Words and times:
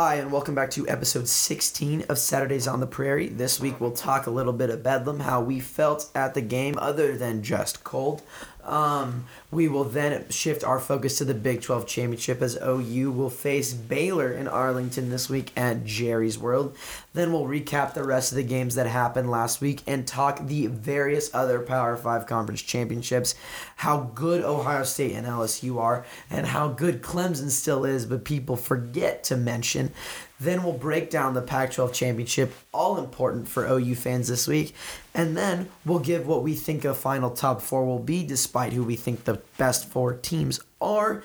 Hi, 0.00 0.14
and 0.14 0.30
welcome 0.30 0.54
back 0.54 0.70
to 0.70 0.88
episode 0.88 1.26
16 1.26 2.02
of 2.02 2.18
Saturdays 2.18 2.68
on 2.68 2.78
the 2.78 2.86
Prairie. 2.86 3.26
This 3.26 3.58
week 3.58 3.80
we'll 3.80 3.90
talk 3.90 4.28
a 4.28 4.30
little 4.30 4.52
bit 4.52 4.70
of 4.70 4.84
Bedlam, 4.84 5.18
how 5.18 5.40
we 5.40 5.58
felt 5.58 6.08
at 6.14 6.34
the 6.34 6.40
game, 6.40 6.78
other 6.78 7.16
than 7.16 7.42
just 7.42 7.82
cold. 7.82 8.22
Um, 8.68 9.24
we 9.50 9.66
will 9.66 9.84
then 9.84 10.28
shift 10.28 10.62
our 10.62 10.78
focus 10.78 11.18
to 11.18 11.24
the 11.24 11.32
Big 11.32 11.62
12 11.62 11.86
championship 11.86 12.42
as 12.42 12.58
OU 12.62 13.12
will 13.12 13.30
face 13.30 13.72
Baylor 13.72 14.30
in 14.30 14.46
Arlington 14.46 15.08
this 15.08 15.30
week 15.30 15.52
at 15.56 15.86
Jerry's 15.86 16.38
World. 16.38 16.76
Then 17.14 17.32
we'll 17.32 17.46
recap 17.46 17.94
the 17.94 18.04
rest 18.04 18.30
of 18.30 18.36
the 18.36 18.42
games 18.42 18.74
that 18.74 18.86
happened 18.86 19.30
last 19.30 19.62
week 19.62 19.82
and 19.86 20.06
talk 20.06 20.46
the 20.46 20.66
various 20.66 21.34
other 21.34 21.60
Power 21.60 21.96
5 21.96 22.26
conference 22.26 22.60
championships, 22.60 23.34
how 23.76 24.10
good 24.14 24.44
Ohio 24.44 24.84
State 24.84 25.12
and 25.12 25.26
LSU 25.26 25.80
are, 25.80 26.04
and 26.28 26.46
how 26.46 26.68
good 26.68 27.02
Clemson 27.02 27.50
still 27.50 27.86
is, 27.86 28.04
but 28.04 28.24
people 28.24 28.56
forget 28.56 29.24
to 29.24 29.36
mention. 29.36 29.92
Then 30.40 30.62
we'll 30.62 30.72
break 30.72 31.10
down 31.10 31.34
the 31.34 31.42
Pac 31.42 31.72
12 31.72 31.92
championship, 31.92 32.54
all 32.72 32.98
important 32.98 33.48
for 33.48 33.66
OU 33.66 33.94
fans 33.96 34.28
this 34.28 34.46
week. 34.46 34.74
And 35.12 35.36
then 35.36 35.68
we'll 35.84 35.98
give 35.98 36.26
what 36.26 36.44
we 36.44 36.54
think 36.54 36.84
a 36.84 36.94
final 36.94 37.30
top 37.30 37.60
four 37.60 37.84
will 37.84 37.98
be, 37.98 38.24
despite 38.24 38.72
who 38.72 38.84
we 38.84 38.94
think 38.94 39.24
the 39.24 39.40
best 39.56 39.88
four 39.88 40.14
teams 40.14 40.60
are. 40.80 41.24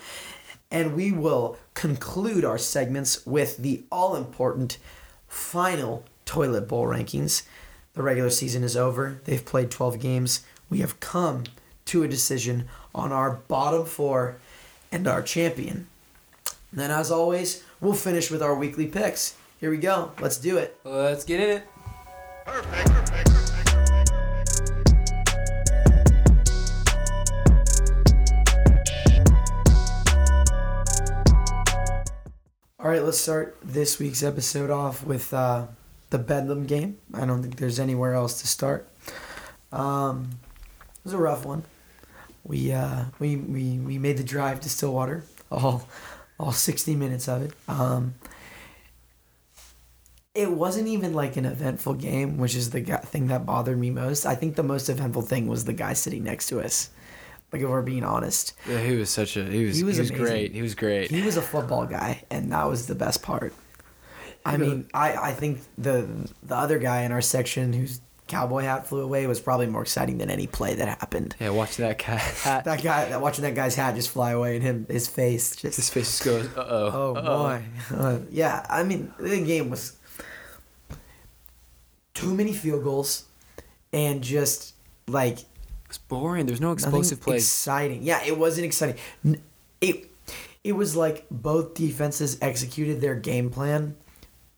And 0.70 0.96
we 0.96 1.12
will 1.12 1.56
conclude 1.74 2.44
our 2.44 2.58
segments 2.58 3.24
with 3.24 3.58
the 3.58 3.84
all 3.92 4.16
important 4.16 4.78
final 5.28 6.02
Toilet 6.24 6.66
Bowl 6.66 6.86
rankings. 6.86 7.44
The 7.92 8.02
regular 8.02 8.30
season 8.30 8.64
is 8.64 8.76
over, 8.76 9.20
they've 9.24 9.44
played 9.44 9.70
12 9.70 10.00
games. 10.00 10.44
We 10.68 10.78
have 10.78 10.98
come 10.98 11.44
to 11.86 12.02
a 12.02 12.08
decision 12.08 12.66
on 12.92 13.12
our 13.12 13.36
bottom 13.46 13.86
four 13.86 14.38
and 14.90 15.06
our 15.06 15.22
champion. 15.22 15.86
And 16.72 16.80
then, 16.80 16.90
as 16.90 17.12
always, 17.12 17.62
we'll 17.84 17.92
finish 17.92 18.30
with 18.30 18.42
our 18.42 18.54
weekly 18.54 18.86
picks. 18.86 19.36
Here 19.60 19.70
we 19.70 19.76
go. 19.76 20.12
Let's 20.18 20.38
do 20.38 20.56
it. 20.56 20.80
Let's 20.84 21.22
get 21.22 21.38
in 21.40 21.50
it. 21.58 21.66
Perfect, 22.46 22.86
perfect. 22.88 23.30
All 32.80 32.90
right, 32.90 33.02
let's 33.02 33.18
start 33.18 33.56
this 33.62 33.98
week's 33.98 34.22
episode 34.22 34.70
off 34.70 35.04
with 35.04 35.32
uh, 35.32 35.66
the 36.10 36.18
Bedlam 36.18 36.64
game. 36.66 36.98
I 37.12 37.26
don't 37.26 37.42
think 37.42 37.56
there's 37.56 37.78
anywhere 37.78 38.14
else 38.14 38.40
to 38.40 38.46
start. 38.46 38.88
Um, 39.72 40.30
it 40.96 41.04
was 41.04 41.12
a 41.12 41.18
rough 41.18 41.44
one. 41.44 41.64
We 42.44 42.72
uh, 42.72 43.04
we, 43.18 43.36
we 43.36 43.78
we 43.78 43.98
made 43.98 44.18
the 44.18 44.24
drive 44.24 44.60
to 44.60 44.68
Stillwater, 44.68 45.24
all 45.50 45.88
all 46.38 46.52
60 46.52 46.94
minutes 46.96 47.28
of 47.28 47.42
it. 47.42 47.52
Um, 47.68 48.14
it 50.34 50.50
wasn't 50.50 50.88
even 50.88 51.14
like 51.14 51.36
an 51.36 51.44
eventful 51.44 51.94
game, 51.94 52.38
which 52.38 52.56
is 52.56 52.70
the 52.70 52.82
thing 52.82 53.28
that 53.28 53.46
bothered 53.46 53.78
me 53.78 53.90
most. 53.90 54.26
I 54.26 54.34
think 54.34 54.56
the 54.56 54.64
most 54.64 54.88
eventful 54.88 55.22
thing 55.22 55.46
was 55.46 55.64
the 55.64 55.72
guy 55.72 55.92
sitting 55.92 56.24
next 56.24 56.48
to 56.48 56.60
us. 56.60 56.90
Like 57.52 57.62
if 57.62 57.68
we're 57.68 57.82
being 57.82 58.02
honest. 58.02 58.54
Yeah, 58.68 58.80
he 58.80 58.96
was 58.96 59.10
such 59.10 59.36
a 59.36 59.44
he 59.44 59.64
was 59.64 59.76
He 59.76 59.82
he 59.82 59.84
was 59.84 59.98
was, 60.00 60.10
great. 60.10 60.52
He 60.52 60.60
was 60.60 60.74
great. 60.74 61.10
He 61.10 61.22
was 61.22 61.36
a 61.36 61.42
football 61.42 61.86
guy, 61.86 62.24
and 62.28 62.50
that 62.50 62.64
was 62.64 62.88
the 62.88 62.96
best 62.96 63.22
part. 63.22 63.54
I 64.44 64.56
mean, 64.56 64.88
I, 64.92 65.16
I 65.16 65.32
think 65.32 65.60
the 65.78 66.08
the 66.42 66.56
other 66.56 66.78
guy 66.78 67.02
in 67.02 67.12
our 67.12 67.20
section 67.20 67.72
whose 67.72 68.00
cowboy 68.26 68.62
hat 68.62 68.86
flew 68.86 69.00
away 69.02 69.26
was 69.26 69.40
probably 69.40 69.66
more 69.66 69.82
exciting 69.82 70.18
than 70.18 70.30
any 70.30 70.46
play 70.46 70.74
that 70.74 70.88
happened. 70.88 71.36
yeah, 71.40 71.50
watching 71.50 71.84
that 71.84 71.98
cat 71.98 72.20
hat. 72.20 72.64
That 72.64 72.82
guy, 72.82 73.08
that 73.10 73.20
watching 73.20 73.42
that 73.44 73.54
guy's 73.54 73.74
hat 73.74 73.94
just 73.94 74.10
fly 74.10 74.30
away, 74.32 74.54
and 74.56 74.62
him, 74.62 74.86
his 74.88 75.06
face 75.08 75.54
just. 75.56 75.76
his 75.76 75.90
face 75.90 76.06
just 76.10 76.24
goes, 76.24 76.46
uh 76.56 76.64
oh. 76.66 77.14
oh 77.16 77.22
boy, 77.22 77.62
Uh, 77.94 78.18
yeah. 78.30 78.64
I 78.68 78.82
mean, 78.82 79.12
the 79.18 79.40
game 79.44 79.70
was 79.70 79.96
too 82.14 82.34
many 82.34 82.52
field 82.52 82.84
goals, 82.84 83.24
and 83.92 84.22
just 84.22 84.74
like 85.06 85.38
It's 85.88 85.98
boring. 85.98 86.46
There's 86.46 86.60
no 86.60 86.72
explosive 86.72 87.20
plays. 87.20 87.42
Exciting. 87.42 88.02
Yeah, 88.02 88.22
it 88.24 88.38
wasn't 88.38 88.66
exciting. 88.66 88.96
It 89.80 90.10
it 90.62 90.72
was 90.72 90.96
like 90.96 91.26
both 91.30 91.74
defenses 91.74 92.38
executed 92.40 93.00
their 93.02 93.14
game 93.14 93.50
plan 93.50 93.96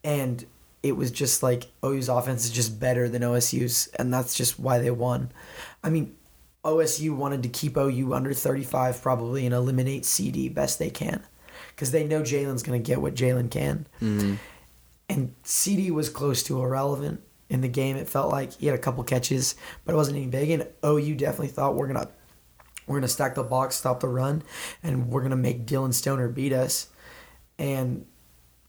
and 0.04 0.44
it 0.88 0.96
was 0.96 1.10
just 1.10 1.42
like 1.42 1.64
OU's 1.84 2.08
offense 2.08 2.44
is 2.44 2.50
just 2.50 2.78
better 2.78 3.08
than 3.08 3.22
OSU's 3.22 3.88
and 3.98 4.12
that's 4.12 4.34
just 4.34 4.58
why 4.58 4.78
they 4.78 4.90
won. 4.90 5.30
I 5.82 5.90
mean, 5.90 6.16
OSU 6.64 7.14
wanted 7.14 7.42
to 7.44 7.48
keep 7.48 7.76
OU 7.76 8.12
under 8.14 8.32
35 8.32 9.00
probably 9.02 9.46
and 9.46 9.54
eliminate 9.54 10.04
CD 10.04 10.48
best 10.48 10.78
they 10.78 10.90
can 10.90 11.22
cuz 11.76 11.90
they 11.90 12.04
know 12.04 12.22
Jalen's 12.22 12.62
going 12.62 12.82
to 12.82 12.86
get 12.86 13.00
what 13.00 13.14
Jalen 13.14 13.50
can. 13.50 13.86
Mhm. 14.00 14.38
And 15.08 15.34
CD 15.44 15.90
was 15.90 16.08
close 16.08 16.42
to 16.44 16.60
irrelevant 16.60 17.20
in 17.48 17.60
the 17.60 17.68
game. 17.68 17.96
It 17.96 18.08
felt 18.08 18.32
like 18.32 18.54
he 18.54 18.66
had 18.66 18.74
a 18.74 18.78
couple 18.78 19.04
catches, 19.04 19.54
but 19.84 19.92
it 19.92 19.96
wasn't 19.96 20.16
any 20.16 20.26
big. 20.26 20.50
And 20.50 20.66
OU 20.84 21.14
definitely 21.14 21.48
thought 21.48 21.76
we're 21.76 21.86
gonna 21.86 22.08
we're 22.86 22.96
gonna 22.96 23.08
stack 23.08 23.34
the 23.34 23.42
box, 23.42 23.76
stop 23.76 24.00
the 24.00 24.08
run, 24.08 24.42
and 24.82 25.08
we're 25.08 25.22
gonna 25.22 25.36
make 25.36 25.66
Dillon 25.66 25.92
Stoner 25.92 26.28
beat 26.28 26.52
us. 26.52 26.88
And 27.58 28.06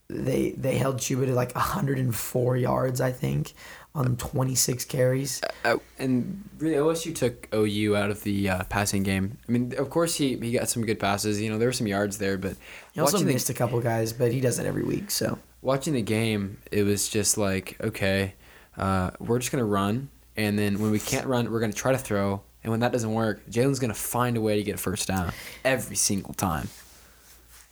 they 0.10 0.52
they 0.52 0.78
held 0.78 0.98
Chuba 0.98 1.26
to 1.26 1.34
like 1.34 1.54
104 1.56 2.58
yards, 2.58 3.02
I 3.02 3.12
think, 3.12 3.54
on 3.94 4.16
26 4.16 4.86
carries. 4.86 5.42
Uh, 5.66 5.78
and 6.00 6.48
really, 6.60 6.76
OSU 6.76 7.14
took 7.14 7.48
OU 7.54 7.96
out 7.96 8.10
of 8.10 8.24
the 8.24 8.50
uh, 8.50 8.64
passing 8.66 9.04
game. 9.04 9.38
I 9.48 9.52
mean, 9.52 9.74
of 9.78 9.90
course, 9.90 10.16
he, 10.16 10.38
he 10.38 10.52
got 10.54 10.70
some 10.70 10.86
good 10.86 11.00
passes. 11.00 11.42
You 11.42 11.50
know, 11.50 11.58
there 11.58 11.68
were 11.68 11.74
some 11.74 11.88
yards 11.88 12.18
there, 12.20 12.38
but 12.38 12.56
He 12.94 13.02
also 13.02 13.14
watching 13.18 13.28
the- 13.28 13.34
missed 13.34 13.50
a 13.50 13.54
couple 13.54 13.80
guys, 13.82 14.14
but 14.14 14.32
he 14.32 14.40
does 14.40 14.58
that 14.58 14.66
every 14.66 14.84
week. 14.84 15.12
So 15.12 15.38
watching 15.62 15.94
the 15.94 16.02
game, 16.02 16.60
it 16.72 16.84
was 16.84 17.10
just 17.10 17.38
like, 17.38 17.76
okay, 17.82 18.36
uh, 18.78 19.12
we're 19.20 19.40
just 19.40 19.52
gonna 19.52 19.66
run, 19.66 20.10
and 20.38 20.58
then 20.58 20.80
when 20.80 20.92
we 20.92 21.00
can't 21.00 21.26
run, 21.28 21.52
we're 21.52 21.60
gonna 21.60 21.74
try 21.74 21.92
to 21.92 21.98
throw, 21.98 22.42
and 22.64 22.72
when 22.72 22.80
that 22.80 22.92
doesn't 22.94 23.14
work, 23.14 23.46
Jalen's 23.50 23.80
gonna 23.80 23.94
find 23.94 24.38
a 24.38 24.42
way 24.42 24.56
to 24.56 24.64
get 24.64 24.76
a 24.76 24.78
first 24.78 25.08
down 25.08 25.34
every 25.66 25.96
single 25.98 26.34
time. 26.34 26.70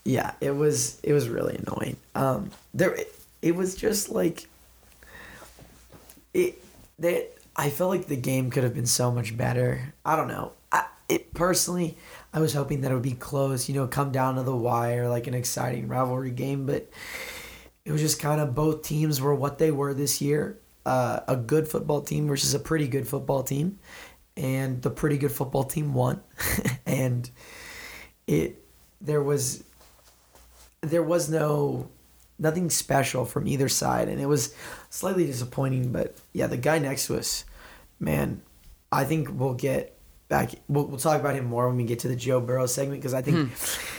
Yeah, 0.06 0.32
it 0.40 0.52
was 0.52 1.00
it 1.02 1.12
was 1.12 1.28
really 1.28 1.56
annoying. 1.56 1.96
Um, 2.14 2.50
there 2.72 2.94
it, 2.94 3.14
it 3.42 3.56
was 3.56 3.74
just 3.74 4.08
like 4.08 4.46
it 6.32 6.62
that 7.00 7.32
I 7.56 7.70
felt 7.70 7.90
like 7.90 8.06
the 8.06 8.16
game 8.16 8.50
could 8.50 8.62
have 8.62 8.74
been 8.74 8.86
so 8.86 9.10
much 9.10 9.36
better. 9.36 9.92
I 10.04 10.14
don't 10.14 10.28
know. 10.28 10.52
I 10.70 10.86
it 11.08 11.34
personally, 11.34 11.96
I 12.32 12.38
was 12.38 12.54
hoping 12.54 12.82
that 12.82 12.92
it 12.92 12.94
would 12.94 13.02
be 13.02 13.12
close. 13.12 13.68
You 13.68 13.74
know, 13.74 13.88
come 13.88 14.12
down 14.12 14.36
to 14.36 14.44
the 14.44 14.54
wire, 14.54 15.08
like 15.08 15.26
an 15.26 15.34
exciting 15.34 15.88
rivalry 15.88 16.30
game. 16.30 16.66
But 16.66 16.88
it 17.84 17.90
was 17.90 18.00
just 18.00 18.20
kind 18.20 18.40
of 18.40 18.54
both 18.54 18.82
teams 18.82 19.20
were 19.20 19.34
what 19.34 19.58
they 19.58 19.72
were 19.72 19.92
this 19.92 20.20
year. 20.20 20.56
Uh, 20.84 21.18
a 21.26 21.36
good 21.36 21.66
football 21.66 22.00
team 22.00 22.28
versus 22.28 22.54
a 22.54 22.60
pretty 22.60 22.86
good 22.86 23.08
football 23.08 23.42
team, 23.42 23.80
and 24.36 24.82
the 24.82 24.90
pretty 24.90 25.18
good 25.18 25.32
football 25.32 25.64
team 25.64 25.94
won, 25.94 26.20
and 26.86 27.28
it 28.28 28.62
there 29.00 29.20
was 29.20 29.64
there 30.90 31.02
was 31.02 31.28
no 31.28 31.88
nothing 32.38 32.68
special 32.68 33.24
from 33.24 33.46
either 33.46 33.68
side 33.68 34.08
and 34.08 34.20
it 34.20 34.26
was 34.26 34.54
slightly 34.90 35.24
disappointing 35.26 35.90
but 35.90 36.16
yeah 36.32 36.46
the 36.46 36.56
guy 36.56 36.78
next 36.78 37.06
to 37.06 37.16
us 37.16 37.44
man 37.98 38.42
i 38.92 39.04
think 39.04 39.28
we'll 39.32 39.54
get 39.54 39.98
back 40.28 40.50
we'll, 40.68 40.86
we'll 40.86 40.98
talk 40.98 41.18
about 41.18 41.34
him 41.34 41.46
more 41.46 41.68
when 41.68 41.76
we 41.76 41.84
get 41.84 41.98
to 41.98 42.08
the 42.08 42.16
joe 42.16 42.40
burrow 42.40 42.66
segment 42.66 43.00
because 43.00 43.14
i 43.14 43.22
think 43.22 43.48
hmm. 43.48 43.95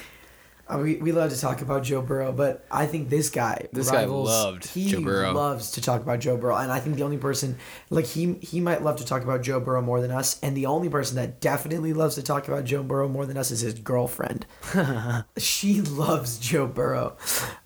Uh, 0.70 0.78
we, 0.78 0.96
we 0.98 1.12
love 1.12 1.32
to 1.32 1.40
talk 1.40 1.62
about 1.62 1.84
joe 1.84 2.02
burrow 2.02 2.32
but 2.32 2.66
i 2.72 2.86
think 2.86 3.10
this 3.10 3.30
guy 3.30 3.68
This 3.72 3.90
guy 3.90 4.02
rivals- 4.02 4.28
loved 4.30 4.66
he 4.68 4.88
Joe 4.90 5.02
Burrow. 5.02 5.32
loves 5.34 5.72
to 5.72 5.82
talk 5.82 6.02
about 6.02 6.20
joe 6.20 6.36
burrow 6.38 6.56
and 6.58 6.72
i 6.72 6.80
think 6.80 6.96
the 6.98 7.04
only 7.04 7.18
person 7.18 7.58
like 7.90 8.06
he 8.06 8.34
he 8.42 8.60
might 8.60 8.84
love 8.84 8.98
to 8.98 9.06
talk 9.06 9.24
about 9.24 9.42
joe 9.44 9.60
burrow 9.60 9.82
more 9.82 10.02
than 10.02 10.12
us 10.12 10.40
and 10.42 10.56
the 10.58 10.66
only 10.66 10.90
person 10.90 11.16
that 11.16 11.40
definitely 11.40 11.94
loves 11.94 12.16
to 12.16 12.22
talk 12.24 12.48
about 12.48 12.66
joe 12.66 12.84
burrow 12.84 13.08
more 13.08 13.26
than 13.26 13.38
us 13.38 13.52
is 13.52 13.62
his 13.62 13.74
girlfriend 13.76 14.46
she 15.38 15.82
loves 15.82 16.38
Joe 16.40 16.68
Burrow. 16.68 17.16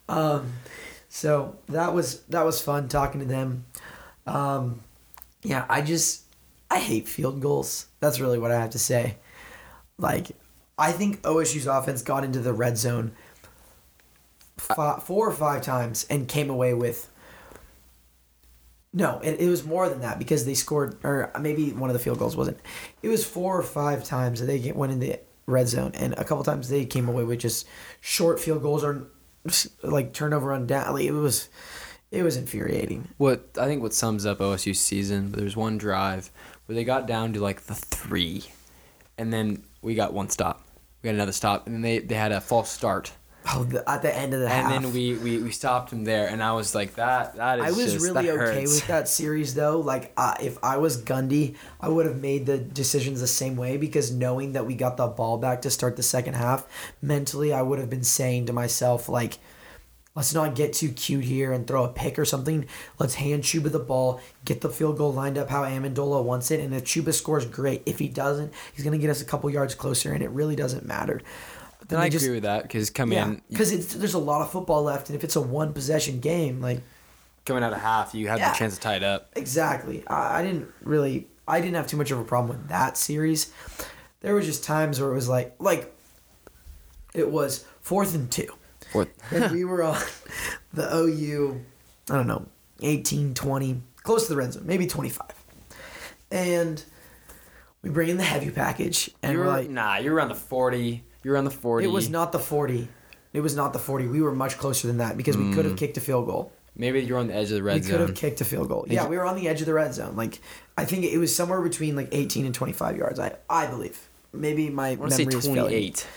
Um, 0.07 0.53
so 1.09 1.57
that 1.69 1.93
was 1.93 2.21
that 2.23 2.43
was 2.45 2.61
fun 2.61 2.87
talking 2.87 3.19
to 3.21 3.25
them. 3.27 3.65
Um, 4.25 4.81
yeah, 5.43 5.65
I 5.69 5.81
just 5.81 6.23
I 6.69 6.79
hate 6.79 7.07
field 7.07 7.41
goals. 7.41 7.87
That's 7.99 8.19
really 8.19 8.39
what 8.39 8.51
I 8.51 8.59
have 8.59 8.71
to 8.71 8.79
say. 8.79 9.17
Like, 9.97 10.27
I 10.81 10.91
think 10.91 11.21
OSU's 11.21 11.67
offense 11.67 12.01
got 12.01 12.23
into 12.23 12.39
the 12.39 12.53
red 12.53 12.75
zone 12.75 13.11
fi- 14.57 14.99
four 14.99 15.27
or 15.29 15.31
five 15.31 15.61
times 15.61 16.07
and 16.09 16.27
came 16.27 16.49
away 16.49 16.73
with. 16.73 17.07
No, 18.91 19.19
it, 19.23 19.39
it 19.39 19.47
was 19.47 19.63
more 19.63 19.87
than 19.87 20.01
that 20.01 20.17
because 20.17 20.45
they 20.45 20.55
scored, 20.55 20.97
or 21.03 21.31
maybe 21.39 21.71
one 21.71 21.91
of 21.91 21.93
the 21.93 21.99
field 21.99 22.17
goals 22.17 22.35
wasn't. 22.35 22.59
It 23.03 23.09
was 23.09 23.23
four 23.23 23.57
or 23.57 23.63
five 23.63 24.03
times 24.03 24.39
that 24.39 24.47
they 24.47 24.57
get, 24.57 24.75
went 24.75 24.91
in 24.91 24.99
the 24.99 25.19
red 25.45 25.67
zone, 25.67 25.91
and 25.93 26.13
a 26.13 26.23
couple 26.23 26.43
times 26.43 26.67
they 26.67 26.85
came 26.85 27.07
away 27.07 27.23
with 27.25 27.39
just 27.39 27.67
short 28.01 28.39
field 28.39 28.63
goals 28.63 28.83
or 28.83 29.07
like 29.83 30.13
turnover 30.13 30.51
on. 30.51 30.65
Like, 30.65 31.05
it 31.05 31.11
was, 31.11 31.47
it 32.09 32.23
was 32.23 32.35
infuriating. 32.37 33.07
What 33.17 33.49
I 33.55 33.67
think 33.67 33.83
what 33.83 33.93
sums 33.93 34.25
up 34.25 34.39
OSU's 34.39 34.79
season, 34.79 35.31
there's 35.33 35.55
one 35.55 35.77
drive 35.77 36.31
where 36.65 36.75
they 36.75 36.83
got 36.83 37.05
down 37.05 37.33
to 37.33 37.39
like 37.39 37.61
the 37.61 37.75
three, 37.75 38.45
and 39.17 39.31
then 39.31 39.63
we 39.83 39.93
got 39.93 40.11
one 40.11 40.29
stop. 40.29 40.60
We 41.01 41.07
got 41.07 41.15
another 41.15 41.31
stop, 41.31 41.65
and 41.65 41.75
then 41.75 41.81
they, 41.81 41.99
they 41.99 42.15
had 42.15 42.31
a 42.31 42.41
false 42.41 42.69
start. 42.69 43.11
Oh, 43.53 43.63
the, 43.63 43.87
at 43.89 44.03
the 44.03 44.15
end 44.15 44.35
of 44.35 44.39
the 44.39 44.45
and 44.45 44.53
half. 44.53 44.71
And 44.71 44.85
then 44.85 44.93
we, 44.93 45.15
we 45.15 45.39
we 45.39 45.51
stopped 45.51 45.91
him 45.91 46.03
there, 46.03 46.27
and 46.27 46.43
I 46.43 46.53
was 46.53 46.75
like, 46.75 46.93
that 46.95 47.35
that 47.37 47.57
is 47.57 47.65
I 47.65 47.69
was 47.69 47.93
just, 47.93 48.05
really 48.05 48.29
okay 48.29 48.61
with 48.61 48.85
that 48.85 49.07
series 49.07 49.55
though. 49.55 49.79
Like, 49.79 50.13
uh, 50.15 50.35
if 50.39 50.63
I 50.63 50.77
was 50.77 51.01
Gundy, 51.01 51.55
I 51.79 51.89
would 51.89 52.05
have 52.05 52.21
made 52.21 52.45
the 52.45 52.59
decisions 52.59 53.19
the 53.19 53.27
same 53.27 53.55
way 53.55 53.77
because 53.77 54.11
knowing 54.11 54.53
that 54.53 54.67
we 54.67 54.75
got 54.75 54.97
the 54.97 55.07
ball 55.07 55.39
back 55.39 55.63
to 55.63 55.71
start 55.71 55.95
the 55.95 56.03
second 56.03 56.35
half, 56.35 56.67
mentally, 57.01 57.51
I 57.51 57.63
would 57.63 57.79
have 57.79 57.89
been 57.89 58.03
saying 58.03 58.45
to 58.45 58.53
myself 58.53 59.09
like, 59.09 59.39
let's 60.15 60.33
not 60.33 60.55
get 60.55 60.73
too 60.73 60.89
cute 60.91 61.23
here 61.23 61.51
and 61.53 61.65
throw 61.67 61.83
a 61.85 61.89
pick 61.89 62.19
or 62.19 62.25
something. 62.25 62.65
Let's 62.99 63.15
hand 63.15 63.43
Chuba 63.43 63.71
the 63.71 63.79
ball, 63.79 64.19
get 64.45 64.61
the 64.61 64.69
field 64.69 64.97
goal 64.97 65.13
lined 65.13 65.37
up 65.37 65.49
how 65.49 65.63
Ammendola 65.63 66.23
wants 66.23 66.51
it, 66.51 66.59
and 66.59 66.73
if 66.73 66.83
Chuba 66.83 67.13
scores, 67.13 67.45
great. 67.45 67.83
If 67.85 67.99
he 67.99 68.07
doesn't, 68.07 68.53
he's 68.73 68.83
gonna 68.83 68.97
get 68.97 69.09
us 69.09 69.21
a 69.21 69.25
couple 69.25 69.49
yards 69.49 69.75
closer, 69.75 70.11
and 70.13 70.23
it 70.23 70.29
really 70.31 70.55
doesn't 70.55 70.85
matter. 70.85 71.21
But 71.79 71.89
then 71.89 71.97
And 71.99 72.05
I 72.05 72.09
they 72.09 72.17
agree 72.17 72.29
with 72.31 72.43
that 72.43 72.63
because 72.63 72.89
coming 72.89 73.17
Yeah, 73.17 73.25
in 73.27 73.41
because 73.49 73.95
there's 73.95 74.13
a 74.13 74.19
lot 74.19 74.41
of 74.41 74.51
football 74.51 74.83
left, 74.83 75.09
and 75.09 75.15
if 75.15 75.23
it's 75.23 75.35
a 75.35 75.41
one 75.41 75.73
possession 75.73 76.19
game, 76.19 76.61
like 76.61 76.81
coming 77.45 77.63
out 77.63 77.73
of 77.73 77.79
half, 77.81 78.13
you 78.13 78.27
have 78.27 78.39
Yeah. 78.39 78.51
the 78.51 78.57
chance 78.57 78.75
to 78.75 78.79
tie 78.81 78.95
it 78.97 79.03
up. 79.03 79.29
Exactly. 79.35 80.03
I, 80.07 80.39
I 80.39 80.43
didn't 80.43 80.67
really. 80.83 81.27
I 81.47 81.59
didn't 81.59 81.75
have 81.75 81.87
too 81.87 81.97
much 81.97 82.11
of 82.11 82.19
a 82.19 82.23
problem 82.23 82.49
with 82.57 82.67
that 82.69 82.97
series. 82.97 83.51
There 84.21 84.35
was 84.35 84.45
just 84.45 84.63
times 84.63 85.01
where 85.01 85.09
it 85.11 85.15
was 85.15 85.27
like, 85.27 85.55
like, 85.59 85.93
it 87.13 87.29
was 87.31 87.65
fourth 87.81 88.13
and 88.15 88.31
two, 88.31 88.53
What? 88.93 89.09
and 89.31 89.51
we 89.51 89.65
were 89.65 89.83
on 89.83 90.01
the 90.73 90.95
OU. 90.95 91.61
I 92.09 92.15
don't 92.15 92.27
know, 92.27 92.45
18, 92.81 93.33
20, 93.33 93.81
close 94.03 94.27
to 94.27 94.33
the 94.33 94.37
red 94.37 94.53
zone, 94.53 94.65
maybe 94.65 94.87
twenty 94.87 95.09
five, 95.09 95.33
and 96.31 96.83
we 97.81 97.89
bring 97.89 98.09
in 98.09 98.17
the 98.17 98.23
heavy 98.23 98.49
package, 98.51 99.11
and 99.21 99.33
you 99.33 99.39
we're 99.39 99.45
were 99.45 99.51
like, 99.51 99.69
nah, 99.69 99.97
you 99.97 100.11
were 100.11 100.21
on 100.21 100.29
the 100.29 100.35
forty. 100.35 101.03
You 101.23 101.31
were 101.31 101.37
on 101.37 101.45
the 101.45 101.51
forty. 101.51 101.85
it 101.85 101.91
was 101.91 102.09
not 102.09 102.31
the 102.31 102.39
forty. 102.39 102.87
It 103.33 103.41
was 103.41 103.55
not 103.55 103.73
the 103.73 103.79
forty. 103.79 104.07
We 104.07 104.21
were 104.21 104.33
much 104.33 104.57
closer 104.57 104.87
than 104.87 104.97
that 104.97 105.17
because 105.17 105.37
we 105.37 105.53
could 105.53 105.65
have 105.65 105.75
mm. 105.75 105.77
kicked 105.77 105.97
a 105.97 106.01
field 106.01 106.25
goal. 106.25 106.51
Maybe 106.75 107.01
you're 107.01 107.17
on 107.17 107.27
the 107.27 107.35
edge 107.35 107.49
of 107.49 107.55
the 107.55 107.63
red 107.63 107.83
zone. 107.83 107.91
we 107.91 107.97
could 107.97 108.07
have 108.07 108.15
kicked 108.15 108.41
a 108.41 108.45
field 108.45 108.69
goal. 108.69 108.85
Yeah, 108.87 109.07
we 109.07 109.17
were 109.17 109.25
on 109.25 109.35
the 109.35 109.47
edge 109.47 109.59
of 109.59 109.67
the 109.67 109.73
red 109.73 109.93
zone. 109.93 110.15
Like 110.15 110.39
I 110.77 110.85
think 110.85 111.05
it 111.05 111.17
was 111.17 111.35
somewhere 111.35 111.61
between 111.61 111.95
like 111.95 112.09
18 112.11 112.45
and 112.45 112.55
25 112.55 112.97
yards. 112.97 113.19
I 113.19 113.35
I 113.49 113.67
believe. 113.67 113.99
Maybe 114.33 114.69
my 114.69 114.89
I 114.89 115.09
say 115.09 115.25
memory 115.25 115.39
is 115.39 115.45
failing 115.45 115.59
twenty-eight. 115.59 116.07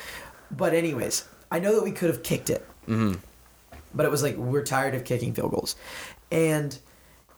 But 0.50 0.75
anyways, 0.75 1.25
I 1.50 1.58
know 1.61 1.75
that 1.75 1.85
we 1.85 1.93
could 1.93 2.11
have 2.11 2.23
kicked 2.23 2.50
it. 2.50 2.67
Mm-hmm. 2.87 3.14
But 3.94 4.06
it 4.06 4.11
was 4.11 4.23
like 4.23 4.37
we're 4.37 4.64
tired 4.64 4.94
of 4.94 5.05
kicking 5.05 5.35
field 5.35 5.52
goals, 5.52 5.76
and 6.31 6.76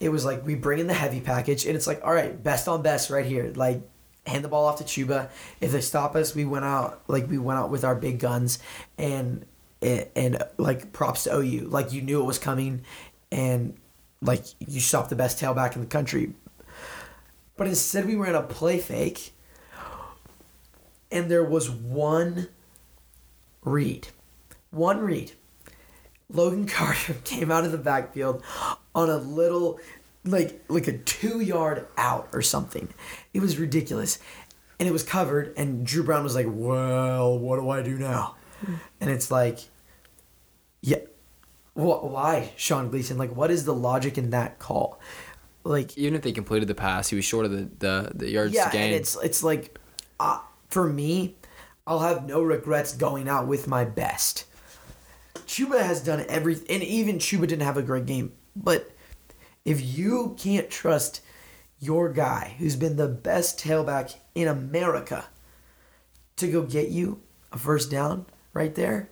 it 0.01 0.09
was 0.09 0.25
like 0.25 0.45
we 0.45 0.55
bring 0.55 0.79
in 0.79 0.87
the 0.87 0.95
heavy 0.95 1.21
package, 1.21 1.67
and 1.67 1.77
it's 1.77 1.87
like 1.87 2.01
all 2.03 2.13
right, 2.13 2.43
best 2.43 2.67
on 2.67 2.83
best 2.83 3.11
right 3.11 3.27
here. 3.27 3.53
Like 3.55 3.83
hand 4.27 4.45
the 4.45 4.49
ball 4.49 4.65
off 4.65 4.79
to 4.79 4.85
Chuba. 4.85 5.29
If 5.61 5.73
they 5.73 5.81
stop 5.81 6.17
us, 6.17 6.35
we 6.35 6.45
went 6.45 6.65
out 6.65 7.03
like 7.09 7.29
we 7.29 7.39
went 7.39 7.59
out 7.59 7.71
with 7.71 7.85
our 7.85 7.95
big 7.95 8.19
guns, 8.19 8.59
and 8.97 9.45
and, 9.83 10.07
and 10.17 10.43
like 10.57 10.93
props 10.93 11.25
to 11.25 11.37
OU. 11.37 11.69
Like 11.69 11.93
you 11.93 12.03
knew 12.03 12.21
it 12.21 12.25
was 12.25 12.39
coming, 12.39 12.83
and 13.31 13.77
like 14.23 14.45
you 14.59 14.81
stopped 14.81 15.11
the 15.11 15.17
best 15.17 15.41
tailback 15.41 15.75
in 15.75 15.83
the 15.83 15.87
country. 15.87 16.33
But 17.57 17.69
instead, 17.69 18.07
we 18.07 18.17
ran 18.17 18.35
a 18.35 18.43
play 18.43 18.79
fake, 18.79 19.33
and 21.11 21.31
there 21.31 21.45
was 21.45 21.71
one 21.71 22.49
read. 23.67 24.09
One 24.71 25.01
read. 25.01 25.33
Logan 26.31 26.67
Carter 26.67 27.15
came 27.25 27.51
out 27.51 27.65
of 27.65 27.73
the 27.73 27.79
backfield 27.79 28.43
on 28.95 29.11
a 29.11 29.19
little 29.19 29.79
like 30.25 30.65
like 30.69 30.89
a 30.89 30.97
two 30.97 31.41
yard 31.41 31.87
out 31.99 32.29
or 32.33 32.41
something. 32.41 32.89
It 33.35 33.41
was 33.41 33.59
ridiculous. 33.59 34.19
And 34.79 34.89
it 34.89 34.93
was 34.93 35.03
covered 35.03 35.55
and 35.57 35.87
Dru 35.87 36.03
Brown 36.03 36.23
was 36.23 36.35
like, 36.35 36.47
Well, 36.49 37.39
what 37.39 37.57
do 37.61 37.69
I 37.69 37.83
do 37.83 37.99
now? 37.99 38.37
And 39.01 39.11
it's 39.11 39.31
like 39.31 39.59
Yeah 40.81 40.99
wh- 41.75 42.05
why, 42.05 42.53
Sean 42.57 42.91
Gleeson? 42.91 43.19
Like 43.19 43.35
what 43.35 43.51
is 43.51 43.65
the 43.65 43.75
logic 43.75 44.19
in 44.19 44.31
that 44.31 44.59
call? 44.59 45.01
Like 45.65 45.97
Even 45.97 46.15
if 46.15 46.23
they 46.23 46.33
completed 46.33 46.69
the 46.69 46.75
pass, 46.75 47.09
he 47.09 47.17
was 47.17 47.25
short 47.25 47.47
of 47.47 47.53
the 47.53 47.69
the, 47.79 48.13
the 48.15 48.31
yards 48.31 48.55
yeah, 48.55 48.71
gain. 48.71 48.83
and 48.83 48.95
it's 48.95 49.17
it's 49.23 49.43
like, 49.43 49.79
uh, 50.21 50.41
for 50.69 50.89
me, 50.89 51.36
I'll 51.87 52.01
have 52.01 52.27
no 52.27 52.43
regrets 52.43 52.95
going 52.95 53.29
out 53.29 53.47
with 53.47 53.69
my 53.69 53.85
best. 53.85 54.45
Chuba 55.47 55.81
has 55.81 56.03
done 56.03 56.25
everything, 56.29 56.67
and 56.69 56.83
even 56.83 57.19
Chuba 57.19 57.41
didn't 57.41 57.61
have 57.61 57.77
a 57.77 57.83
great 57.83 58.07
game. 58.07 58.33
But 58.57 58.91
if 59.65 59.81
you 59.81 60.35
can't 60.39 60.69
trust 60.69 61.21
your 61.79 62.13
guy, 62.13 62.57
who's 62.59 62.77
been 62.77 62.97
the 62.97 63.09
best 63.09 63.61
tailback 63.61 64.17
in 64.35 64.49
America, 64.49 65.27
to 66.37 66.51
go 66.51 66.63
get 66.63 66.89
you 66.89 67.21
a 67.53 67.59
first 67.59 67.91
down 67.91 68.27
right 68.53 68.75
there, 68.75 69.11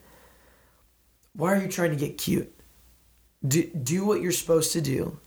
why 1.35 1.53
are 1.53 1.61
you 1.61 1.69
trying 1.69 1.91
to 1.91 1.97
get 1.97 2.19
cute? 2.19 2.53
Do, 3.47 3.63
do 3.71 4.05
what 4.05 4.21
you're 4.21 4.33
supposed 4.33 4.73
to 4.73 4.81
do. 4.81 5.19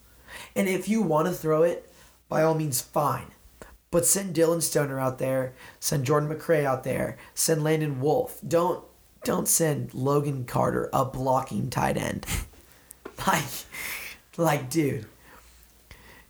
And 0.56 0.68
if 0.68 0.90
you 0.90 1.02
want 1.02 1.28
to 1.28 1.34
throw 1.34 1.64
it, 1.64 1.92
by 2.28 2.44
all 2.44 2.56
means, 2.56 2.82
fine. 2.82 3.28
But 3.90 4.06
send 4.06 4.36
Dillon 4.36 4.62
Stoner 4.62 5.00
out 5.00 5.18
there, 5.18 5.54
send 5.80 6.06
Jordan 6.06 6.30
McRae 6.30 6.66
out 6.66 6.84
there, 6.84 7.18
send 7.34 7.64
Landon 7.64 8.02
Wolf. 8.02 8.40
Don't 8.46 8.84
don't 9.24 9.48
send 9.48 9.94
Logan 9.94 10.46
Carter 10.46 10.90
a 10.94 11.06
blocking 11.06 11.70
tight 11.70 11.98
end. 11.98 12.26
like 13.28 13.44
like 14.38 14.70
dude. 14.70 15.06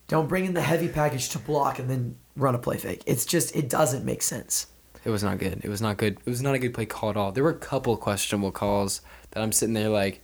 Don't 0.07 0.29
bring 0.29 0.45
in 0.45 0.53
the 0.53 0.61
heavy 0.61 0.87
package 0.87 1.29
to 1.29 1.39
block 1.39 1.79
and 1.79 1.89
then 1.89 2.15
run 2.35 2.55
a 2.55 2.59
play 2.59 2.77
fake. 2.77 3.03
It's 3.05 3.25
just 3.25 3.55
it 3.55 3.69
doesn't 3.69 4.05
make 4.05 4.21
sense. 4.21 4.67
It 5.03 5.09
was 5.09 5.23
not 5.23 5.37
good. 5.37 5.61
It 5.63 5.69
was 5.69 5.81
not 5.81 5.97
good. 5.97 6.17
It 6.25 6.29
was 6.29 6.41
not 6.41 6.55
a 6.55 6.59
good 6.59 6.73
play 6.73 6.85
call 6.85 7.09
at 7.09 7.17
all. 7.17 7.31
There 7.31 7.43
were 7.43 7.49
a 7.49 7.57
couple 7.57 7.95
questionable 7.97 8.51
calls 8.51 9.01
that 9.31 9.41
I'm 9.41 9.51
sitting 9.51 9.73
there 9.73 9.89
like, 9.89 10.21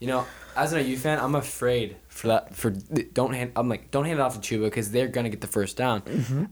you 0.00 0.06
know, 0.08 0.26
as 0.56 0.72
an 0.72 0.80
OU 0.84 0.96
fan, 0.96 1.18
I'm 1.20 1.34
afraid 1.34 1.96
for 2.08 2.28
that. 2.28 2.54
For 2.56 2.70
don't 2.70 3.32
hand. 3.34 3.52
I'm 3.54 3.68
like, 3.68 3.90
don't 3.90 4.04
hand 4.06 4.18
it 4.18 4.22
off 4.22 4.40
to 4.40 4.58
Chuba 4.58 4.64
because 4.64 4.90
they're 4.90 5.08
gonna 5.08 5.28
get 5.28 5.40
the 5.40 5.46
first 5.46 5.76
down. 5.76 6.02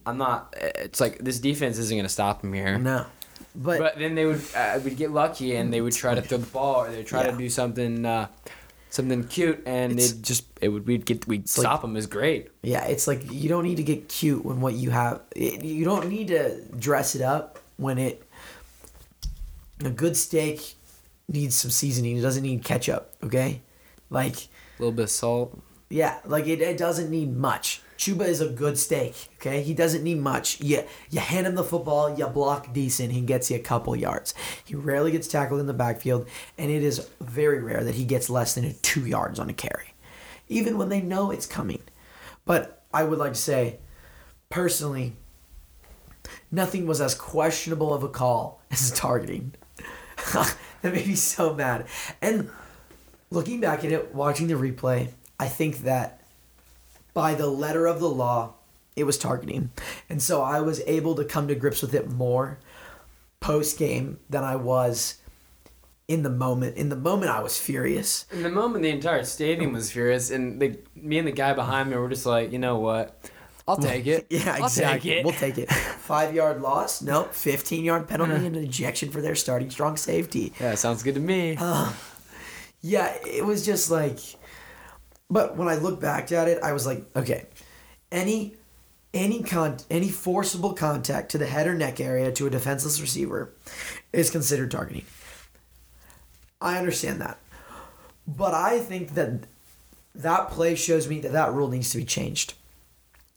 I'm 0.07 0.19
not. 0.19 0.55
It's 0.57 1.01
like 1.01 1.19
this 1.19 1.39
defense 1.41 1.79
isn't 1.79 1.97
gonna 1.97 2.09
stop 2.09 2.43
them 2.43 2.53
here. 2.53 2.79
No. 2.79 3.07
But, 3.57 3.79
But 3.81 3.99
then 3.99 4.15
they 4.15 4.25
would 4.27 4.43
uh, 4.55 4.79
would 4.85 4.97
get 4.97 5.11
lucky 5.11 5.57
and 5.57 5.73
they 5.73 5.81
would 5.81 5.95
try 5.95 6.15
to 6.15 6.23
throw 6.23 6.39
the 6.39 6.47
ball 6.47 6.83
or 6.85 6.91
they 6.91 6.99
would 6.99 7.07
try 7.07 7.25
Yeah. 7.25 7.33
to 7.33 7.37
do 7.39 7.49
something 7.49 8.05
uh, 8.07 8.29
something 8.91 9.25
cute 9.25 9.63
and 9.67 9.99
they 9.99 10.09
just 10.23 10.45
it 10.61 10.69
would 10.69 10.87
we'd 10.87 11.05
get 11.05 11.27
we'd 11.27 11.41
like- 11.41 11.49
stop 11.49 11.83
them 11.83 11.97
is 11.97 12.07
great. 12.07 12.51
Yeah, 12.63 12.85
it's 12.85 13.07
like 13.09 13.33
you 13.33 13.49
don't 13.49 13.65
need 13.65 13.79
to 13.79 13.83
get 13.83 14.09
cute 14.09 14.45
when 14.45 14.61
what 14.61 14.75
you 14.75 14.91
have. 14.91 15.23
It, 15.35 15.65
you 15.65 15.85
don't 15.85 16.09
need 16.09 16.29
to 16.29 16.61
dress 16.79 17.15
it 17.17 17.23
up 17.23 17.59
when 17.79 17.99
it. 17.99 18.23
A 19.85 19.91
good 19.91 20.17
steak 20.17 20.75
needs 21.29 21.55
some 21.57 21.71
seasoning. 21.71 22.17
It 22.17 22.23
doesn't 22.23 22.43
need 22.43 22.65
ketchup. 22.65 23.15
Okay, 23.23 23.63
like 24.11 24.37
A 24.37 24.49
little 24.81 24.93
bit 24.93 25.05
of 25.05 25.11
salt. 25.11 25.59
yeah, 25.91 26.19
like 26.25 26.47
it, 26.47 26.61
it 26.61 26.77
doesn't 26.79 27.11
need 27.11 27.37
much. 27.37 27.83
Chuba 27.99 28.29
is 28.29 28.41
a 28.41 28.49
good 28.49 28.79
steak. 28.79 29.15
Okay, 29.41 29.61
he 29.63 29.75
doesn't 29.75 30.05
need 30.05 30.19
much. 30.19 30.61
You 30.61 30.85
you 31.11 31.19
hand 31.21 31.47
him 31.49 31.57
the 31.57 31.65
football, 31.65 32.17
you 32.17 32.27
block 32.29 32.73
decent, 32.73 33.13
he 33.13 33.21
gets 33.23 33.51
you 33.51 33.57
a 33.57 33.61
couple 33.61 33.95
yards. 33.97 34.35
He 34.65 34.75
rarely 34.77 35.11
gets 35.11 35.27
tackled 35.27 35.61
in 35.61 35.67
the 35.67 35.75
backfield, 35.75 36.29
and 36.57 36.71
it 36.71 36.83
is 36.85 37.09
very 37.21 37.61
rare 37.61 37.83
that 37.83 37.97
he 37.97 38.05
gets 38.05 38.31
less 38.31 38.55
than 38.55 38.75
two 38.83 39.05
yards 39.07 39.41
on 39.41 39.51
a 39.51 39.53
carry, 39.53 39.95
even 40.49 40.79
when 40.79 40.89
they 40.91 41.01
know 41.01 41.33
it's 41.33 41.47
coming. 41.47 41.83
But 42.45 42.85
I 42.95 43.03
would 43.03 43.19
like 43.19 43.33
to 43.33 43.39
say, 43.39 43.81
personally, 44.49 45.15
nothing 46.53 46.87
was 46.87 47.01
as 47.01 47.15
questionable 47.17 47.93
of 47.93 48.05
a 48.05 48.09
call 48.09 48.63
as 48.71 48.93
targeting. 48.93 49.55
that 50.83 50.93
made 50.93 51.07
me 51.07 51.15
so 51.15 51.55
mad. 51.55 51.87
And 52.21 52.51
looking 53.31 53.61
back 53.61 53.85
at 53.85 53.93
it, 53.93 54.15
watching 54.15 54.47
the 54.47 54.55
replay, 54.55 55.11
I 55.39 55.49
think 55.49 55.79
that 55.79 56.21
by 57.15 57.35
the 57.35 57.49
letter 57.49 57.87
of 57.87 58.01
the 58.01 58.09
law, 58.09 58.55
it 58.97 59.05
was 59.05 59.19
targeting. 59.19 59.71
And 60.09 60.23
so 60.23 60.43
I 60.43 60.61
was 60.61 60.81
able 60.87 61.15
to 61.17 61.25
come 61.25 61.49
to 61.49 61.55
grips 61.55 61.83
with 61.83 61.95
it 61.95 62.11
more 62.11 62.59
post 63.41 63.79
game 63.79 64.19
than 64.29 64.43
I 64.43 64.57
was 64.57 65.19
in 66.09 66.23
the 66.23 66.31
moment. 66.31 66.77
In 66.77 66.89
the 66.89 66.97
moment, 66.97 67.31
I 67.31 67.41
was 67.41 67.59
furious. 67.59 68.27
In 68.33 68.43
the 68.43 68.51
moment, 68.51 68.83
the 68.83 68.91
entire 68.91 69.25
stadium 69.25 69.73
was 69.73 69.93
furious, 69.93 70.31
and 70.31 70.61
the 70.61 70.79
me 70.97 71.19
and 71.19 71.29
the 71.29 71.33
guy 71.33 71.53
behind 71.53 71.91
me 71.91 71.97
were 71.97 72.09
just 72.09 72.27
like, 72.27 72.51
you 72.51 72.59
know 72.59 72.79
what, 72.79 73.31
I'll 73.69 73.77
take 73.77 74.07
it. 74.07 74.27
Yeah, 74.31 74.57
I'll 74.57 74.65
exactly. 74.65 75.11
Take 75.11 75.19
it. 75.19 75.25
We'll 75.25 75.35
take 75.35 75.59
it. 75.59 75.71
Five 75.71 76.35
yard 76.35 76.63
loss? 76.63 77.03
Nope. 77.03 77.35
15 77.35 77.85
yard 77.85 78.09
penalty 78.09 78.33
and 78.47 78.57
an 78.57 78.65
ejection 78.65 79.11
for 79.11 79.21
their 79.21 79.35
starting 79.35 79.71
strong 79.71 79.97
safety. 79.97 80.53
yeah, 80.59 80.75
sounds 80.75 81.03
good 81.03 81.15
to 81.15 81.21
me. 81.21 81.57
Uh, 81.59 81.93
yeah, 82.81 83.15
it 83.27 83.45
was 83.45 83.65
just 83.67 83.91
like. 83.91 84.19
But 85.31 85.57
when 85.57 85.69
I 85.69 85.75
look 85.75 86.01
back 86.01 86.33
at 86.33 86.49
it, 86.49 86.63
I 86.63 86.73
was 86.73 86.87
like, 86.87 87.05
okay, 87.15 87.47
any 88.11 88.55
any 89.13 89.43
con 89.43 89.77
any 89.91 90.09
forcible 90.09 90.73
contact 90.73 91.31
to 91.33 91.39
the 91.39 91.47
head 91.47 91.67
or 91.67 91.75
neck 91.75 92.01
area 92.01 92.33
to 92.33 92.47
a 92.47 92.51
defenseless 92.51 93.01
receiver 93.01 93.53
is 94.13 94.31
considered 94.31 94.71
targeting. 94.71 95.05
I 96.61 96.79
understand 96.79 97.21
that, 97.21 97.39
but 98.27 98.55
I 98.55 98.79
think 98.81 99.15
that 99.15 99.47
that 100.15 100.51
play 100.51 100.75
shows 100.75 101.09
me 101.09 101.21
that 101.21 101.33
that 101.33 101.53
rule 101.53 101.69
needs 101.69 101.91
to 101.91 101.99
be 101.99 102.05
changed. 102.05 102.55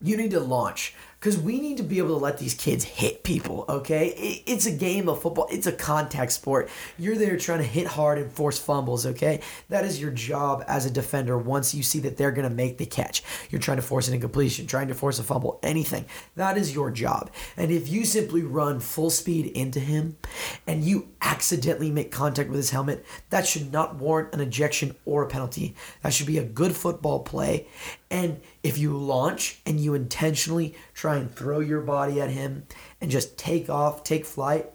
You 0.01 0.17
need 0.17 0.31
to 0.31 0.39
launch 0.39 0.96
because 1.22 1.38
we 1.38 1.62
need 1.62 1.77
to 1.77 1.84
be 1.84 2.00
able 2.00 2.08
to 2.08 2.15
let 2.15 2.39
these 2.39 2.55
kids 2.55 2.84
hit 2.84 3.24
people. 3.24 3.63
Okay, 3.70 4.08
it, 4.08 4.43
it's 4.48 4.65
a 4.65 4.72
game 4.72 5.08
of 5.08 5.22
football. 5.22 5.48
It's 5.51 5.67
a 5.67 5.72
contact 5.72 6.31
sport. 6.31 6.67
You're 6.98 7.15
there 7.15 7.38
trying 7.38 7.60
to 7.60 7.63
hit 7.63 7.86
hard 7.86 8.17
and 8.17 8.31
force 8.31 8.58
fumbles. 8.58 9.05
Okay, 9.05 9.41
that 9.70 9.86
is 9.86 10.01
your 10.01 10.10
job 10.10 10.63
as 10.67 10.88
a 10.88 10.89
defender. 10.89 11.38
Once 11.38 11.75
you 11.75 11.84
see 11.84 12.00
that 12.00 12.17
they're 12.17 12.31
gonna 12.31 12.50
make 12.50 12.79
the 12.79 12.88
catch, 12.88 13.22
you're 13.51 13.62
trying 13.62 13.77
to 13.77 13.84
force 13.84 14.08
an 14.08 14.15
incompletion, 14.15 14.65
trying 14.65 14.88
to 14.88 14.96
force 14.96 15.20
a 15.20 15.24
fumble, 15.24 15.60
anything. 15.62 16.05
That 16.36 16.58
is 16.58 16.74
your 16.74 16.89
job. 16.89 17.29
And 17.55 17.72
if 17.72 17.88
you 17.88 18.03
simply 18.03 18.41
run 18.41 18.79
full 18.79 19.12
speed 19.12 19.46
into 19.46 19.79
him, 19.79 20.17
and 20.65 20.84
you 20.84 21.10
accidentally 21.22 21.91
make 21.91 22.12
contact 22.12 22.50
with 22.50 22.58
his 22.58 22.72
helmet, 22.72 23.05
that 23.29 23.46
should 23.46 23.72
not 23.72 23.96
warrant 23.96 24.34
an 24.34 24.41
ejection 24.41 24.96
or 25.05 25.24
a 25.24 25.27
penalty. 25.27 25.75
That 26.01 26.13
should 26.13 26.27
be 26.27 26.39
a 26.39 26.43
good 26.43 26.75
football 26.75 27.20
play. 27.20 27.67
And 28.12 28.41
if 28.62 28.77
you 28.77 28.96
launch 28.96 29.62
and 29.65 29.80
you 29.80 29.94
intentionally 29.94 30.75
try 30.94 31.15
and 31.15 31.34
throw 31.34 31.62
your 31.62 31.80
body 31.80 32.20
at 32.20 32.30
him 32.30 32.68
and 33.00 33.10
just 33.10 33.38
take 33.38 33.70
off, 33.70 34.03
take 34.03 34.25
flight, 34.25 34.70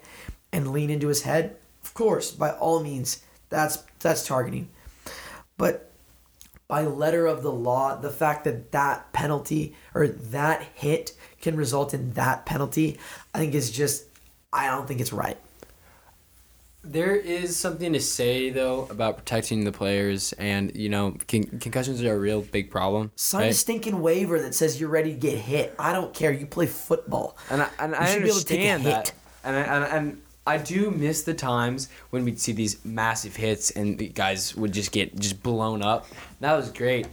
and 0.52 0.72
lean 0.72 0.88
into 0.88 1.08
his 1.08 1.22
head, 1.22 1.56
of 1.84 1.92
course, 1.92 2.32
by 2.32 2.52
all 2.52 2.82
means, 2.82 3.22
that's 3.50 3.84
that's 4.00 4.26
targeting. 4.26 4.70
But 5.58 5.92
by 6.66 6.84
letter 6.84 7.26
of 7.26 7.42
the 7.42 7.52
law, 7.52 7.94
the 7.96 8.10
fact 8.10 8.44
that 8.44 8.72
that 8.72 9.12
penalty 9.12 9.76
or 9.94 10.08
that 10.08 10.62
hit 10.74 11.12
can 11.40 11.56
result 11.56 11.92
in 11.92 12.14
that 12.14 12.46
penalty, 12.46 12.98
I 13.34 13.38
think 13.38 13.54
is 13.54 13.70
just 13.70 14.06
I 14.50 14.68
don't 14.68 14.88
think 14.88 15.00
it's 15.00 15.12
right. 15.12 15.38
There 16.88 17.16
is 17.16 17.56
something 17.56 17.92
to 17.92 18.00
say 18.00 18.50
though 18.50 18.86
about 18.90 19.16
protecting 19.18 19.64
the 19.64 19.72
players, 19.72 20.32
and 20.34 20.74
you 20.76 20.88
know, 20.88 21.16
con- 21.26 21.58
concussions 21.60 22.02
are 22.04 22.14
a 22.14 22.18
real 22.18 22.42
big 22.42 22.70
problem. 22.70 23.10
Sign 23.16 23.48
a 23.48 23.52
stinking 23.52 24.00
waiver 24.00 24.40
that 24.40 24.54
says 24.54 24.80
you're 24.80 24.88
ready 24.90 25.12
to 25.12 25.18
get 25.18 25.36
hit. 25.38 25.74
I 25.78 25.92
don't 25.92 26.14
care. 26.14 26.32
You 26.32 26.46
play 26.46 26.66
football. 26.66 27.36
And 27.50 27.62
I, 27.62 27.68
and 27.78 27.92
You 27.92 27.98
I 27.98 28.06
should 28.12 28.22
be 28.22 28.28
able 28.28 28.38
to 28.38 28.44
take 28.44 28.60
a 28.60 28.70
understand 28.70 28.84
that. 28.84 29.06
hit. 29.08 29.14
And 29.44 29.56
I, 29.56 29.60
and, 29.60 29.84
and 30.08 30.22
I 30.46 30.58
do 30.58 30.90
miss 30.92 31.22
the 31.24 31.34
times 31.34 31.88
when 32.10 32.24
we'd 32.24 32.38
see 32.38 32.52
these 32.52 32.84
massive 32.84 33.34
hits 33.34 33.72
and 33.72 33.98
the 33.98 34.08
guys 34.08 34.54
would 34.54 34.72
just 34.72 34.92
get 34.92 35.18
just 35.18 35.42
blown 35.42 35.82
up. 35.82 36.06
That 36.40 36.54
was 36.54 36.70
great. 36.70 37.08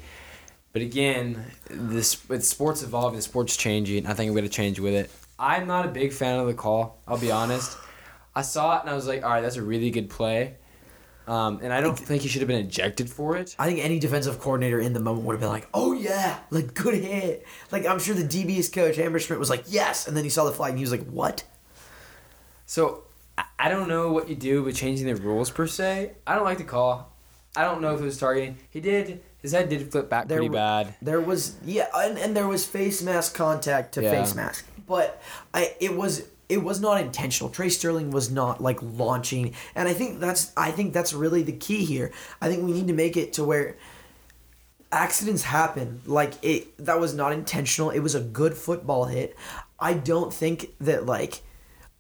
But 0.71 0.81
again, 0.83 1.43
this 1.69 2.17
it's 2.29 2.47
sports 2.47 2.83
evolving, 2.83 3.21
sports 3.21 3.57
changing. 3.57 4.05
I 4.05 4.13
think 4.13 4.29
I'm 4.29 4.35
gonna 4.35 4.49
change 4.49 4.79
with 4.79 4.93
it. 4.93 5.09
I'm 5.39 5.65
not 5.67 5.85
a 5.85 5.89
big 5.89 6.13
fan 6.13 6.39
of 6.39 6.45
the 6.47 6.53
call. 6.53 6.99
I'll 7.07 7.17
be 7.17 7.31
honest. 7.31 7.75
I 8.35 8.41
saw 8.41 8.77
it 8.77 8.81
and 8.81 8.89
I 8.89 8.93
was 8.93 9.07
like, 9.07 9.23
all 9.23 9.29
right, 9.29 9.41
that's 9.41 9.57
a 9.57 9.61
really 9.63 9.89
good 9.91 10.09
play. 10.09 10.55
Um, 11.27 11.59
and 11.63 11.71
I 11.71 11.79
don't 11.79 11.97
think 11.97 12.23
he 12.23 12.27
should 12.27 12.41
have 12.41 12.49
been 12.49 12.65
ejected 12.65 13.09
for 13.09 13.37
it. 13.37 13.55
I 13.57 13.65
think 13.65 13.79
any 13.79 13.97
defensive 13.97 14.39
coordinator 14.39 14.79
in 14.81 14.91
the 14.91 14.99
moment 14.99 15.25
would 15.25 15.33
have 15.33 15.39
been 15.39 15.49
like, 15.49 15.69
"Oh 15.73 15.93
yeah, 15.93 16.37
like 16.49 16.73
good 16.73 16.95
hit." 16.95 17.45
Like 17.71 17.85
I'm 17.85 17.97
sure 17.99 18.13
the 18.13 18.23
DB's 18.25 18.67
coach 18.67 18.97
Hammerschmidt 18.97 19.39
was 19.39 19.49
like, 19.49 19.63
"Yes," 19.67 20.05
and 20.05 20.17
then 20.17 20.25
he 20.25 20.29
saw 20.29 20.43
the 20.43 20.51
flag 20.51 20.71
and 20.71 20.79
he 20.79 20.83
was 20.83 20.91
like, 20.91 21.05
"What?" 21.05 21.45
So 22.65 23.03
I- 23.37 23.69
don't 23.69 23.87
know 23.87 24.11
what 24.11 24.27
you 24.29 24.35
do 24.35 24.63
with 24.63 24.75
changing 24.75 25.07
the 25.07 25.15
rules 25.15 25.49
per 25.49 25.65
se. 25.65 26.11
I 26.27 26.35
don't 26.35 26.43
like 26.43 26.57
the 26.57 26.63
call. 26.65 27.13
I 27.55 27.63
don't 27.63 27.81
know 27.81 27.93
if 27.95 28.01
it 28.01 28.03
was 28.03 28.17
targeting. 28.17 28.57
He 28.69 28.81
did. 28.81 29.21
His 29.41 29.51
head 29.53 29.69
did 29.69 29.91
flip 29.91 30.09
back 30.09 30.27
There 30.27 30.39
pretty 30.39 30.53
bad. 30.53 30.93
There 31.01 31.21
was 31.21 31.55
yeah, 31.65 31.87
and, 31.95 32.17
and 32.17 32.35
there 32.35 32.47
was 32.47 32.65
face 32.65 33.01
mask 33.01 33.33
contact 33.35 33.93
to 33.93 34.03
Yeah. 34.03 34.11
face 34.11 34.35
mask, 34.35 34.65
but 34.87 35.21
I 35.53 35.73
it 35.79 35.95
was 35.95 36.23
it 36.49 36.63
was 36.63 36.79
not 36.79 36.99
intentional. 36.99 37.49
Tre 37.49 37.69
Sterling 37.69 38.11
was 38.11 38.31
not 38.31 38.61
like 38.61 38.79
launching, 38.81 39.53
and 39.75 39.87
I 39.87 39.93
think 39.93 40.19
that's 40.19 40.51
I 40.57 40.71
think 40.71 40.93
that's 40.93 41.13
really 41.13 41.43
the 41.43 41.53
key 41.53 41.85
here. 41.85 42.11
I 42.41 42.49
think 42.49 42.63
we 42.63 42.73
need 42.73 42.87
to 42.87 42.93
make 42.93 43.17
it 43.17 43.33
to 43.33 43.43
where 43.43 43.77
accidents 44.91 45.43
happen. 45.43 46.01
Like 46.05 46.33
it 46.41 46.77
that 46.85 46.99
was 46.99 47.13
not 47.13 47.33
intentional. 47.33 47.89
It 47.89 47.99
was 47.99 48.15
a 48.15 48.21
good 48.21 48.55
football 48.55 49.05
hit. 49.05 49.35
I 49.79 49.93
don't 49.93 50.33
think 50.33 50.75
that 50.79 51.05
like 51.05 51.41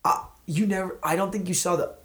uh, 0.05 0.25
you 0.45 0.67
never. 0.67 0.97
I 1.03 1.15
don't 1.15 1.31
think 1.31 1.47
you 1.47 1.53
saw 1.53 1.75
the. 1.75 1.95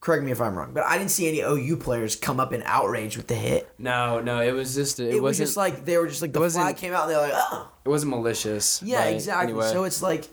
Correct 0.00 0.24
me 0.24 0.30
if 0.30 0.40
I'm 0.40 0.56
wrong, 0.56 0.72
but 0.72 0.84
I 0.84 0.96
didn't 0.96 1.10
see 1.10 1.28
any 1.28 1.40
OU 1.40 1.76
players 1.76 2.16
come 2.16 2.40
up 2.40 2.54
in 2.54 2.62
outrage 2.64 3.18
with 3.18 3.26
the 3.26 3.34
hit. 3.34 3.70
No, 3.78 4.18
no, 4.18 4.40
it 4.40 4.52
was 4.52 4.74
just 4.74 4.98
it, 4.98 5.16
It, 5.16 5.22
was 5.22 5.36
just 5.36 5.58
like 5.58 5.84
they 5.84 5.98
were 5.98 6.06
just 6.06 6.22
like 6.22 6.32
the 6.32 6.48
flag 6.48 6.78
came 6.78 6.94
out 6.94 7.02
and 7.02 7.10
they're 7.10 7.20
like, 7.20 7.34
oh. 7.34 7.70
it 7.84 7.88
wasn't 7.88 8.08
malicious. 8.08 8.82
Yeah, 8.82 9.04
exactly. 9.04 9.52
Anyway. 9.52 9.70
So 9.70 9.84
it's 9.84 10.02
like, 10.02 10.26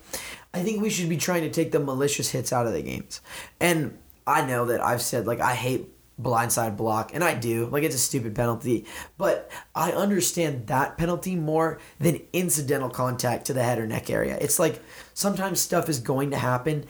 I 0.53 0.63
think 0.63 0.81
we 0.81 0.89
should 0.89 1.09
be 1.09 1.17
trying 1.17 1.43
to 1.43 1.49
take 1.49 1.71
the 1.71 1.79
malicious 1.79 2.29
hits 2.31 2.51
out 2.51 2.67
of 2.67 2.73
the 2.73 2.81
games. 2.81 3.21
And 3.59 3.97
I 4.25 4.45
know 4.45 4.65
that 4.65 4.81
I've 4.81 5.01
said 5.01 5.27
like 5.27 5.39
I 5.39 5.53
hate 5.53 5.89
blindside 6.21 6.75
block, 6.75 7.13
and 7.13 7.23
I 7.23 7.35
do. 7.35 7.67
Like 7.67 7.83
it's 7.83 7.95
a 7.95 7.99
stupid 7.99 8.35
penalty, 8.35 8.85
but 9.17 9.51
I 9.75 9.91
understand 9.91 10.67
that 10.67 10.97
penalty 10.97 11.35
more 11.35 11.79
than 11.99 12.21
incidental 12.33 12.89
contact 12.89 13.45
to 13.45 13.53
the 13.53 13.63
head 13.63 13.77
or 13.77 13.85
neck 13.85 14.09
area. 14.09 14.37
It's 14.41 14.59
like 14.59 14.81
sometimes 15.13 15.61
stuff 15.61 15.89
is 15.89 15.99
going 15.99 16.31
to 16.31 16.37
happen, 16.37 16.85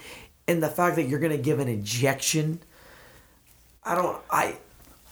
and 0.46 0.62
the 0.62 0.68
fact 0.68 0.96
that 0.96 1.04
you're 1.04 1.20
going 1.20 1.36
to 1.36 1.42
give 1.42 1.58
an 1.60 1.68
ejection. 1.68 2.60
I 3.84 3.94
don't. 3.94 4.20
I 4.30 4.56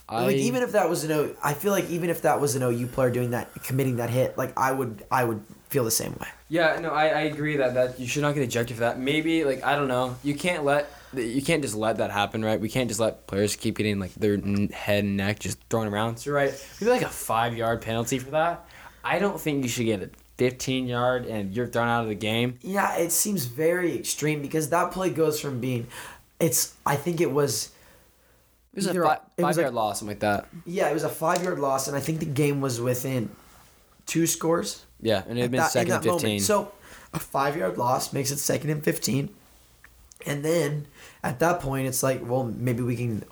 I, 0.09 0.23
like 0.23 0.37
even 0.37 0.63
if 0.63 0.73
that 0.73 0.89
was 0.89 1.03
an 1.05 1.13
O, 1.13 1.35
I 1.43 1.53
feel 1.55 1.73
like 1.73 1.91
even 1.91 2.11
if 2.11 2.23
that 2.23 2.41
was 2.41 2.55
an 2.55 2.63
OU 2.63 2.87
player 2.89 3.11
doing 3.11 3.31
that, 3.31 3.53
committing 3.65 3.97
that 3.97 4.09
hit, 4.09 4.39
like 4.39 4.57
I 4.57 4.71
would, 4.71 5.05
I 5.11 5.25
would 5.25 5.43
feel 5.69 5.85
the 5.85 5.91
same 5.91 6.13
way. 6.21 6.29
Yeah, 6.49 6.79
no, 6.81 6.91
I, 6.91 7.07
I 7.09 7.21
agree 7.23 7.57
that 7.57 7.75
that 7.75 7.99
you 8.01 8.07
should 8.07 8.23
not 8.23 8.35
get 8.35 8.43
ejected 8.43 8.77
for 8.77 8.81
that. 8.81 8.99
Maybe 8.99 9.45
like 9.45 9.63
I 9.65 9.77
don't 9.77 9.89
know, 9.89 10.17
you 10.23 10.35
can't 10.35 10.65
let 10.65 10.91
you 11.15 11.41
can't 11.43 11.63
just 11.63 11.75
let 11.75 11.99
that 11.99 12.11
happen, 12.11 12.45
right? 12.45 12.61
We 12.61 12.69
can't 12.69 12.89
just 12.89 13.01
let 13.01 13.27
players 13.27 13.57
keep 13.57 13.77
getting 13.79 13.99
like 13.99 14.15
their 14.15 14.35
n- 14.35 14.69
head 14.69 15.05
and 15.05 15.17
neck 15.17 15.39
just 15.39 15.59
thrown 15.71 15.87
around. 15.89 16.19
So 16.19 16.33
right, 16.33 16.53
maybe 16.81 16.91
like 16.91 17.03
a 17.03 17.09
five 17.09 17.57
yard 17.57 17.81
penalty 17.83 18.19
for 18.19 18.31
that. 18.31 18.67
I 19.05 19.19
don't 19.19 19.41
think 19.41 19.63
you 19.63 19.69
should 19.69 19.87
get 19.87 20.03
a 20.03 20.11
15 20.39 20.87
yard 20.87 21.27
and 21.27 21.55
you're 21.55 21.67
thrown 21.69 21.89
out 21.89 22.03
of 22.03 22.09
the 22.09 22.15
game. 22.15 22.59
Yeah, 22.61 22.97
it 22.97 23.13
seems 23.13 23.45
very 23.47 23.97
extreme 23.97 24.43
because 24.43 24.69
that 24.71 24.91
play 24.93 25.11
goes 25.11 25.41
from 25.41 25.61
being, 25.61 25.87
it's. 26.41 26.75
I 26.85 26.97
think 26.97 27.21
it 27.21 27.31
was. 27.33 27.71
It 28.75 28.79
was 28.81 28.89
Either- 28.89 29.03
a 29.05 29.07
fi- 29.07 29.15
it 29.39 29.43
was 29.45 29.57
five 29.57 29.63
yard 29.63 29.75
like- 29.75 29.85
loss, 29.85 29.99
something 30.01 30.17
like 30.17 30.21
that. 30.21 30.49
Yeah, 30.67 30.91
it 30.91 30.93
was 30.95 31.05
a 31.05 31.09
five 31.09 31.43
yard 31.43 31.59
loss, 31.59 31.89
and 31.89 31.97
I 31.97 32.01
think 32.01 32.19
the 32.21 32.27
game 32.27 32.61
was 32.61 32.81
within 32.81 33.31
two 34.07 34.27
scores. 34.27 34.85
Yeah, 35.07 35.23
and 35.29 35.39
it 35.39 35.43
had 35.43 35.51
been 35.53 35.61
that- 35.61 35.71
second 35.73 35.93
and 35.95 36.03
15. 36.03 36.23
moment. 36.29 36.43
So 36.43 36.73
a 37.15 37.19
five 37.21 37.57
yard 37.57 37.79
loss 37.79 38.13
makes 38.13 38.31
it 38.31 38.39
second 38.39 38.71
and 38.71 38.83
fifteen, 38.83 39.31
and 40.27 40.45
then 40.45 40.87
at 41.23 41.39
that 41.41 41.61
point 41.61 41.87
it's 41.87 42.03
like, 42.03 42.21
well, 42.29 42.45
maybe 42.45 42.83
we 42.83 42.97
can 42.97 43.25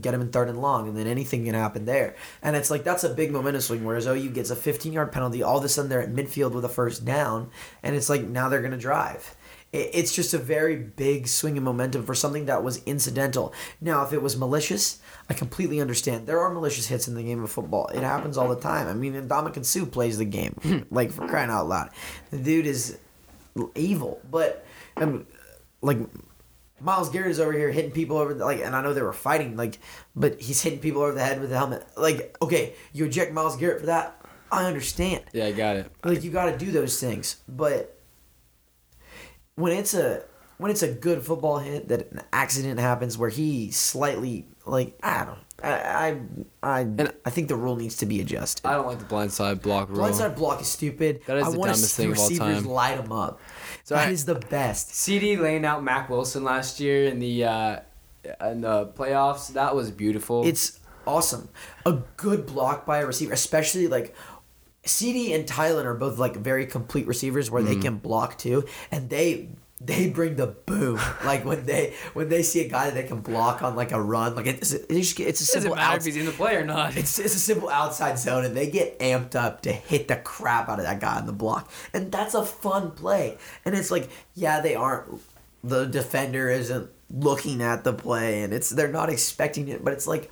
get 0.00 0.12
him 0.14 0.20
in 0.20 0.30
third 0.30 0.48
and 0.48 0.60
long, 0.60 0.88
and 0.88 0.96
then 0.96 1.06
anything 1.06 1.44
can 1.44 1.54
happen 1.54 1.84
there. 1.86 2.14
And 2.42 2.54
it's 2.56 2.70
like 2.70 2.84
that's 2.84 3.04
a 3.04 3.08
big 3.08 3.30
momentum 3.32 3.62
swing. 3.62 3.84
Whereas 3.84 4.06
OU 4.06 4.30
gets 4.30 4.50
a 4.50 4.56
fifteen 4.56 4.92
yard 4.92 5.10
penalty, 5.10 5.42
all 5.42 5.58
of 5.58 5.64
a 5.64 5.68
sudden 5.68 5.88
they're 5.88 6.02
at 6.02 6.12
midfield 6.12 6.52
with 6.52 6.64
a 6.64 6.68
first 6.68 7.04
down, 7.04 7.50
and 7.82 7.96
it's 7.96 8.08
like 8.10 8.22
now 8.22 8.48
they're 8.50 8.62
gonna 8.62 8.76
drive. 8.76 9.34
It's 9.72 10.14
just 10.14 10.34
a 10.34 10.38
very 10.38 10.76
big 10.76 11.26
swing 11.26 11.56
in 11.56 11.62
momentum 11.62 12.04
for 12.04 12.14
something 12.14 12.44
that 12.44 12.62
was 12.62 12.82
incidental. 12.84 13.54
Now, 13.80 14.04
if 14.04 14.12
it 14.12 14.20
was 14.20 14.36
malicious, 14.36 14.98
I 15.32 15.34
completely 15.34 15.80
understand. 15.80 16.26
There 16.26 16.40
are 16.40 16.52
malicious 16.52 16.86
hits 16.88 17.08
in 17.08 17.14
the 17.14 17.22
game 17.22 17.42
of 17.42 17.50
football. 17.50 17.86
It 17.86 18.02
happens 18.02 18.36
all 18.36 18.54
the 18.54 18.60
time. 18.60 18.86
I 18.86 18.92
mean, 18.92 19.14
Ndamukong 19.14 19.64
Suh 19.64 19.86
plays 19.86 20.18
the 20.18 20.26
game, 20.26 20.86
like 20.90 21.10
for 21.10 21.26
crying 21.26 21.48
out 21.48 21.68
loud. 21.68 21.88
The 22.30 22.36
dude 22.36 22.66
is 22.66 22.98
evil, 23.74 24.20
but 24.30 24.62
um, 24.98 25.26
like 25.80 25.96
Myles 26.82 27.08
Garrett 27.08 27.30
is 27.30 27.40
over 27.40 27.54
here 27.54 27.70
hitting 27.70 27.92
people 27.92 28.18
over 28.18 28.34
the, 28.34 28.44
like, 28.44 28.60
and 28.60 28.76
I 28.76 28.82
know 28.82 28.92
they 28.92 29.00
were 29.00 29.14
fighting, 29.14 29.56
like, 29.56 29.78
but 30.14 30.38
he's 30.38 30.60
hitting 30.60 30.80
people 30.80 31.00
over 31.00 31.12
the 31.12 31.24
head 31.24 31.40
with 31.40 31.48
the 31.48 31.56
helmet. 31.56 31.86
Like, 31.96 32.36
okay, 32.42 32.74
you 32.92 33.06
eject 33.06 33.32
Myles 33.32 33.56
Garrett 33.56 33.80
for 33.80 33.86
that. 33.86 34.20
I 34.50 34.66
understand. 34.66 35.24
yeah, 35.32 35.46
I 35.46 35.52
got 35.52 35.76
it. 35.76 35.90
Like, 36.04 36.22
you 36.22 36.30
got 36.30 36.50
to 36.50 36.58
do 36.58 36.70
those 36.70 37.00
things, 37.00 37.36
but 37.48 37.98
when 39.54 39.72
it's 39.72 39.94
a 39.94 40.24
when 40.58 40.70
it's 40.70 40.82
a 40.82 40.92
good 40.92 41.22
football 41.22 41.58
hit 41.58 41.88
that 41.88 42.12
an 42.12 42.20
accident 42.34 42.78
happens 42.78 43.16
where 43.16 43.30
he 43.30 43.70
slightly 43.70 44.46
like 44.66 44.98
I 45.02 45.24
don't 45.24 45.38
I 45.62 45.70
I 45.72 46.20
I, 46.62 46.80
And- 46.80 47.12
I 47.24 47.30
think 47.30 47.48
the 47.48 47.56
rule 47.56 47.76
needs 47.76 47.96
to 47.98 48.06
be 48.06 48.20
adjusted. 48.20 48.66
I 48.66 48.74
don't 48.74 48.86
like 48.86 48.98
the 48.98 49.04
blindside 49.04 49.62
block 49.62 49.88
rule. 49.90 49.98
Blindside 50.00 50.36
block 50.36 50.60
is 50.60 50.68
stupid. 50.68 51.22
That 51.26 51.38
is 51.38 51.46
I 51.46 51.50
the 51.50 51.58
wanna 51.58 51.72
dumbest 51.72 51.94
see 51.94 52.02
thing 52.04 52.12
of 52.12 52.18
all 52.18 52.30
time. 52.30 52.64
light 52.66 52.96
them 53.02 53.12
up. 53.12 53.40
So 53.84 53.94
That 53.94 54.08
I- 54.08 54.10
is 54.12 54.24
the 54.24 54.36
best. 54.36 54.94
CD 54.94 55.36
laying 55.36 55.64
out 55.64 55.82
Mack 55.82 56.08
Wilson 56.10 56.44
last 56.44 56.80
year 56.80 57.04
in 57.08 57.18
the 57.18 57.44
uh, 57.44 57.80
in 58.48 58.60
the 58.62 58.86
playoffs. 58.96 59.48
That 59.54 59.74
was 59.74 59.90
beautiful. 59.90 60.46
It's 60.46 60.78
awesome. 61.06 61.48
A 61.86 61.98
good 62.16 62.46
block 62.46 62.86
by 62.86 62.98
a 62.98 63.06
receiver, 63.06 63.32
especially 63.32 63.88
like 63.88 64.14
CD 64.84 65.32
and 65.32 65.46
Tylan 65.46 65.84
are 65.84 65.94
both 65.94 66.18
like 66.18 66.36
very 66.36 66.66
complete 66.66 67.06
receivers 67.06 67.50
where 67.50 67.62
Mm-hmm. 67.62 67.74
they 67.74 67.80
can 67.80 67.96
block 67.98 68.36
too, 68.38 68.64
and 68.90 69.10
they 69.10 69.48
they 69.84 70.08
bring 70.08 70.36
the 70.36 70.46
boom. 70.46 71.00
like 71.24 71.44
when 71.44 71.66
they 71.66 71.94
when 72.14 72.28
they 72.28 72.42
see 72.42 72.64
a 72.64 72.68
guy 72.68 72.86
that 72.86 72.94
they 72.94 73.02
can 73.02 73.20
block 73.20 73.62
on 73.62 73.76
like 73.76 73.92
a 73.92 74.00
run, 74.00 74.34
like 74.34 74.46
it's 74.46 74.72
it's, 74.72 74.90
it's 74.90 75.20
a 75.20 75.24
doesn't 75.24 75.62
simple 75.62 75.76
matter 75.76 75.96
if 75.96 76.04
he's 76.04 76.16
in 76.16 76.26
the 76.26 76.32
play 76.32 76.56
or 76.56 76.64
not. 76.64 76.96
it's, 76.96 77.18
it's 77.18 77.34
a 77.34 77.38
simple 77.38 77.68
outside 77.68 78.18
zone, 78.18 78.44
and 78.44 78.56
they 78.56 78.70
get 78.70 78.98
amped 78.98 79.34
up 79.34 79.62
to 79.62 79.72
hit 79.72 80.08
the 80.08 80.16
crap 80.16 80.68
out 80.68 80.78
of 80.78 80.84
that 80.84 81.00
guy 81.00 81.16
on 81.16 81.26
the 81.26 81.32
block, 81.32 81.70
and 81.92 82.12
that's 82.12 82.34
a 82.34 82.44
fun 82.44 82.92
play. 82.92 83.38
And 83.64 83.74
it's 83.74 83.90
like, 83.90 84.08
yeah, 84.34 84.60
they 84.60 84.74
aren't. 84.74 85.20
The 85.64 85.84
defender 85.84 86.50
isn't 86.50 86.90
looking 87.10 87.62
at 87.62 87.84
the 87.84 87.92
play, 87.92 88.42
and 88.42 88.52
it's 88.52 88.70
they're 88.70 88.88
not 88.88 89.10
expecting 89.10 89.68
it, 89.68 89.84
but 89.84 89.92
it's 89.92 90.06
like, 90.06 90.30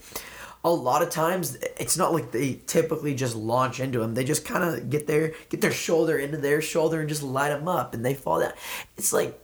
a 0.63 0.71
lot 0.71 1.03
of 1.03 1.11
times 1.11 1.57
it's 1.79 1.97
not 1.97 2.13
like 2.13 2.33
they 2.33 2.61
typically 2.67 3.15
just 3.15 3.35
launch 3.35 3.81
into 3.81 4.03
him. 4.03 4.15
They 4.15 4.25
just 4.25 4.45
kind 4.45 4.63
of 4.63 4.91
get 4.91 5.07
their 5.07 5.33
get 5.49 5.61
their 5.61 5.73
shoulder 5.73 6.19
into 6.19 6.37
their 6.37 6.61
shoulder 6.61 7.01
and 7.01 7.09
just 7.09 7.23
light 7.23 7.53
him 7.53 7.69
up, 7.69 7.95
and 7.95 8.05
they 8.05 8.15
fall 8.15 8.41
down. 8.41 8.53
It's 8.97 9.13
like 9.13 9.39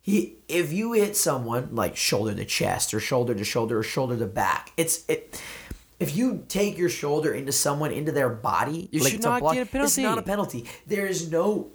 he 0.00 0.36
if 0.48 0.72
you 0.72 0.92
hit 0.92 1.16
someone 1.16 1.74
like 1.74 1.96
shoulder 1.96 2.34
to 2.34 2.44
chest 2.44 2.94
or 2.94 3.00
shoulder 3.00 3.34
to 3.34 3.44
shoulder 3.44 3.78
or 3.78 3.82
shoulder 3.82 4.16
to 4.16 4.26
back, 4.26 4.72
it's 4.76 5.04
it. 5.08 5.42
If 5.98 6.16
you 6.16 6.44
take 6.48 6.78
your 6.78 6.88
shoulder 6.88 7.34
into 7.34 7.50
someone 7.50 7.90
into 7.90 8.12
their 8.12 8.28
body, 8.28 8.88
You 8.92 9.00
like 9.00 9.12
should 9.12 9.22
not 9.22 9.40
block, 9.40 9.54
get 9.54 9.66
a 9.66 9.70
penalty. 9.70 9.86
It's 9.86 9.98
not 9.98 10.18
a 10.18 10.22
penalty. 10.22 10.64
There 10.86 11.06
is 11.06 11.30
no. 11.30 11.70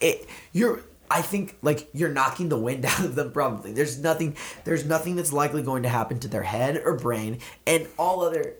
It, 0.00 0.28
you're. 0.52 0.82
I 1.10 1.22
think 1.22 1.56
like 1.62 1.88
you're 1.92 2.10
knocking 2.10 2.48
the 2.48 2.58
wind 2.58 2.84
out 2.86 3.04
of 3.04 3.14
them. 3.14 3.32
Probably 3.32 3.72
there's 3.72 3.98
nothing. 3.98 4.36
There's 4.64 4.84
nothing 4.84 5.16
that's 5.16 5.32
likely 5.32 5.62
going 5.62 5.82
to 5.84 5.88
happen 5.88 6.18
to 6.20 6.28
their 6.28 6.42
head 6.42 6.80
or 6.84 6.94
brain, 6.94 7.38
and 7.66 7.86
all 7.98 8.22
other. 8.22 8.54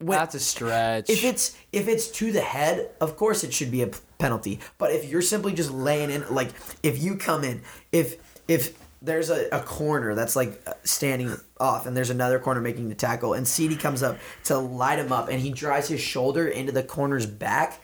When, 0.00 0.16
That's 0.16 0.36
a 0.36 0.40
stretch. 0.40 1.10
if 1.10 1.24
it's 1.24 1.56
if 1.72 1.88
it's 1.88 2.08
to 2.12 2.30
the 2.30 2.40
head, 2.40 2.90
of 3.00 3.16
course 3.16 3.42
it 3.42 3.52
should 3.52 3.72
be 3.72 3.82
a 3.82 3.90
penalty. 4.18 4.60
But 4.78 4.92
if 4.92 5.10
you're 5.10 5.22
simply 5.22 5.52
just 5.54 5.72
laying 5.72 6.10
in, 6.10 6.24
like 6.32 6.50
if 6.84 7.02
you 7.02 7.16
come 7.16 7.42
in, 7.42 7.62
if 7.90 8.16
if 8.46 8.78
there's 9.02 9.30
a, 9.30 9.48
a 9.50 9.60
corner 9.60 10.14
that's 10.14 10.36
like 10.36 10.60
uh, 10.66 10.74
standing 10.84 11.36
off, 11.58 11.86
and 11.86 11.96
there's 11.96 12.10
another 12.10 12.38
corner 12.38 12.60
making 12.60 12.88
the 12.88 12.94
tackle, 12.94 13.34
and 13.34 13.46
CD 13.46 13.76
comes 13.76 14.02
up 14.02 14.18
to 14.44 14.56
light 14.58 14.98
him 14.98 15.12
up, 15.12 15.28
and 15.28 15.40
he 15.40 15.50
drives 15.50 15.88
his 15.88 16.00
shoulder 16.00 16.46
into 16.48 16.72
the 16.72 16.82
corner's 16.82 17.26
back, 17.26 17.80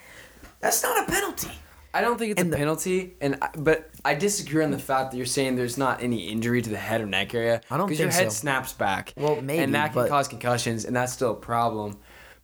that's 0.61 0.83
not 0.83 1.09
a 1.09 1.11
penalty. 1.11 1.51
I 1.95 2.01
don't 2.01 2.19
think 2.19 2.33
it's 2.33 2.41
And 2.41 2.49
a 2.49 2.51
the- 2.51 2.57
penalty, 2.57 3.15
and 3.21 3.39
I, 3.41 3.51
but 3.57 3.89
I 4.05 4.15
disagree 4.15 4.65
on 4.65 4.73
the 4.73 4.79
fact 4.79 5.13
that 5.13 5.17
you're 5.17 5.27
saying 5.27 5.55
there's 5.55 5.79
not 5.79 6.03
any 6.03 6.29
injury 6.29 6.61
to 6.61 6.69
the 6.69 6.77
head 6.77 7.01
or 7.01 7.07
neck 7.07 7.33
area. 7.35 7.61
I 7.71 7.77
don't 7.77 7.87
because 7.87 8.01
your 8.01 8.11
head 8.11 8.33
so. 8.33 8.41
snaps 8.41 8.73
back. 8.73 9.15
Well, 9.17 9.41
maybe, 9.41 9.63
and 9.63 9.75
that 9.75 9.93
can 9.93 10.09
cause 10.09 10.27
concussions, 10.27 10.85
and 10.85 10.95
that's 10.97 11.13
still 11.13 11.31
a 11.31 11.37
problem. 11.37 11.99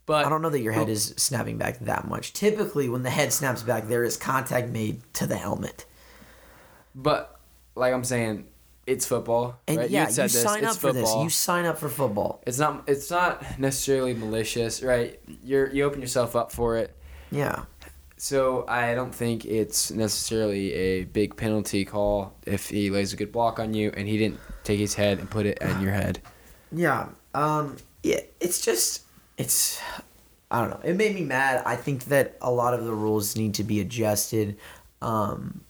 But 0.07 0.25
I 0.25 0.29
don't 0.29 0.41
know 0.41 0.51
that 0.51 0.61
your 0.61 0.73
head 0.73 0.89
is 0.89 1.15
snapping 1.17 1.59
back 1.59 1.81
that 1.81 2.09
much. 2.09 2.33
Typically, 2.33 2.89
when 2.89 3.03
the 3.03 3.11
head 3.11 3.33
snaps 3.33 3.63
back, 3.63 3.89
there 3.89 4.03
is 4.05 4.17
contact 4.17 4.69
made 4.69 5.03
to 5.15 5.27
the 5.27 5.37
helmet. 5.37 5.85
But 6.95 7.39
like 7.75 7.93
I'm 7.93 8.05
saying, 8.05 8.47
it's 8.87 9.07
football. 9.07 9.61
And 9.69 9.79
right? 9.79 9.91
yeah, 9.91 10.07
you 10.07 10.13
said 10.13 10.25
this, 10.31 10.43
sign 10.43 10.65
it's 10.65 10.75
up 10.75 10.81
for 10.81 10.93
this. 10.93 11.05
football. 11.05 11.25
You 11.25 11.31
sign 11.31 11.65
up 11.65 11.79
for 11.79 11.89
football. 11.89 12.43
It's 12.47 12.59
not. 12.59 12.85
It's 12.89 13.11
not 13.11 13.59
necessarily 13.59 14.15
malicious, 14.15 14.83
right? 14.83 15.21
You're 15.45 15.71
you 15.71 15.85
open 15.85 16.01
yourself 16.01 16.35
up 16.35 16.51
for 16.51 16.77
it. 16.77 16.97
Yeah. 17.31 17.65
So 18.21 18.67
I 18.69 18.95
don't 18.95 19.15
think 19.15 19.47
it's 19.47 19.91
necessarily 19.91 20.75
a 20.75 21.05
big 21.05 21.37
penalty 21.39 21.87
call 21.87 22.35
if 22.45 22.69
he 22.69 22.91
lays 22.91 23.15
a 23.15 23.17
good 23.17 23.33
block 23.33 23.59
on 23.59 23.73
you 23.73 23.95
and 23.97 24.07
he 24.07 24.19
didn't 24.19 24.39
take 24.63 24.79
his 24.79 24.93
head 24.93 25.21
and 25.21 25.31
put 25.31 25.47
it 25.47 25.57
in 25.63 25.81
your 25.81 25.93
head. 25.93 26.21
Yeah. 26.71 27.09
Um 27.35 27.79
yeah, 28.03 28.21
it's 28.39 28.61
just 28.61 29.05
it's 29.39 29.81
I 30.51 30.61
don't 30.61 30.69
know. 30.69 30.81
It 30.85 30.97
made 30.97 31.15
me 31.15 31.23
mad. 31.25 31.63
I 31.65 31.77
think 31.77 32.05
that 32.05 32.37
a 32.43 32.51
lot 32.51 32.75
of 32.75 32.85
the 32.85 32.93
rules 32.93 33.37
need 33.37 33.55
to 33.55 33.65
be 33.65 33.81
adjusted. 33.81 34.59
Um 35.01 35.63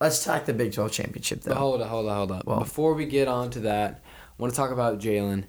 let's 0.00 0.22
talk 0.22 0.44
the 0.44 0.54
Big 0.54 0.72
12 0.74 0.92
championship 0.92 1.40
though. 1.40 1.54
But 1.54 1.58
hold 1.58 1.82
up, 1.82 1.88
hold 1.88 2.06
up, 2.06 2.16
hold 2.16 2.30
up. 2.30 2.46
Well- 2.46 2.60
Before 2.60 2.94
we 2.94 3.04
get 3.04 3.26
on 3.26 3.50
to 3.50 3.58
that, 3.60 4.00
I 4.04 4.40
want 4.42 4.52
to 4.52 4.56
talk 4.56 4.70
about 4.70 5.00
Jalen. 5.00 5.46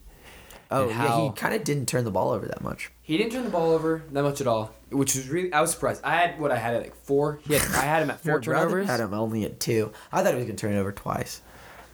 Oh, 0.72 0.90
yeah, 0.90 1.22
he 1.22 1.32
kind 1.36 1.54
of 1.54 1.64
didn't 1.64 1.88
turn 1.88 2.04
the 2.06 2.12
ball 2.12 2.32
over 2.32 2.46
that 2.48 2.62
much. 2.62 2.92
He 3.02 3.18
didn't 3.18 3.32
turn 3.34 3.44
the 3.44 3.50
ball 3.50 3.72
over 3.72 4.04
that 4.12 4.24
much 4.24 4.42
at 4.42 4.48
all, 4.48 4.74
which 4.90 5.16
was 5.16 5.30
really. 5.30 5.54
I 5.54 5.62
was 5.62 5.72
surprised. 5.72 6.02
I 6.04 6.16
had 6.16 6.40
what 6.40 6.52
I 6.52 6.58
had 6.58 6.74
at 6.76 6.82
like 6.82 6.96
four. 6.96 7.40
He 7.48 7.54
had, 7.54 7.62
I 7.76 7.82
had 7.86 8.02
him 8.04 8.10
at 8.10 8.20
four 8.24 8.42
turnovers. 8.42 8.88
had 8.88 9.00
him 9.00 9.14
only 9.14 9.46
at 9.46 9.60
2. 9.60 9.92
I 10.12 10.24
thought 10.24 10.32
he 10.34 10.36
was 10.38 10.46
going 10.46 10.56
to 10.56 10.62
turn 10.62 10.74
it 10.74 10.80
over 10.80 10.92
twice. 10.92 11.42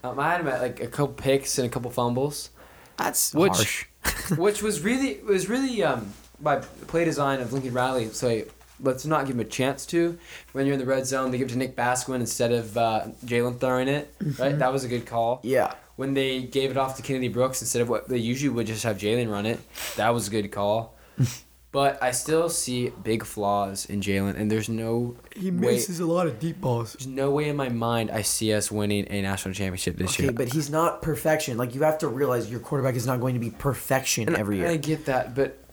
Um, 0.04 0.20
I 0.20 0.32
had 0.32 0.42
him 0.42 0.48
at 0.48 0.62
like 0.62 0.80
a 0.82 0.88
couple 0.88 1.14
picks 1.14 1.58
and 1.58 1.68
a 1.68 1.70
couple 1.70 1.92
fumbles. 1.92 2.50
That's 2.98 3.34
Which- 3.34 3.52
harsh. 3.54 3.86
which 4.38 4.64
was 4.64 4.82
really 4.82 5.20
was 5.22 5.48
really 5.48 5.84
um 5.84 6.12
by 6.40 6.58
play 6.88 7.06
design 7.06 7.40
of 7.40 7.54
Lincoln 7.54 7.74
Riley. 7.74 8.08
So 8.10 8.44
let's 8.80 9.06
not 9.06 9.28
give 9.28 9.36
him 9.36 9.42
a 9.42 9.46
chance 9.46 9.86
to. 9.88 10.18
When 10.54 10.66
you're 10.66 10.74
in 10.74 10.80
the 10.80 10.88
red 10.88 11.06
zone, 11.06 11.30
they 11.30 11.38
give 11.38 11.50
it 11.50 11.52
to 11.52 11.58
Nick 11.58 11.76
Basquine 11.76 12.20
instead 12.22 12.52
of 12.52 12.76
uh, 12.78 13.08
Jalen 13.26 13.60
throwing 13.60 13.88
it. 13.88 14.12
Right, 14.40 14.58
that 14.58 14.74
was 14.74 14.84
a 14.84 14.88
good 14.88 15.06
call. 15.06 15.40
yeah. 15.44 15.74
When 16.02 16.16
they 16.16 16.42
gave 16.42 16.72
it 16.72 16.78
off 16.78 16.98
to 16.98 17.04
Kennedy 17.04 17.28
Brooks 17.28 17.62
instead 17.62 17.84
of 17.84 17.88
what 17.88 18.10
they 18.10 18.18
usually 18.18 18.50
would 18.50 18.66
just 18.66 18.82
have 18.86 18.98
Jalen 18.98 19.32
run 19.32 19.46
it, 19.46 19.60
that 19.98 20.10
was 20.10 20.30
a 20.30 20.32
good 20.32 20.52
call. 20.52 20.96
but 21.72 22.02
I 22.02 22.10
still 22.10 22.50
see 22.50 22.90
big 23.04 23.24
flaws 23.24 23.86
in 23.86 24.02
Jalen, 24.02 24.36
and 24.36 24.50
there's 24.50 24.68
no 24.68 25.16
he 25.36 25.52
misses 25.52 26.00
way, 26.02 26.04
a 26.04 26.08
lot 26.08 26.26
of 26.26 26.40
deep 26.40 26.60
balls. 26.60 26.94
there's 26.94 27.06
no 27.06 27.30
way 27.30 27.50
in 27.50 27.56
my 27.56 27.70
mind 27.70 28.10
I 28.10 28.24
see 28.24 28.52
us 28.52 28.72
winning 28.72 29.06
a 29.12 29.22
national 29.22 29.54
championship 29.54 29.96
this 29.96 30.16
Okay, 30.16 30.24
year. 30.24 30.32
but 30.32 30.52
he's 30.52 30.72
not 30.72 31.04
perfection. 31.04 31.56
Like 31.56 31.76
you 31.76 31.84
have 31.84 32.00
to 32.00 32.08
realize 32.08 32.50
your 32.50 32.62
quarterback 32.62 32.96
is 32.96 33.06
not 33.06 33.22
going 33.22 33.36
to 33.36 33.40
be 33.40 33.52
perfection 33.52 34.28
And 34.28 34.38
every 34.38 34.58
year. 34.58 34.70
I 34.70 34.78
get 34.78 35.06
that, 35.06 35.36
but 35.36 35.64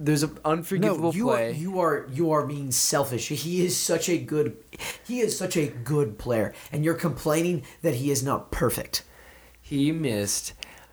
there's 0.00 0.24
an 0.24 0.36
unforgivable 0.44 1.14
you 1.14 1.26
play. 1.26 1.50
Are, 1.50 1.52
you 1.52 1.78
are 1.78 2.08
you 2.12 2.32
are 2.32 2.44
being 2.44 2.72
selfish. 2.72 3.28
He 3.28 3.64
is 3.64 3.78
such 3.78 4.08
a 4.08 4.18
good 4.18 4.56
he 5.06 5.20
is 5.20 5.38
such 5.38 5.56
a 5.56 5.68
good 5.68 6.18
player 6.18 6.52
and 6.72 6.84
you're 6.84 6.94
complaining 6.94 7.62
that 7.82 7.94
he 7.94 8.10
is 8.10 8.24
not 8.24 8.50
perfect. 8.50 9.04
He 9.66 9.90
missed 9.90 10.52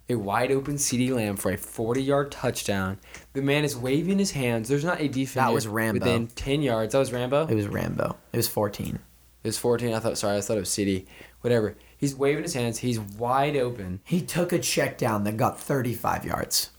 a 0.10 0.16
wide 0.16 0.52
open 0.52 0.80
CD 0.80 1.14
Lamb 1.14 1.36
for 1.36 1.52
a 1.52 1.58
40 1.58 2.02
yard 2.02 2.32
touchdown. 2.32 2.98
The 3.34 3.42
man 3.44 3.64
is 3.64 3.78
waving 3.78 4.18
his 4.18 4.32
hands. 4.32 4.68
There's 4.68 4.84
not 4.84 5.00
a 5.00 5.08
defender 5.08 5.54
was 5.54 5.68
Rambo. 5.68 6.00
within 6.00 6.26
10 6.28 6.64
yards. 6.64 6.94
That 6.94 6.98
was 7.00 7.12
Rambo? 7.14 7.46
It 7.46 7.54
was 7.54 7.68
Rambo. 7.68 8.16
It 8.32 8.38
was 8.38 8.48
14. 8.48 8.96
It 8.96 9.48
was 9.48 9.60
14. 9.60 9.94
I 9.94 10.00
thought, 10.00 10.18
sorry, 10.18 10.38
I 10.38 10.42
thought 10.42 10.58
it 10.58 10.62
was 10.62 10.72
CD. 10.72 11.06
Whatever. 11.42 11.76
He's 11.98 12.16
waving 12.16 12.42
his 12.42 12.56
hands. 12.56 12.80
He's 12.80 13.00
wide 13.00 13.56
open. 13.56 14.00
He 14.06 14.22
took 14.22 14.52
a 14.52 14.58
check 14.58 14.98
down 14.98 15.24
that 15.26 15.38
got 15.38 15.60
35 15.60 16.26
yards. 16.26 16.72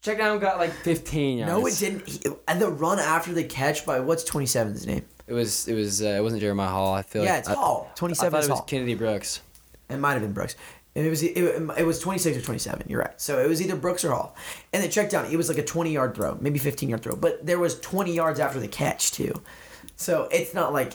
Check 0.00 0.18
down 0.18 0.38
got 0.38 0.58
like 0.58 0.70
15 0.72 1.38
yards. 1.38 1.52
No, 1.52 1.66
it 1.66 1.76
didn't. 1.78 2.08
He, 2.08 2.20
and 2.46 2.60
the 2.62 2.68
run 2.70 3.00
after 3.00 3.32
the 3.32 3.42
catch 3.42 3.84
by 3.84 3.98
what's 3.98 4.22
27's 4.22 4.86
name? 4.86 5.04
It 5.26 5.32
was, 5.32 5.66
it 5.66 5.74
was, 5.74 6.00
uh, 6.00 6.06
it 6.06 6.22
wasn't 6.22 6.42
Jeremiah 6.42 6.68
Hall. 6.68 6.94
I 6.94 7.02
feel 7.02 7.24
Yeah, 7.24 7.30
like. 7.32 7.40
it's 7.40 7.48
I- 7.48 7.54
Hall. 7.54 7.88
I 7.90 7.94
27 7.98 8.30
thought 8.30 8.36
it 8.36 8.50
was 8.50 8.58
Hall. 8.58 8.66
Kennedy 8.66 8.94
Brooks. 8.94 9.40
It 9.90 9.96
might 9.96 10.12
have 10.12 10.22
been 10.22 10.32
Brooks. 10.32 10.54
It 10.94 11.10
was 11.10 11.22
it, 11.24 11.36
it 11.36 11.84
was 11.84 11.98
26 11.98 12.38
or 12.38 12.40
27. 12.40 12.86
You're 12.88 13.00
right. 13.00 13.20
So 13.20 13.38
it 13.38 13.48
was 13.48 13.60
either 13.60 13.74
Brooks 13.74 14.04
or 14.04 14.10
Hall. 14.10 14.36
And 14.72 14.82
the 14.82 14.88
check 14.88 15.10
down, 15.10 15.26
it 15.26 15.36
was 15.36 15.48
like 15.48 15.58
a 15.58 15.64
20 15.64 15.92
yard 15.92 16.14
throw, 16.14 16.38
maybe 16.40 16.58
15 16.60 16.88
yard 16.88 17.02
throw. 17.02 17.16
But 17.16 17.44
there 17.44 17.58
was 17.58 17.80
20 17.80 18.14
yards 18.14 18.38
after 18.38 18.60
the 18.60 18.68
catch 18.68 19.10
too. 19.10 19.42
So 19.96 20.28
it's 20.30 20.54
not 20.54 20.72
like 20.72 20.92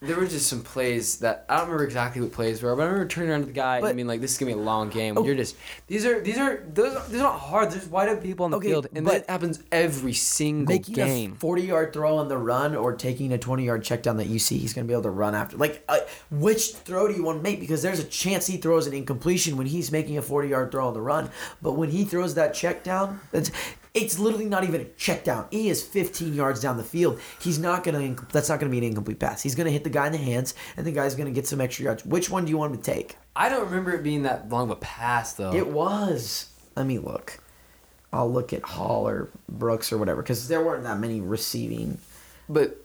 There 0.00 0.16
were 0.16 0.26
just 0.26 0.46
some 0.46 0.62
plays 0.62 1.18
that 1.18 1.44
I 1.48 1.56
don't 1.56 1.66
remember 1.66 1.84
exactly 1.84 2.22
what 2.22 2.32
plays 2.32 2.62
were, 2.62 2.74
but 2.76 2.82
I 2.82 2.86
remember 2.86 3.08
turning 3.08 3.30
around 3.30 3.40
to 3.40 3.46
the 3.46 3.52
guy 3.52 3.80
But- 3.80 3.88
and 3.88 3.96
being 3.96 4.06
like, 4.06 4.20
"This 4.20 4.32
is 4.32 4.38
gonna 4.38 4.54
be 4.54 4.58
a 4.60 4.62
long 4.62 4.88
game." 4.90 5.18
Oh. 5.18 5.24
You're 5.24 5.34
just 5.34 5.56
these 5.86 6.06
are 6.06 6.20
these 6.20 6.38
are 6.38 6.62
those 6.72 6.94
are, 6.94 7.02
these 7.08 7.20
are 7.20 7.24
not 7.24 7.38
hard. 7.40 7.70
There's 7.70 7.86
wide 7.86 8.08
open 8.08 8.22
people 8.22 8.44
on 8.44 8.50
the 8.52 8.56
Okay, 8.58 8.68
field, 8.68 8.86
and 8.94 9.06
that 9.08 9.28
happens 9.28 9.60
every 9.72 10.12
single 10.14 10.72
making 10.74 10.94
game. 10.94 11.32
a 11.32 11.36
40 11.36 11.62
yard 11.62 11.92
throw 11.92 12.16
on 12.16 12.28
the 12.28 12.38
run 12.38 12.76
or 12.76 12.92
taking 12.94 13.32
a 13.32 13.38
20 13.38 13.64
yard 13.64 13.82
check 13.82 14.02
down 14.02 14.16
that 14.18 14.28
you 14.28 14.38
see 14.38 14.58
he's 14.58 14.72
going 14.72 14.86
to 14.86 14.88
be 14.88 14.94
able 14.94 15.02
to 15.02 15.10
run 15.10 15.34
after. 15.34 15.56
Like, 15.56 15.82
uh, 15.88 15.98
which 16.30 16.74
throw 16.74 17.08
do 17.08 17.14
you 17.14 17.22
want 17.24 17.38
to 17.38 17.42
make? 17.42 17.58
Because 17.60 17.82
there's 17.82 17.98
a 17.98 18.04
chance 18.04 18.46
he 18.46 18.56
throws 18.56 18.86
an 18.86 18.92
incompletion 18.94 19.56
when 19.56 19.66
he's 19.66 19.90
making 19.90 20.16
a 20.18 20.22
40 20.22 20.48
yard 20.48 20.70
throw 20.70 20.86
on 20.88 20.94
the 20.94 21.00
run. 21.00 21.30
But 21.60 21.72
when 21.72 21.90
he 21.90 22.04
throws 22.04 22.34
that 22.34 22.54
check 22.54 22.84
down, 22.84 23.20
it's, 23.32 23.50
it's 23.94 24.18
literally 24.18 24.46
not 24.46 24.64
even 24.64 24.80
a 24.80 24.84
check 24.84 25.24
down. 25.24 25.46
He 25.50 25.68
is 25.68 25.82
15 25.82 26.34
yards 26.34 26.60
down 26.60 26.76
the 26.76 26.84
field. 26.84 27.20
He's 27.40 27.58
not 27.58 27.84
going 27.84 28.16
to, 28.16 28.26
that's 28.32 28.48
not 28.48 28.60
going 28.60 28.70
to 28.70 28.72
be 28.72 28.78
an 28.78 28.84
incomplete 28.84 29.18
pass. 29.18 29.42
He's 29.42 29.54
going 29.54 29.66
to 29.66 29.72
hit 29.72 29.84
the 29.84 29.90
guy 29.90 30.06
in 30.06 30.12
the 30.12 30.18
hands, 30.18 30.54
and 30.76 30.86
the 30.86 30.92
guy's 30.92 31.14
going 31.14 31.26
to 31.26 31.32
get 31.32 31.46
some 31.46 31.60
extra 31.60 31.84
yards. 31.84 32.04
Which 32.04 32.30
one 32.30 32.44
do 32.44 32.50
you 32.50 32.58
want 32.58 32.74
him 32.74 32.80
to 32.80 32.84
take? 32.84 33.16
I 33.34 33.48
don't 33.48 33.64
remember 33.64 33.92
it 33.92 34.02
being 34.02 34.22
that 34.22 34.48
long 34.48 34.64
of 34.64 34.70
a 34.70 34.80
pass 34.80 35.34
though. 35.34 35.54
It 35.54 35.68
was. 35.68 36.48
Let 36.76 36.86
me 36.86 36.98
look. 36.98 37.38
I'll 38.12 38.30
look 38.30 38.52
at 38.52 38.62
Hall 38.62 39.06
or 39.06 39.28
Brooks 39.48 39.92
or 39.92 39.98
whatever 39.98 40.22
because 40.22 40.48
there 40.48 40.64
weren't 40.64 40.84
that 40.84 40.98
many 40.98 41.20
receiving. 41.20 41.98
but 42.48 42.84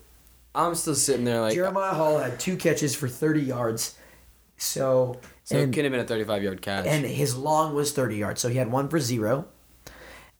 I'm 0.55 0.75
still 0.75 0.95
sitting 0.95 1.25
there 1.25 1.41
like, 1.41 1.55
Jeremiah 1.55 1.93
Hall 1.93 2.19
had 2.19 2.39
two 2.39 2.57
catches 2.57 2.95
for 2.95 3.07
30 3.07 3.41
yards. 3.41 3.95
So, 4.57 5.19
so 5.43 5.57
it 5.57 5.63
and, 5.63 5.73
could 5.73 5.83
have 5.83 5.91
been 5.91 6.01
a 6.01 6.05
35 6.05 6.43
yard 6.43 6.61
catch. 6.61 6.85
and 6.85 7.05
his 7.05 7.35
long 7.35 7.73
was 7.73 7.91
30 7.91 8.17
yards. 8.17 8.41
So 8.41 8.49
he 8.49 8.57
had 8.57 8.71
one 8.71 8.87
for 8.87 8.99
zero. 8.99 9.47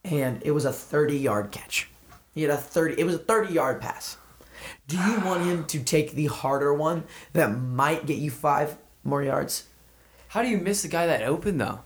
And 0.04 0.42
it 0.44 0.52
was 0.52 0.66
a 0.66 0.74
30 0.74 1.18
yard 1.18 1.52
catch. 1.52 1.90
He 2.34 2.42
had 2.42 2.52
a 2.52 2.58
30 2.58 3.00
it 3.00 3.06
was 3.06 3.16
a 3.16 3.20
30 3.20 3.54
yard 3.54 3.82
pass. 3.82 4.18
Do 4.88 4.98
you 4.98 5.20
want 5.22 5.44
him 5.44 5.66
to 5.66 5.84
take 5.84 6.12
the 6.14 6.28
harder 6.28 6.74
one 6.74 7.04
that 7.34 7.48
might 7.48 8.06
get 8.06 8.18
you 8.18 8.32
5 8.32 8.78
more 9.04 9.24
yards? 9.24 9.68
How 10.30 10.42
do 10.42 10.48
you 10.48 10.58
miss 10.58 10.82
the 10.82 10.88
guy 10.88 11.06
that 11.08 11.24
open 11.24 11.58
though? 11.58 11.80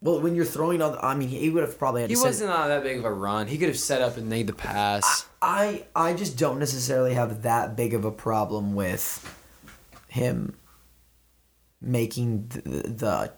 Well, 0.00 0.20
when 0.20 0.34
you're 0.34 0.44
throwing 0.44 0.82
on 0.82 0.98
I 1.00 1.14
mean, 1.14 1.28
he 1.28 1.48
would 1.48 1.62
have 1.62 1.78
probably 1.78 2.02
had 2.02 2.10
He 2.10 2.16
wasn't 2.16 2.50
on 2.50 2.68
that 2.68 2.82
big 2.82 2.98
of 2.98 3.04
a 3.04 3.12
run. 3.12 3.46
He 3.46 3.56
could 3.56 3.68
have 3.68 3.78
set 3.78 4.02
up 4.02 4.16
and 4.16 4.28
made 4.28 4.46
the 4.46 4.52
pass. 4.52 5.26
I 5.40 5.86
I 5.94 6.12
just 6.14 6.36
don't 6.36 6.58
necessarily 6.58 7.14
have 7.14 7.42
that 7.42 7.76
big 7.76 7.94
of 7.94 8.04
a 8.04 8.10
problem 8.10 8.74
with 8.74 9.34
him 10.08 10.56
making 11.80 12.48
the 12.48 12.60
the, 12.60 13.32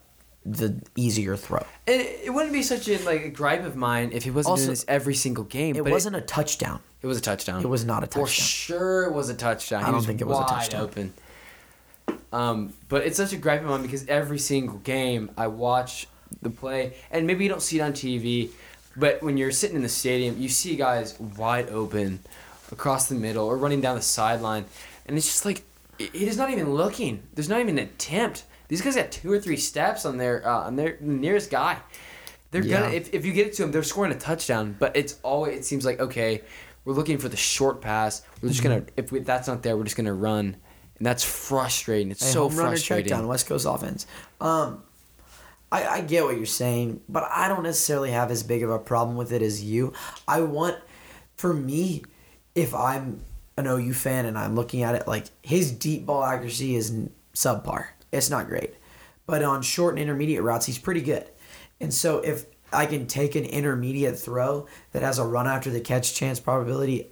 the 0.49 0.81
easier 0.95 1.37
throw. 1.37 1.65
It, 1.87 2.21
it 2.27 2.31
wouldn't 2.35 2.53
be 2.53 2.63
such 2.63 2.89
a 2.89 2.99
like 3.05 3.25
a 3.25 3.29
gripe 3.29 3.65
of 3.65 3.75
mine 3.77 4.11
if 4.13 4.23
he 4.25 4.31
wasn't 4.31 4.51
Also, 4.53 4.63
doing 4.65 4.71
this 4.73 4.85
every 4.87 5.15
single 5.15 5.45
game. 5.45 5.75
It 5.77 5.85
wasn't 5.85 6.17
a 6.17 6.21
touchdown. 6.21 6.81
It, 7.03 7.07
was 7.07 7.19
a 7.19 7.21
touchdown. 7.21 7.63
It 7.63 7.69
was 7.69 7.85
not 7.85 8.03
a 8.03 8.07
For 8.07 8.21
touchdown. 8.27 8.29
sure, 8.47 9.03
it 9.05 9.13
was 9.13 9.29
a 9.29 9.35
touchdown. 9.35 9.83
I 9.83 9.87
He 9.87 9.93
don't 9.93 10.05
think 10.05 10.21
it 10.21 10.27
was 10.27 10.39
a 10.39 10.45
touchdown. 10.49 10.83
Open. 10.83 11.13
Um, 12.33 12.73
but 12.89 13.07
it's 13.07 13.17
such 13.17 13.33
a 13.33 13.37
gripe 13.37 13.63
of 13.63 13.69
mine 13.69 13.83
because 13.83 14.07
every 14.09 14.39
single 14.39 14.79
game 14.79 15.31
I 15.37 15.47
watch 15.49 16.07
the 16.43 16.51
play, 16.51 16.95
and 17.11 17.27
maybe 17.27 17.45
you 17.45 17.51
don't 17.51 17.63
see 17.63 17.79
it 17.79 17.83
on 17.83 17.93
TV, 17.93 18.51
But 18.97 19.23
when 19.23 19.37
you're 19.37 19.53
sitting 19.53 19.77
in 19.77 19.83
the 19.83 19.89
stadium, 19.89 20.41
you 20.41 20.49
see 20.49 20.75
guys 20.77 21.19
wide 21.21 21.69
open 21.71 22.21
across 22.73 23.09
the 23.09 23.15
middle 23.15 23.47
or 23.47 23.57
running 23.57 23.81
down 23.81 23.97
the 23.97 24.03
sideline, 24.03 24.65
and 25.07 25.17
it's 25.17 25.27
just 25.27 25.45
like 25.45 25.63
it 25.99 26.11
it 26.15 26.23
is 26.29 26.37
not 26.37 26.51
even 26.51 26.73
looking. 26.75 27.23
There's 27.35 27.49
not 27.49 27.61
even 27.61 27.79
an 27.79 27.85
attempt. 27.85 28.45
These 28.69 28.83
guys 28.83 28.97
got 28.97 29.11
two 29.13 29.33
or 29.33 29.39
three 29.39 29.57
steps 29.57 30.05
on 30.05 30.17
their 30.19 30.47
uh, 30.47 30.61
on 30.67 30.77
their 30.77 30.97
nearest 31.01 31.51
guy. 31.51 31.79
They're 32.51 32.63
Yeah. 32.65 32.81
gonna 32.83 32.93
if, 32.95 33.13
if 33.15 33.25
you 33.27 33.33
get 33.33 33.47
it 33.49 33.53
to 33.55 33.63
them, 33.63 33.73
they're 33.73 33.83
scoring 33.83 34.13
a 34.13 34.19
touchdown. 34.19 34.77
But 34.79 34.97
it's 34.97 35.19
always 35.23 35.57
it 35.59 35.65
seems 35.65 35.85
like 35.85 36.01
okay, 36.01 36.43
we're 36.85 36.95
looking 36.95 37.19
for 37.19 37.29
the 37.29 37.37
short 37.37 37.81
pass. 37.81 38.23
We're 38.43 38.49
just 38.51 38.63
gonna 38.63 38.85
if 38.97 39.13
we, 39.13 39.21
that's 39.21 39.49
not 39.49 39.63
there, 39.63 39.77
we're 39.77 39.85
just 39.85 39.97
gonna 39.97 40.15
run, 40.15 40.57
and 40.99 41.07
that's 41.07 41.25
frustrating. 41.25 42.11
It's 42.11 42.25
Hey, 42.25 42.33
so 42.33 42.43
home 42.49 42.53
frustrating. 42.53 43.11
check 43.11 43.19
down, 43.19 43.27
West 43.29 43.47
Coast 43.47 43.67
offense. 43.69 44.07
Um, 44.41 44.83
I, 45.73 45.85
I 45.87 46.01
get 46.01 46.23
what 46.25 46.37
you're 46.37 46.47
saying, 46.47 47.01
but 47.09 47.25
I 47.31 47.49
don't 47.49 47.65
necessarily 47.65 48.13
have 48.13 48.31
as 48.31 48.43
big 48.45 48.63
of 48.63 48.71
a 48.71 48.79
problem 48.79 49.17
with 49.17 49.33
it 49.33 49.43
as 49.43 49.65
you. 49.65 49.93
I 50.29 50.41
want, 50.43 50.77
for 51.35 51.53
me, 51.53 52.05
if 52.55 52.73
I'm 52.73 53.25
an 53.57 53.67
OU 53.67 53.93
fan 53.95 54.27
and 54.27 54.39
I'm 54.39 54.55
looking 54.55 54.85
at 54.85 54.95
it, 54.95 55.09
like 55.09 55.25
his 55.43 55.73
deep 55.73 56.07
ball 56.07 56.23
accuracy 56.23 56.77
is 56.77 56.93
subpar. 57.35 57.87
It's 58.17 58.31
not 58.31 58.47
great, 58.47 58.75
but 59.27 59.43
on 59.43 59.63
short 59.63 59.95
and 59.95 60.03
intermediate 60.03 60.43
routes, 60.43 60.67
he's 60.67 60.79
pretty 60.79 61.03
good. 61.03 61.29
And 61.81 61.93
so 61.93 62.19
if 62.19 62.47
I 62.73 62.87
can 62.87 63.07
take 63.07 63.35
an 63.35 63.45
intermediate 63.45 64.19
throw 64.19 64.67
that 64.93 65.03
has 65.03 65.19
a 65.19 65.25
run 65.25 65.47
after 65.47 65.71
the 65.71 65.81
catch 65.81 66.15
chance 66.15 66.41
probability 66.41 67.11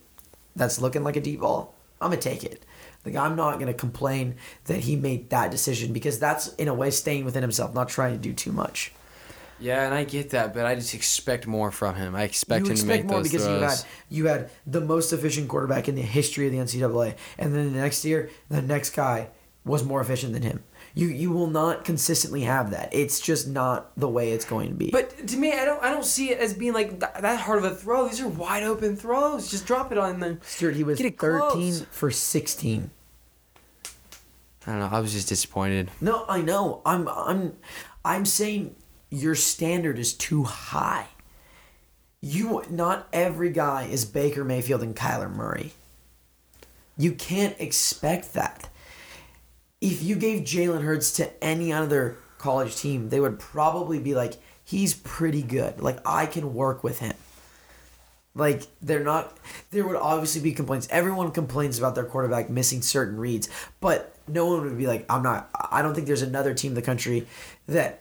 that's 0.57 0.81
looking 0.81 1.05
like 1.05 1.17
a 1.17 1.21
deep 1.21 1.41
ball, 1.41 1.75
I'm 2.01 2.11
gonna 2.11 2.21
take 2.21 2.45
it. 2.45 2.65
Like 3.05 3.17
I'm 3.17 3.37
not 3.37 3.59
gonna 3.59 3.75
complain 3.75 4.37
that 4.65 4.81
he 4.81 4.97
made 4.97 5.31
that 5.31 5.51
decision 5.51 5.93
because 5.93 6.19
that's 6.19 6.49
in 6.55 6.69
a 6.69 6.75
way 6.75 6.91
staying 6.91 7.25
within 7.25 7.43
himself, 7.43 7.75
not 7.75 7.89
trying 7.89 8.13
to 8.13 8.19
do 8.19 8.33
too 8.33 8.53
much. 8.53 8.93
Yeah, 9.61 9.85
and 9.85 9.95
I 9.95 10.05
get 10.05 10.31
that, 10.31 10.53
but 10.53 10.67
I 10.67 10.75
just 10.75 10.95
expect 10.95 11.47
more 11.47 11.71
from 11.71 11.95
him. 11.95 12.15
I 12.15 12.25
expect 12.25 12.67
you 12.67 12.73
him 12.73 12.77
to 12.77 12.83
expect 12.83 13.05
make 13.05 13.11
more 13.11 13.23
those 13.23 13.31
because 13.31 13.47
throws. 13.47 13.61
you 13.61 13.67
had 13.67 13.85
you 14.09 14.27
had 14.27 14.51
the 14.67 14.81
most 14.81 15.13
efficient 15.13 15.49
quarterback 15.49 15.89
in 15.89 15.95
the 15.95 16.03
history 16.03 16.47
of 16.47 16.53
the 16.53 16.59
NCAA, 16.59 17.15
and 17.39 17.55
then 17.55 17.73
the 17.73 17.81
next 17.81 18.05
year 18.05 18.31
the 18.49 18.63
next 18.63 18.91
guy 18.91 19.29
was 19.65 19.85
more 19.85 20.01
efficient 20.01 20.33
than 20.33 20.43
him. 20.43 20.63
You 20.97 21.09
you 21.09 21.33
will 21.33 21.49
not 21.49 21.85
consistently 21.85 22.43
have 22.43 22.71
that. 22.71 22.91
It's 22.93 23.19
just 23.21 23.49
not 23.49 23.91
the 23.99 24.09
way 24.09 24.31
it's 24.31 24.45
going 24.45 24.69
to 24.69 24.75
be. 24.75 24.91
But 24.93 25.27
to 25.27 25.37
me, 25.37 25.53
I 25.53 25.65
don't 25.65 25.83
I 25.83 25.91
don't 25.91 26.05
see 26.05 26.31
it 26.31 26.39
as 26.39 26.55
being 26.55 26.73
like 26.73 26.91
th- 27.01 27.21
that 27.21 27.41
hard 27.41 27.59
of 27.59 27.65
a 27.65 27.75
throw. 27.75 28.07
These 28.09 28.21
are 28.21 28.29
wide 28.29 28.63
open 28.63 28.95
throws. 28.97 29.51
Just 29.51 29.67
drop 29.67 29.91
it 29.91 29.99
on 29.99 30.21
the. 30.21 30.39
Stuart, 30.43 30.77
he 30.77 30.85
was 30.85 30.99
Get 30.99 31.07
it 31.07 31.19
thirteen 31.19 31.73
close. 31.75 31.87
for 31.91 32.11
sixteen. 32.13 32.91
I 34.67 34.71
don't 34.71 34.79
know. 34.79 34.89
I 34.97 35.01
was 35.01 35.13
just 35.13 35.29
disappointed. 35.29 35.91
No, 36.01 36.25
I 36.29 36.41
know. 36.41 36.81
I'm 36.87 37.09
I'm 37.09 37.55
I'm 38.05 38.25
saying 38.25 38.77
your 39.11 39.35
standard 39.35 39.99
is 39.99 40.13
too 40.15 40.45
high. 40.45 41.09
You 42.21 42.63
not 42.71 43.09
every 43.13 43.51
guy 43.51 43.83
is 43.91 44.05
Baker 44.05 44.45
Mayfield 44.45 44.83
and 44.83 44.95
Kyler 44.95 45.31
Murray. 45.35 45.73
You 46.97 47.13
can't 47.13 47.57
expect 47.61 48.33
that. 48.35 48.69
If 49.85 50.03
you 50.03 50.17
gave 50.17 50.45
Jalen 50.45 50.83
Hurts 50.83 51.13
to 51.17 51.45
any 51.45 51.71
other 51.71 52.17
college 52.39 52.75
team, 52.77 53.11
they 53.11 53.21
would 53.21 53.39
probably 53.39 53.99
be 53.99 54.15
like, 54.15 54.35
he's 54.65 54.95
pretty 54.95 55.43
good. 55.43 55.81
Like 55.81 55.99
I 56.07 56.25
can 56.25 56.55
work 56.55 56.83
with 56.83 57.01
him. 57.01 57.15
Like 58.35 58.63
they're 58.81 59.05
not. 59.05 59.37
There 59.71 59.87
would 59.87 59.97
obviously 59.97 60.41
be 60.41 60.53
complaints. 60.53 60.89
Everyone 60.91 61.31
complains 61.31 61.79
about 61.79 61.95
their 61.95 62.05
quarterback 62.05 62.51
missing 62.51 62.83
certain 62.83 63.17
reads, 63.17 63.49
but 63.81 64.17
no 64.27 64.47
one 64.47 64.65
would 64.65 64.77
be 64.77 64.89
like, 64.89 65.07
"I'm 65.09 65.23
not." 65.23 65.51
I 65.71 65.83
don't 65.83 65.95
think 65.95 66.09
there's 66.09 66.23
another 66.23 66.53
team 66.55 66.73
in 66.73 66.75
the 66.75 66.83
country 66.83 67.27
that. 67.69 68.01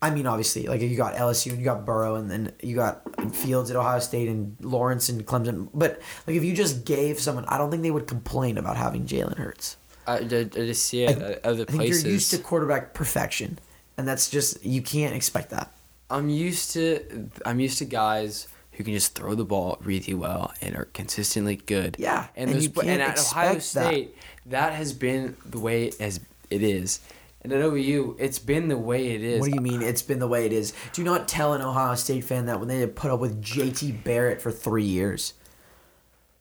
I 0.00 0.10
mean, 0.10 0.26
obviously, 0.26 0.66
like 0.66 0.80
you 0.80 0.96
got 0.96 1.14
LSU 1.14 1.50
and 1.50 1.58
you 1.58 1.64
got 1.64 1.84
Burrow, 1.84 2.14
and 2.16 2.30
then 2.30 2.52
you 2.62 2.74
got 2.74 3.02
Fields 3.34 3.70
at 3.70 3.76
Ohio 3.76 3.98
State 3.98 4.28
and 4.28 4.56
Lawrence 4.60 5.08
and 5.08 5.26
Clemson. 5.26 5.68
But 5.74 6.00
like, 6.26 6.36
if 6.36 6.44
you 6.44 6.54
just 6.54 6.84
gave 6.84 7.20
someone, 7.20 7.44
I 7.46 7.58
don't 7.58 7.70
think 7.70 7.82
they 7.82 7.90
would 7.90 8.06
complain 8.06 8.58
about 8.58 8.76
having 8.76 9.06
Jalen 9.06 9.36
Hurts. 9.36 9.76
I, 10.08 10.16
I, 10.16 10.20
I 10.20 10.44
just 10.44 10.86
see 10.86 11.04
it 11.04 11.18
at 11.18 11.44
other 11.44 11.62
I 11.62 11.66
think 11.66 11.80
places. 11.80 12.04
you're 12.04 12.12
used 12.14 12.30
to 12.30 12.38
quarterback 12.38 12.94
perfection, 12.94 13.58
and 13.96 14.08
that's 14.08 14.30
just 14.30 14.64
you 14.64 14.82
can't 14.82 15.14
expect 15.14 15.50
that. 15.50 15.72
I'm 16.10 16.28
used 16.28 16.72
to 16.72 17.30
I'm 17.44 17.60
used 17.60 17.78
to 17.78 17.84
guys 17.84 18.48
who 18.72 18.84
can 18.84 18.94
just 18.94 19.14
throw 19.14 19.34
the 19.34 19.44
ball 19.44 19.78
really 19.82 20.14
well 20.14 20.52
and 20.62 20.76
are 20.76 20.86
consistently 20.86 21.56
good. 21.56 21.96
Yeah, 21.98 22.28
and, 22.36 22.48
and 22.48 22.56
those, 22.56 22.64
you 22.64 22.70
can't 22.70 22.88
and 22.88 23.02
at 23.02 23.18
Ohio 23.18 23.52
expect 23.52 23.74
that. 23.74 23.92
State, 23.92 24.16
that. 24.46 24.72
has 24.72 24.92
been 24.92 25.36
the 25.44 25.58
way 25.58 25.86
it 25.88 26.00
as 26.00 26.20
it 26.48 26.62
is, 26.62 27.00
and 27.42 27.52
at 27.52 27.60
OU, 27.60 28.16
it's 28.18 28.38
been 28.38 28.68
the 28.68 28.78
way 28.78 29.08
it 29.08 29.22
is. 29.22 29.40
What 29.40 29.50
do 29.50 29.54
you 29.54 29.60
mean 29.60 29.82
it's 29.82 30.02
been 30.02 30.18
the 30.18 30.28
way 30.28 30.46
it 30.46 30.52
is? 30.52 30.72
Do 30.92 31.04
not 31.04 31.28
tell 31.28 31.52
an 31.52 31.60
Ohio 31.60 31.94
State 31.94 32.24
fan 32.24 32.46
that 32.46 32.58
when 32.58 32.68
they 32.68 32.80
had 32.80 32.96
put 32.96 33.10
up 33.10 33.20
with 33.20 33.42
JT 33.42 34.04
Barrett 34.04 34.40
for 34.40 34.50
three 34.50 34.84
years. 34.84 35.34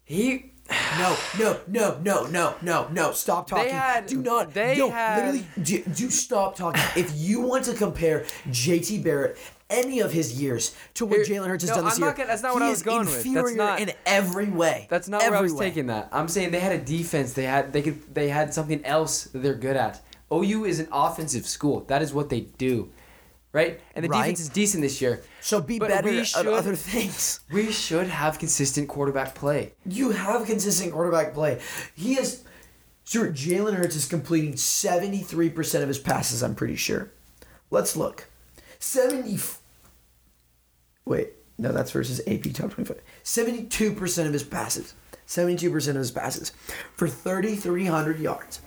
He 0.06 0.54
No, 0.98 1.16
no, 1.40 1.60
no, 1.68 2.00
no, 2.04 2.26
no, 2.28 2.56
no, 2.62 2.88
no. 2.92 3.12
Stop 3.12 3.48
talking. 3.48 3.72
had- 3.74 4.06
do 4.08 4.22
not. 4.22 4.54
they 4.54 4.78
no, 4.78 4.90
had- 4.90 5.18
literally, 5.34 5.48
do, 5.64 5.84
do 5.84 6.10
stop 6.10 6.56
talking. 6.56 6.82
if 6.96 7.12
you 7.16 7.42
want 7.42 7.66
to 7.66 7.74
compare 7.74 8.26
JT 8.50 9.04
Barrett 9.04 9.38
any 9.70 10.00
of 10.00 10.12
his 10.12 10.42
years 10.42 10.76
to 10.96 11.06
what 11.06 11.20
Jalen 11.28 11.48
Hurts 11.48 11.64
has 11.64 11.70
no, 11.72 11.76
done 11.78 11.86
this 11.86 11.96
I'm 11.96 12.00
year, 12.00 12.08
not 12.10 12.18
gonna- 12.18 12.28
that's 12.28 12.42
not 12.44 12.54
what 12.54 12.62
he 12.64 12.68
I 12.68 12.72
was 12.72 12.84
going 12.84 13.06
with. 13.06 13.24
That's 13.34 13.54
not- 13.56 13.80
in 13.80 13.92
every 14.06 14.50
way. 14.50 14.88
That's 14.90 15.08
not 15.10 15.22
where 15.22 15.36
I 15.36 15.42
was 15.42 15.54
way. 15.54 15.68
taking 15.70 15.88
that. 15.88 16.10
I'm 16.12 16.28
saying 16.28 16.52
they 16.52 16.60
had 16.60 16.74
a 16.74 16.80
defense. 16.84 17.34
They 17.34 17.44
had 17.44 17.74
they 17.74 17.82
could 17.82 18.14
they 18.14 18.30
had 18.30 18.54
something 18.54 18.84
else 18.86 19.26
that 19.26 19.40
they're 19.40 19.54
good 19.56 19.76
at. 19.78 20.02
OU 20.32 20.66
is 20.66 20.80
an 20.80 20.88
offensive 20.92 21.48
school. 21.48 21.82
That 21.88 22.02
is 22.02 22.14
what 22.14 22.30
they 22.30 22.42
do, 22.42 22.90
right? 23.58 23.82
And 23.96 24.06
the 24.06 24.10
Right. 24.10 24.22
defense 24.22 24.40
is 24.40 24.50
decent 24.50 24.84
this 24.84 25.02
year. 25.02 25.24
So 25.42 25.60
be 25.60 25.80
But 25.80 25.90
better 25.90 26.10
we 26.12 26.20
at 26.20 26.28
should- 26.28 26.46
other 26.48 26.76
things. 26.76 27.40
We 27.52 27.72
should 27.72 28.08
have 28.08 28.38
consistent 28.38 28.88
quarterback 28.88 29.34
play. 29.34 29.74
You 29.86 30.12
have 30.12 30.46
consistent 30.46 30.92
quarterback 30.94 31.34
play. 31.34 31.60
He 31.96 32.14
is. 32.20 32.42
Stuart, 33.04 33.34
Jalen 33.34 33.74
Hurts 33.76 33.96
is 33.96 34.06
completing 34.06 34.54
73% 34.58 35.82
of 35.82 35.88
his 35.88 35.98
passes, 35.98 36.44
I'm 36.44 36.56
pretty 36.56 36.76
sure. 36.76 37.10
Let's 37.72 37.96
look. 37.96 38.28
70. 38.80 39.40
Wait, 41.06 41.30
no, 41.58 41.72
that's 41.72 41.92
versus 41.92 42.20
AP 42.28 42.54
top 42.54 42.72
25. 42.72 43.00
72% 43.24 44.28
of 44.28 44.34
his 44.34 44.44
passes. 44.44 44.94
72% 45.26 45.88
of 45.90 45.96
his 45.96 46.12
passes 46.12 46.52
for 46.96 47.08
3,300 47.08 48.20
yards. 48.20 48.60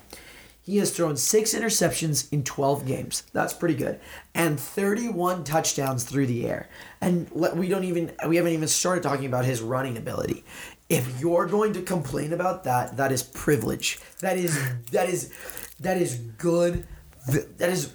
He 0.70 0.78
has 0.78 0.92
thrown 0.92 1.16
six 1.16 1.52
interceptions 1.52 2.32
in 2.32 2.44
12 2.44 2.86
games. 2.86 3.24
That's 3.32 3.52
pretty 3.52 3.74
good. 3.74 3.98
And 4.36 4.58
31 4.60 5.42
touchdowns 5.42 6.04
through 6.04 6.26
the 6.28 6.46
air. 6.46 6.68
And 7.00 7.28
we 7.32 7.66
don't 7.66 7.82
even 7.82 8.12
we 8.28 8.36
haven't 8.36 8.52
even 8.52 8.68
started 8.68 9.02
talking 9.02 9.26
about 9.26 9.44
his 9.44 9.62
running 9.62 9.96
ability. 9.96 10.44
If 10.88 11.20
you're 11.20 11.46
going 11.46 11.72
to 11.72 11.82
complain 11.82 12.32
about 12.32 12.62
that, 12.64 12.96
that 12.98 13.10
is 13.10 13.20
privilege. 13.20 13.98
That 14.20 14.38
is 14.38 14.56
that 14.92 15.08
is 15.08 15.32
that 15.80 15.96
is 15.96 16.14
good. 16.38 16.86
That 17.26 17.70
is 17.70 17.92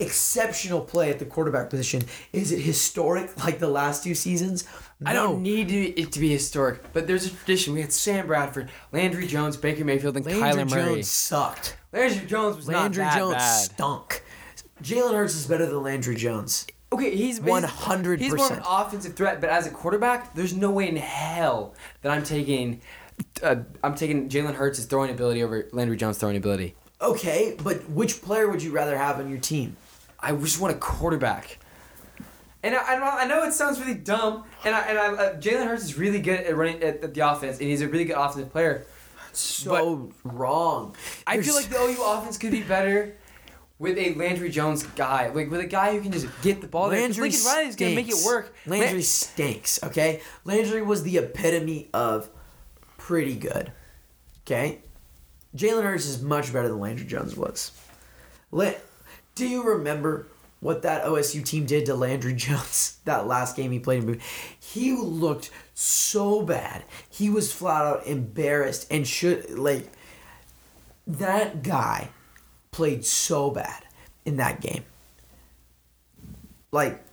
exceptional 0.00 0.80
play 0.80 1.08
at 1.08 1.20
the 1.20 1.24
quarterback 1.24 1.70
position. 1.70 2.02
Is 2.32 2.50
it 2.50 2.58
historic 2.58 3.44
like 3.44 3.60
the 3.60 3.68
last 3.68 4.02
two 4.02 4.16
seasons? 4.16 4.64
I 5.06 5.12
don't 5.12 5.40
need 5.40 5.70
it 5.70 6.00
it 6.00 6.10
to 6.12 6.18
be 6.18 6.30
historic, 6.30 6.92
but 6.92 7.06
there's 7.06 7.26
a 7.26 7.30
tradition. 7.30 7.74
We 7.74 7.80
had 7.80 7.92
Sam 7.92 8.26
Bradford, 8.26 8.70
Landry 8.90 9.28
Jones, 9.28 9.56
Baker 9.56 9.84
Mayfield, 9.84 10.16
and 10.16 10.26
Landry 10.26 10.42
Kyler 10.42 10.68
Murray. 10.68 10.94
Jones 10.94 11.08
sucked. 11.08 11.76
Landry 11.92 12.26
Jones 12.26 12.56
was 12.56 12.68
Landry 12.68 13.04
not 13.04 13.14
that 13.14 13.16
bad. 13.16 13.22
Landry 13.22 13.34
Jones 13.34 13.34
bad. 13.34 13.70
stunk. 13.76 14.24
Jalen 14.82 15.14
Hurts 15.14 15.34
is 15.34 15.46
better 15.46 15.66
than 15.66 15.82
Landry 15.82 16.16
Jones. 16.16 16.66
Okay, 16.92 17.14
he's 17.16 17.38
he's- 17.38 17.48
100%. 17.64 18.18
He's 18.18 18.34
more 18.34 18.46
of 18.46 18.52
an 18.58 18.62
offensive 18.66 19.14
threat, 19.14 19.40
but 19.40 19.50
as 19.50 19.66
a 19.66 19.70
quarterback, 19.70 20.34
there's 20.34 20.54
no 20.54 20.70
way 20.70 20.88
in 20.88 20.96
hell 20.96 21.74
that 22.02 22.12
I'm 22.12 22.22
taking. 22.22 22.80
Uh, 23.42 23.56
I'm 23.84 23.94
taking 23.94 24.28
Jalen 24.28 24.54
Hurts' 24.54 24.84
throwing 24.84 25.10
ability 25.10 25.42
over 25.42 25.68
Landry 25.72 25.96
Jones' 25.96 26.18
throwing 26.18 26.36
ability. 26.36 26.74
Okay, 27.00 27.56
but 27.62 27.88
which 27.90 28.22
player 28.22 28.48
would 28.48 28.62
you 28.62 28.72
rather 28.72 28.96
have 28.96 29.18
on 29.18 29.28
your 29.28 29.38
team? 29.38 29.76
I 30.20 30.32
just 30.32 30.60
want 30.60 30.74
a 30.74 30.78
quarterback. 30.78 31.58
And 32.62 32.74
I, 32.76 32.94
I, 32.94 32.96
know- 32.96 33.04
I 33.04 33.26
know 33.26 33.42
it 33.44 33.52
sounds 33.52 33.80
really 33.80 33.94
dumb, 33.94 34.44
and 34.64 34.74
I, 34.74 34.80
and 34.82 34.98
I, 34.98 35.06
uh, 35.06 35.36
Jalen 35.40 35.66
Hurts 35.66 35.84
is 35.84 35.98
really 35.98 36.20
good 36.20 36.40
at 36.40 36.56
running 36.56 36.82
at, 36.82 37.02
at 37.02 37.14
the 37.14 37.20
offense, 37.32 37.58
and 37.58 37.68
he's 37.68 37.80
a 37.80 37.88
really 37.88 38.04
good 38.04 38.16
offensive 38.16 38.50
player. 38.52 38.86
So 39.32 40.10
wrong. 40.24 40.94
I 41.26 41.40
feel 41.40 41.54
like 41.54 41.68
the 41.68 41.78
OU 41.78 42.02
offense 42.04 42.38
could 42.38 42.50
be 42.52 42.62
better 42.62 43.14
with 43.78 43.98
a 43.98 44.14
Landry 44.14 44.50
Jones 44.50 44.82
guy, 44.94 45.28
like 45.30 45.50
with 45.50 45.60
a 45.60 45.66
guy 45.66 45.92
who 45.94 46.00
can 46.02 46.12
just 46.12 46.26
get 46.42 46.60
the 46.60 46.68
ball 46.68 46.88
there. 46.88 47.00
Landry 47.00 47.22
Lincoln 47.30 47.44
Riley's 47.46 47.76
gonna 47.76 47.94
make 47.94 48.08
it 48.08 48.24
work. 48.24 48.54
Landry 48.66 48.88
Lan- 48.92 49.02
stinks. 49.02 49.82
Okay, 49.82 50.20
Landry 50.44 50.82
was 50.82 51.02
the 51.02 51.18
epitome 51.18 51.88
of 51.92 52.28
pretty 52.98 53.34
good. 53.34 53.72
Okay, 54.46 54.78
Jalen 55.56 55.82
Hurts 55.82 56.06
is 56.06 56.22
much 56.22 56.52
better 56.52 56.68
than 56.68 56.78
Landry 56.80 57.06
Jones 57.06 57.36
was. 57.36 57.72
La- 58.50 58.72
Do 59.34 59.48
you 59.48 59.62
remember 59.64 60.26
what 60.62 60.82
that 60.82 61.04
OSU 61.04 61.44
team 61.44 61.66
did 61.66 61.86
to 61.86 61.94
Landry 61.94 62.34
Jones 62.36 62.98
that 63.04 63.26
last 63.26 63.56
game 63.56 63.72
he 63.72 63.80
played 63.80 64.04
in? 64.04 64.20
He 64.58 64.92
looked 64.92 65.50
so 65.74 66.42
bad. 66.42 66.84
He 67.10 67.28
was 67.28 67.52
flat 67.52 67.84
out 67.84 68.06
embarrassed 68.06 68.86
and 68.90 69.06
should 69.06 69.50
like 69.50 69.90
that 71.06 71.64
guy 71.64 72.10
played 72.70 73.04
so 73.04 73.50
bad 73.50 73.82
in 74.24 74.36
that 74.36 74.60
game. 74.60 74.84
Like 76.70 77.04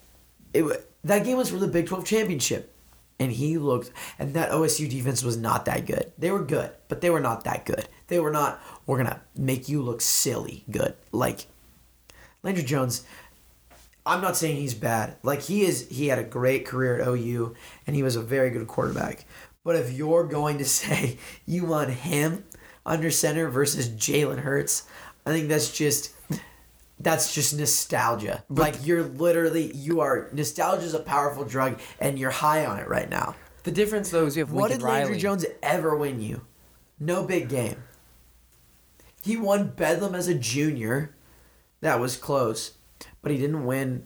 it 0.54 0.88
that 1.04 1.24
game 1.26 1.38
was 1.38 1.50
for 1.50 1.58
the 1.58 1.68
Big 1.68 1.88
12 1.88 2.06
championship. 2.06 2.74
And 3.22 3.34
he 3.34 3.58
looked, 3.58 3.92
and 4.18 4.34
that 4.36 4.52
OSU 4.52 4.90
defense 4.90 5.24
was 5.24 5.36
not 5.36 5.66
that 5.66 5.86
good. 5.86 6.14
They 6.18 6.32
were 6.32 6.42
good, 6.42 6.72
but 6.88 7.02
they 7.02 7.10
were 7.10 7.20
not 7.20 7.44
that 7.44 7.66
good. 7.66 7.86
They 8.08 8.18
were 8.18 8.32
not, 8.32 8.62
we're 8.86 8.96
going 8.96 9.10
to 9.10 9.20
make 9.36 9.68
you 9.68 9.82
look 9.82 10.00
silly 10.00 10.64
good. 10.72 10.96
Like, 11.12 11.48
Landry 12.44 12.64
Jones, 12.64 13.04
I'm 14.10 14.22
not 14.22 14.36
saying 14.36 14.58
he's 14.58 14.74
bad. 14.74 15.18
Like, 15.22 15.42
he 15.42 15.62
is, 15.62 15.88
he 15.90 16.08
had 16.08 16.18
a 16.18 16.24
great 16.24 16.66
career 16.66 17.00
at 17.00 17.08
OU, 17.08 17.56
and 17.86 17.96
he 17.96 18.02
was 18.02 18.16
a 18.16 18.22
very 18.22 18.50
good 18.50 18.68
quarterback. 18.68 19.26
But 19.64 19.76
if 19.76 19.94
you're 19.94 20.26
going 20.26 20.58
to 20.58 20.66
say 20.80 21.18
you 21.46 21.66
want 21.66 21.92
him 21.92 22.44
under 22.86 23.12
center 23.12 23.50
versus 23.50 23.88
Jalen 23.90 24.40
Hurts, 24.40 24.88
I 25.26 25.32
think 25.32 25.48
that's 25.48 25.72
just 25.72 26.14
that's 27.00 27.34
just 27.34 27.56
nostalgia. 27.56 28.44
like 28.50 28.86
you're 28.86 29.04
literally 29.04 29.72
you 29.74 30.02
are 30.02 30.30
nostalgia 30.34 30.84
is 30.84 30.94
a 30.94 31.00
powerful 31.00 31.46
drug 31.46 31.80
and 32.00 32.20
you're 32.20 32.32
high 32.32 32.66
on 32.66 32.80
it 32.80 32.88
right 32.88 33.10
now. 33.10 33.36
The 33.64 33.72
difference 33.72 34.10
though 34.10 34.26
is 34.26 34.36
you 34.36 34.44
have 34.44 34.52
What 34.52 34.72
Lincoln 34.72 34.80
did 34.80 34.86
Landry 34.86 35.10
Riley. 35.12 35.22
Jones 35.22 35.46
ever 35.62 35.96
win 35.96 36.20
you? 36.20 36.42
No 37.00 37.24
big 37.24 37.48
game. 37.48 37.84
He 39.24 39.38
won 39.38 39.70
Bedlam 39.70 40.16
as 40.16 40.28
a 40.28 40.34
junior. 40.34 41.16
That 41.82 42.00
was 42.00 42.18
close. 42.18 42.72
But 43.22 43.32
he 43.32 43.38
didn't 43.38 43.66
win 43.66 44.06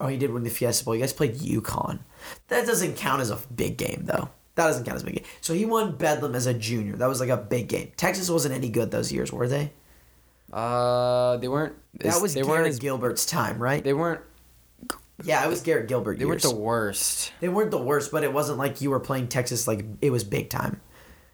Oh, 0.00 0.06
he 0.06 0.16
did 0.16 0.30
win 0.30 0.44
the 0.44 0.50
Fiesta 0.50 0.84
Bowl. 0.84 0.94
You 0.94 1.00
guys 1.00 1.12
played 1.12 1.34
UConn. 1.36 2.00
That 2.48 2.66
doesn't 2.66 2.96
count 2.96 3.20
as 3.20 3.30
a 3.30 3.38
big 3.54 3.76
game 3.76 4.02
though. 4.04 4.28
That 4.54 4.66
doesn't 4.66 4.84
count 4.84 4.96
as 4.96 5.02
a 5.02 5.06
big 5.06 5.16
game. 5.16 5.24
So 5.40 5.54
he 5.54 5.64
won 5.64 5.96
Bedlam 5.96 6.34
as 6.34 6.46
a 6.46 6.54
junior. 6.54 6.96
That 6.96 7.08
was 7.08 7.20
like 7.20 7.30
a 7.30 7.36
big 7.36 7.68
game. 7.68 7.92
Texas 7.96 8.30
wasn't 8.30 8.54
any 8.54 8.68
good 8.68 8.90
those 8.90 9.12
years, 9.12 9.32
were 9.32 9.48
they? 9.48 9.72
Uh, 10.52 11.36
they 11.38 11.48
weren't. 11.48 11.74
That 12.00 12.22
was 12.22 12.34
they 12.34 12.42
Garrett 12.42 12.60
weren't 12.60 12.68
as, 12.68 12.78
Gilbert's 12.78 13.26
time, 13.26 13.58
right? 13.58 13.82
They 13.82 13.92
weren't. 13.92 14.20
yeah, 15.22 15.44
it 15.44 15.48
was 15.48 15.60
Garrett 15.60 15.88
Gilbert 15.88 16.18
They 16.18 16.24
weren't 16.24 16.42
the 16.42 16.54
worst. 16.54 17.32
they 17.40 17.48
weren't 17.48 17.70
the 17.70 17.82
worst, 17.82 18.10
but 18.10 18.24
it 18.24 18.32
wasn't 18.32 18.58
like 18.58 18.80
you 18.80 18.90
were 18.90 19.00
playing 19.00 19.28
Texas 19.28 19.66
like 19.68 19.84
it 20.00 20.10
was 20.10 20.24
big 20.24 20.48
time. 20.48 20.80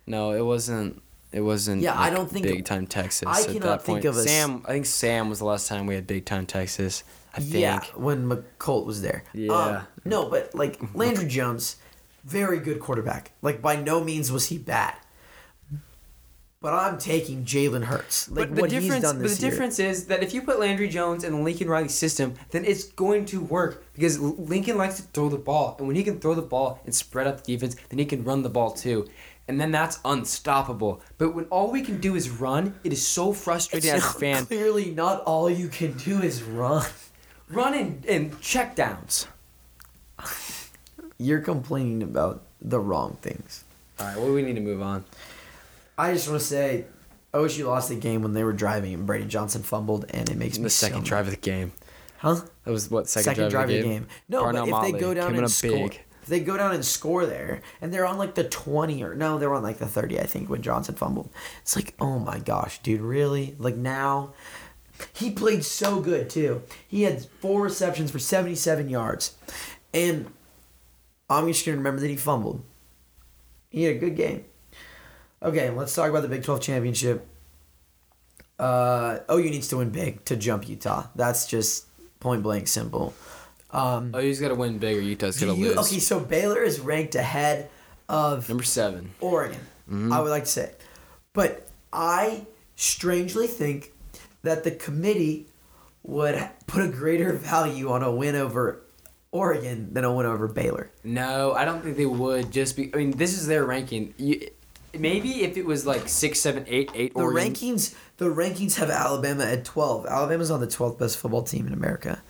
No, 0.06 0.32
it 0.32 0.42
wasn't. 0.42 1.02
It 1.34 1.40
wasn't. 1.40 1.82
Yeah, 1.82 1.98
I 1.98 2.10
don't 2.10 2.30
think- 2.30 2.46
big 2.46 2.64
time 2.64 2.86
Texas. 2.86 3.26
I 3.26 3.40
at 3.40 3.46
cannot 3.48 3.60
that 3.62 3.82
think 3.82 3.96
point. 4.02 4.04
of 4.04 4.16
a 4.16 4.20
s- 4.20 4.24
Sam. 4.26 4.62
I 4.66 4.72
think 4.72 4.86
Sam 4.86 5.28
was 5.28 5.40
the 5.40 5.44
last 5.46 5.66
time 5.68 5.84
we 5.86 5.96
had 5.96 6.06
big 6.06 6.24
time 6.24 6.46
Texas. 6.46 7.02
I 7.36 7.40
think. 7.40 7.54
Yeah, 7.54 7.80
when 7.96 8.28
McColt 8.30 8.86
was 8.86 9.02
there. 9.02 9.24
Yeah. 9.34 9.52
Um, 9.52 9.82
no, 10.04 10.28
but 10.30 10.54
like 10.54 10.78
Landry 10.94 11.26
Jones, 11.26 11.76
very 12.24 12.58
good 12.60 12.78
quarterback. 12.78 13.32
Like 13.42 13.60
by 13.60 13.74
no 13.74 14.02
means 14.04 14.30
was 14.30 14.46
he 14.46 14.58
bad. 14.58 14.94
But 16.60 16.72
I'm 16.72 16.96
taking 16.98 17.44
Jalen 17.44 17.84
Hurts. 17.84 18.30
Like 18.30 18.48
But 18.48 18.54
the 18.54 18.60
what 18.62 18.70
difference, 18.70 18.94
he's 18.94 19.02
done 19.02 19.20
but 19.20 19.28
the 19.30 19.40
year. 19.42 19.50
difference 19.50 19.78
is 19.78 20.06
that 20.06 20.22
if 20.22 20.32
you 20.32 20.40
put 20.40 20.58
Landry 20.58 20.88
Jones 20.88 21.22
in 21.22 21.32
the 21.34 21.38
Lincoln 21.40 21.68
Riley 21.68 21.88
system, 21.88 22.34
then 22.52 22.64
it's 22.64 22.84
going 22.84 23.26
to 23.26 23.40
work 23.42 23.84
because 23.92 24.18
Lincoln 24.18 24.78
likes 24.78 24.96
to 24.96 25.02
throw 25.02 25.28
the 25.28 25.36
ball, 25.36 25.74
and 25.78 25.86
when 25.86 25.94
he 25.96 26.02
can 26.02 26.20
throw 26.20 26.34
the 26.34 26.40
ball 26.40 26.80
and 26.86 26.94
spread 26.94 27.26
out 27.26 27.44
the 27.44 27.52
defense, 27.54 27.76
then 27.90 27.98
he 27.98 28.06
can 28.06 28.24
run 28.24 28.42
the 28.42 28.48
ball 28.48 28.70
too, 28.70 29.06
and 29.48 29.60
then 29.60 29.70
that's 29.70 29.98
unstoppable. 30.04 31.02
But 31.18 31.34
when 31.34 31.44
all 31.46 31.70
we 31.70 31.82
can 31.82 32.00
do 32.00 32.14
is 32.14 32.30
run, 32.30 32.74
it 32.84 32.92
is 32.92 33.06
so 33.06 33.32
frustrating 33.32 33.90
as 33.90 34.04
a 34.04 34.08
fan. 34.08 34.46
Clearly, 34.46 34.90
not 34.90 35.22
all 35.22 35.50
you 35.50 35.68
can 35.68 35.92
do 35.98 36.22
is 36.22 36.42
run. 36.42 36.86
Run 37.48 37.74
and, 37.74 38.06
and 38.06 38.40
check 38.40 38.74
downs. 38.74 39.26
You're 41.18 41.40
complaining 41.40 42.02
about 42.02 42.42
the 42.60 42.80
wrong 42.80 43.18
things. 43.20 43.64
All 44.00 44.06
right, 44.06 44.16
well, 44.16 44.32
we 44.32 44.42
need 44.42 44.54
to 44.54 44.60
move 44.60 44.82
on. 44.82 45.04
I 45.96 46.12
just 46.12 46.28
want 46.28 46.40
to 46.40 46.46
say, 46.46 46.86
OSU 47.32 47.66
lost 47.66 47.88
the 47.88 47.96
game 47.96 48.22
when 48.22 48.32
they 48.32 48.42
were 48.42 48.52
driving 48.52 48.94
and 48.94 49.06
Brady 49.06 49.26
Johnson 49.26 49.62
fumbled, 49.62 50.06
and 50.10 50.28
it 50.28 50.36
makes 50.36 50.58
me 50.58 50.64
the 50.64 50.70
second 50.70 51.02
so 51.02 51.08
drive 51.08 51.26
of 51.26 51.32
the 51.32 51.40
game. 51.40 51.72
Huh? 52.18 52.40
That 52.64 52.70
was 52.70 52.90
what 52.90 53.08
second, 53.08 53.24
second, 53.24 53.50
drive, 53.50 53.68
drive 53.68 53.76
of 53.76 53.82
the 53.82 53.88
game. 53.88 54.06
No, 54.28 54.42
Parnell 54.42 54.66
but 54.66 54.68
if 54.68 54.84
they 54.84 54.92
Motley 54.92 55.00
go 55.00 55.14
down 55.14 55.34
and 55.34 55.50
score, 55.50 55.88
big. 55.88 56.00
If 56.24 56.30
they 56.30 56.40
go 56.40 56.56
down 56.56 56.72
and 56.72 56.82
score 56.82 57.26
there, 57.26 57.60
and 57.82 57.92
they're 57.92 58.06
on 58.06 58.16
like 58.16 58.34
the 58.34 58.44
twenty 58.44 59.04
or 59.04 59.14
no, 59.14 59.38
they're 59.38 59.52
on 59.52 59.62
like 59.62 59.76
the 59.76 59.86
thirty, 59.86 60.18
I 60.18 60.24
think, 60.24 60.48
when 60.48 60.62
Johnson 60.62 60.94
fumbled. 60.94 61.28
It's 61.60 61.76
like, 61.76 61.92
oh 62.00 62.18
my 62.18 62.38
gosh, 62.38 62.78
dude, 62.78 63.02
really? 63.02 63.54
Like 63.58 63.76
now, 63.76 64.32
he 65.12 65.30
played 65.30 65.66
so 65.66 66.00
good 66.00 66.30
too. 66.30 66.62
He 66.88 67.02
had 67.02 67.26
four 67.26 67.60
receptions 67.60 68.10
for 68.10 68.18
seventy-seven 68.18 68.88
yards, 68.88 69.36
and 69.92 70.32
I'm 71.28 71.46
just 71.46 71.66
gonna 71.66 71.76
remember 71.76 72.00
that 72.00 72.08
he 72.08 72.16
fumbled. 72.16 72.64
He 73.68 73.82
had 73.82 73.96
a 73.96 73.98
good 73.98 74.16
game. 74.16 74.46
Okay, 75.42 75.68
let's 75.68 75.94
talk 75.94 76.08
about 76.08 76.22
the 76.22 76.28
Big 76.28 76.42
Twelve 76.42 76.62
championship. 76.62 77.28
Uh, 78.58 79.18
OU 79.30 79.50
needs 79.50 79.68
to 79.68 79.76
win 79.76 79.90
big 79.90 80.24
to 80.24 80.36
jump 80.36 80.66
Utah. 80.70 81.08
That's 81.14 81.46
just 81.46 81.84
point 82.18 82.42
blank 82.42 82.66
simple. 82.66 83.12
Um, 83.74 84.12
Oh, 84.14 84.20
he's 84.20 84.40
got 84.40 84.48
to 84.48 84.54
win 84.54 84.78
big 84.78 84.96
or 84.96 85.00
Utah's 85.00 85.38
going 85.40 85.54
to 85.54 85.60
lose. 85.60 85.76
okay, 85.76 85.98
so 85.98 86.20
Baylor 86.20 86.62
is 86.62 86.80
ranked 86.80 87.14
ahead 87.14 87.68
of 88.08 88.48
Number 88.48 88.64
seven. 88.64 89.10
Oregon. 89.20 89.58
Mm-hmm. 89.90 90.12
I 90.12 90.20
would 90.20 90.30
like 90.30 90.44
to 90.44 90.50
say, 90.50 90.70
but 91.32 91.66
I 91.92 92.46
strangely 92.76 93.46
think 93.46 93.92
that 94.42 94.64
the 94.64 94.70
committee 94.70 95.46
would 96.02 96.48
put 96.66 96.82
a 96.84 96.88
greater 96.88 97.32
value 97.32 97.90
on 97.90 98.02
a 98.02 98.10
win 98.10 98.34
over 98.36 98.80
Oregon 99.32 99.92
than 99.92 100.04
a 100.04 100.12
win 100.12 100.26
over 100.26 100.46
Baylor. 100.48 100.90
No, 101.02 101.52
I 101.52 101.64
don't 101.64 101.82
think 101.82 101.96
they 101.96 102.06
would. 102.06 102.50
Just 102.50 102.76
be. 102.76 102.90
I 102.94 102.98
mean, 102.98 103.10
this 103.12 103.32
is 103.36 103.46
their 103.46 103.64
ranking. 103.64 104.14
You, 104.16 104.48
maybe 104.96 105.42
if 105.42 105.56
it 105.56 105.64
was 105.66 105.84
like 105.86 106.08
six, 106.08 106.40
seven, 106.40 106.64
eight, 106.68 106.90
eight. 106.94 107.14
The 107.14 107.20
Oregon, 107.20 107.52
rankings, 107.52 107.94
the 108.18 108.26
rankings 108.26 108.76
have 108.76 108.90
Alabama 108.90 109.44
at 109.44 109.64
twelve. 109.64 110.06
Alabama's 110.06 110.50
on 110.50 110.60
the 110.60 110.66
twelfth 110.68 110.98
best 110.98 111.18
football 111.18 111.42
team 111.42 111.66
in 111.66 111.72
America. 111.72 112.22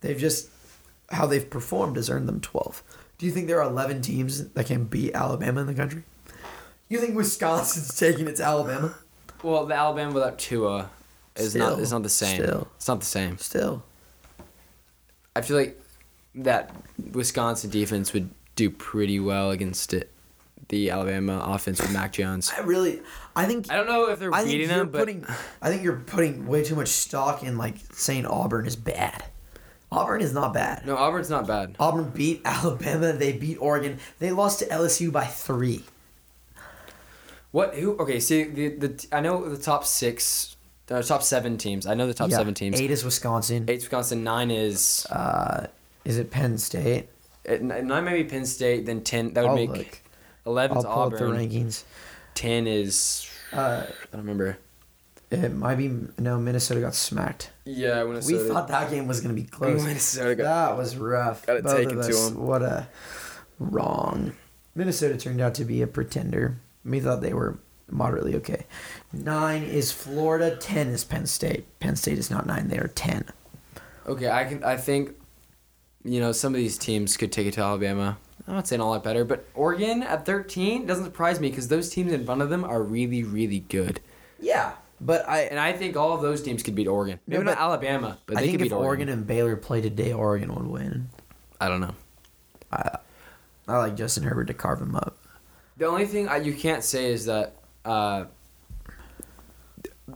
They've 0.00 0.18
just 0.18 0.48
how 1.10 1.26
they've 1.26 1.48
performed 1.48 1.96
has 1.96 2.08
earned 2.10 2.28
them 2.28 2.40
twelve. 2.40 2.82
Do 3.18 3.26
you 3.26 3.32
think 3.32 3.46
there 3.48 3.60
are 3.62 3.68
eleven 3.70 4.00
teams 4.02 4.48
that 4.50 4.66
can 4.66 4.84
beat 4.84 5.14
Alabama 5.14 5.60
in 5.62 5.66
the 5.66 5.74
country? 5.74 6.02
You 6.88 6.98
think 7.00 7.14
Wisconsin's 7.16 7.96
taking 7.98 8.26
its 8.28 8.40
Alabama? 8.40 8.94
Well, 9.42 9.66
the 9.66 9.74
Alabama 9.74 10.12
without 10.12 10.38
Tua 10.38 10.90
is 11.36 11.54
not. 11.54 11.72
Still, 11.72 11.80
It's 11.82 11.90
not 11.92 12.02
the 12.02 12.08
same. 12.08 12.42
still. 12.42 12.68
It's 12.76 12.88
not 12.88 13.00
the 13.00 13.06
same. 13.06 13.38
Still, 13.38 13.82
I 15.36 15.40
feel 15.42 15.56
like 15.56 15.80
that 16.34 16.74
Wisconsin 17.12 17.70
defense 17.70 18.12
would 18.12 18.30
do 18.56 18.70
pretty 18.70 19.18
well 19.20 19.50
against 19.50 19.94
it. 19.94 20.10
The 20.68 20.90
Alabama 20.90 21.42
offense 21.46 21.80
with 21.80 21.92
Mac 21.92 22.12
Jones. 22.12 22.52
I 22.56 22.60
really, 22.60 23.00
I 23.34 23.46
think 23.46 23.70
I 23.72 23.74
don't 23.76 23.86
know 23.88 24.08
if 24.08 24.20
they're 24.20 24.32
I 24.32 24.44
beating 24.44 24.68
them, 24.68 24.90
but 24.90 24.98
putting. 25.00 25.24
I 25.60 25.68
think 25.68 25.82
you're 25.82 25.96
putting 25.96 26.46
way 26.46 26.62
too 26.62 26.76
much 26.76 26.88
stock 26.88 27.42
in 27.42 27.58
like 27.58 27.74
saying 27.92 28.24
Auburn 28.26 28.66
is 28.66 28.76
bad. 28.76 29.24
Auburn 29.92 30.20
is 30.20 30.32
not 30.32 30.54
bad. 30.54 30.86
no, 30.86 30.96
Auburn's 30.96 31.28
not 31.30 31.46
bad. 31.46 31.74
Auburn 31.80 32.10
beat 32.10 32.42
Alabama. 32.44 33.12
They 33.12 33.32
beat 33.32 33.56
Oregon. 33.60 33.98
They 34.20 34.30
lost 34.30 34.60
to 34.60 34.66
LSU 34.66 35.10
by 35.10 35.24
three. 35.24 35.84
What? 37.50 37.74
Who? 37.74 37.96
Okay, 37.98 38.20
see 38.20 38.44
the 38.44 38.68
the 38.68 39.06
I 39.12 39.20
know 39.20 39.48
the 39.48 39.60
top 39.60 39.84
six, 39.84 40.56
the 40.86 41.02
top 41.02 41.22
seven 41.22 41.58
teams. 41.58 41.86
I 41.86 41.94
know 41.94 42.06
the 42.06 42.14
top 42.14 42.30
Yeah, 42.30 42.36
seven 42.36 42.54
teams. 42.54 42.80
Eight 42.80 42.90
is 42.90 43.04
Wisconsin. 43.04 43.64
Eight's 43.68 43.84
Wisconsin. 43.84 44.22
Nine 44.22 44.50
is 44.52 45.06
Uh, 45.10 45.66
is 46.04 46.18
it 46.18 46.30
Penn 46.30 46.58
State? 46.58 47.08
uh, 47.48 47.56
nine. 47.60 48.04
Maybe 48.04 48.28
Penn 48.28 48.46
State. 48.46 48.86
Then 48.86 49.02
ten. 49.02 49.32
That 49.34 49.42
would 49.42 49.50
I'll 49.50 49.56
make 49.56 49.70
look. 49.70 50.00
eleven's 50.46 50.84
I'll 50.84 50.94
pull 50.94 51.02
up 51.04 51.10
the 51.18 51.24
Auburn. 51.24 51.48
rankings. 51.48 51.82
Ten 52.34 52.68
is 52.68 53.26
Uh, 53.52 53.82
I 53.88 53.92
don't 54.12 54.20
remember. 54.20 54.56
Uh, 55.32 55.36
it 55.36 55.54
might 55.54 55.76
be 55.76 55.88
no. 56.18 56.38
Minnesota 56.38 56.80
got 56.80 56.94
smacked. 56.94 57.50
Yeah, 57.64 58.02
We 58.04 58.38
thought 58.38 58.68
that 58.68 58.90
game 58.90 59.06
was 59.06 59.20
gonna 59.20 59.34
be 59.34 59.44
close. 59.44 59.82
Minnesota 59.84 60.34
got- 60.34 60.68
that 60.70 60.76
was 60.78 60.96
rough. 60.96 61.46
Got 61.46 61.56
it 61.58 61.64
Both 61.64 61.76
taken 61.76 61.94
to 61.96 62.00
us. 62.08 62.30
'em. 62.30 62.36
What 62.44 62.62
a 62.62 62.88
wrong. 63.58 64.32
Minnesota 64.74 65.16
turned 65.16 65.40
out 65.40 65.54
to 65.54 65.64
be 65.64 65.82
a 65.82 65.86
pretender. 65.86 66.56
We 66.84 67.00
thought 67.00 67.20
they 67.20 67.32
were 67.34 67.58
moderately 67.90 68.34
okay. 68.36 68.66
Nine 69.12 69.62
is 69.62 69.92
Florida. 69.92 70.56
Ten 70.56 70.88
is 70.88 71.04
Penn 71.04 71.26
State. 71.26 71.66
Penn 71.80 71.96
State 71.96 72.18
is 72.18 72.30
not 72.30 72.46
nine. 72.46 72.68
They 72.68 72.78
are 72.78 72.88
ten. 72.88 73.24
Okay, 74.06 74.30
I 74.30 74.44
can. 74.44 74.64
I 74.64 74.76
think, 74.76 75.12
you 76.04 76.20
know, 76.20 76.32
some 76.32 76.54
of 76.54 76.58
these 76.58 76.78
teams 76.78 77.16
could 77.16 77.30
take 77.32 77.46
it 77.46 77.54
to 77.54 77.60
Alabama. 77.60 78.18
I'm 78.48 78.54
not 78.54 78.66
saying 78.66 78.80
all 78.80 78.92
that 78.94 79.04
better, 79.04 79.24
but 79.24 79.44
Oregon 79.54 80.02
at 80.02 80.26
13 80.26 80.86
doesn't 80.86 81.04
surprise 81.04 81.38
me 81.38 81.50
because 81.50 81.68
those 81.68 81.88
teams 81.90 82.10
in 82.12 82.24
front 82.24 82.42
of 82.42 82.48
them 82.50 82.64
are 82.64 82.82
really, 82.82 83.22
really 83.22 83.60
good, 83.60 84.00
Yeah, 84.40 84.72
but 85.00 85.28
I 85.28 85.42
and 85.42 85.58
I 85.58 85.72
think 85.72 85.96
all 85.96 86.12
of 86.14 86.22
those 86.22 86.42
teams 86.42 86.62
could 86.62 86.74
beat 86.74 86.86
Oregon. 86.88 87.18
Maybe 87.26 87.42
No, 87.44 87.50
not 87.50 87.58
Alabama, 87.58 88.18
but 88.26 88.36
I 88.36 88.40
they 88.40 88.46
think 88.46 88.58
could 88.58 88.66
if 88.66 88.70
beat 88.70 88.74
Oregon. 88.74 88.86
Oregon. 88.86 89.08
and 89.08 89.26
Baylor 89.26 89.56
played 89.56 89.82
today, 89.84 90.12
Oregon 90.12 90.54
would 90.54 90.66
win. 90.66 91.08
I 91.60 91.68
don't 91.68 91.80
know. 91.80 91.94
I 92.72 92.98
like 93.66 93.96
Justin 93.96 94.24
Herbert 94.24 94.46
to 94.46 94.54
carve 94.54 94.80
him 94.80 94.94
up. 94.96 95.16
The 95.76 95.86
only 95.86 96.06
thing 96.06 96.28
I, 96.28 96.38
you 96.38 96.54
can't 96.54 96.82
say 96.84 97.12
is 97.12 97.26
that 97.26 97.54
uh, 97.84 98.24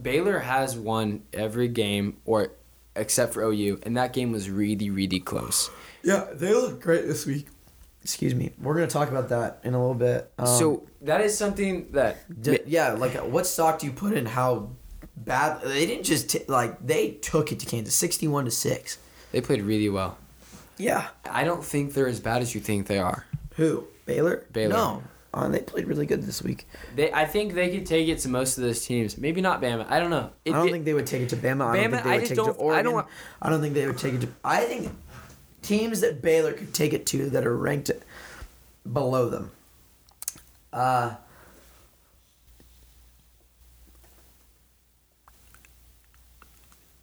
Baylor 0.03 0.39
has 0.41 0.77
won 0.77 1.23
every 1.33 1.69
game, 1.69 2.19
or 2.25 2.53
except 2.97 3.35
for 3.35 3.43
OU, 3.43 3.81
and 3.85 3.97
that 3.97 4.13
game 4.13 4.33
was 4.33 4.51
really, 4.51 4.91
really 4.91 5.21
close. 5.21 5.71
Yeah, 6.03 6.27
they 6.33 6.53
look 6.53 6.81
great 6.81 7.07
this 7.07 7.27
week. 7.27 7.47
Excuse 8.05 8.35
me. 8.35 8.53
We're 8.61 8.75
gonna 8.75 8.87
talk 8.87 9.09
about 9.09 9.31
that 9.31 9.61
in 9.65 9.75
a 9.75 9.81
little 9.81 9.95
bit. 9.95 10.31
Um, 10.39 10.47
so 10.47 10.87
that 11.01 11.21
is 11.23 11.37
something 11.37 11.91
that 11.93 12.19
D- 12.43 12.59
yeah, 12.67 12.93
like 12.93 13.15
what 13.15 13.47
stock 13.47 13.79
do 13.81 13.87
you 13.87 13.93
put 13.93 14.13
in 14.13 14.27
how 14.27 14.71
bad 15.17 15.63
they 15.63 15.87
didn't 15.87 16.05
just 16.05 16.29
t- 16.31 16.43
like 16.47 16.87
they 16.87 17.13
took 17.13 17.51
it 17.51 17.59
to 17.61 17.67
Kansas, 17.67 17.95
sixty-one 17.95 18.45
to 18.45 18.51
six. 18.51 18.99
they 19.33 19.41
played 19.41 19.63
really 19.63 19.89
well. 19.89 20.19
Yeah. 20.77 21.07
I 21.31 21.45
don't 21.45 21.65
think 21.65 21.95
they're 21.95 22.07
as 22.09 22.21
bad 22.21 22.43
as 22.43 22.55
you 22.55 22.61
think 22.61 22.87
they 22.89 22.99
are. 22.99 23.25
Who? 23.57 23.85
Baylor? 24.07 24.45
Baylor. 24.53 24.75
No. 24.75 25.03
Uh, 25.33 25.49
they 25.49 25.59
played 25.61 25.87
really 25.89 26.07
good 26.07 26.23
this 26.23 26.43
week. 26.43 26.69
They, 26.95 27.13
I 27.13 27.25
think 27.25 27.55
they 27.55 27.69
could 27.71 27.87
take 27.87 28.07
it 28.09 28.19
to 28.21 28.29
most 28.29 28.57
of 28.59 28.63
those 28.63 28.85
teams. 28.87 29.19
Maybe 29.19 29.41
not 29.41 29.61
Bama. 29.63 29.85
I 29.91 29.99
don't 29.99 30.11
know. 30.11 30.31
It- 30.45 30.53
I 30.53 30.57
don't 30.59 30.69
it- 30.69 30.73
think 30.73 30.85
they 30.85 30.95
would 30.95 31.07
take 31.07 31.23
it 31.23 31.29
to 31.31 31.37
Bama. 31.37 31.65
I 31.67 31.77
don't 31.83 31.91
think 31.91 32.05
they 32.05 32.11
I 32.11 32.13
would 32.15 32.21
just 32.21 32.29
take 32.31 32.39
it 32.39 32.43
to 32.43 32.47
don't- 32.53 32.61
I 32.61 32.63
Oregon. 32.63 32.93
I 33.43 33.51
don't 33.51 33.53
don't, 33.53 33.61
think 33.63 33.75
they 33.75 33.87
would 33.87 33.99
take 33.99 34.15
it 34.15 34.21
to. 34.21 34.29
I 34.45 34.61
think 34.61 34.93
teams 35.65 36.01
that 36.01 36.23
Baylor 36.23 36.53
could 36.53 36.75
take 36.75 36.93
it 36.93 37.07
to 37.07 37.31
that 37.31 37.47
are 37.47 37.57
ranked 37.57 37.91
below 38.91 39.29
them. 39.29 39.51
Uh, 40.73 41.15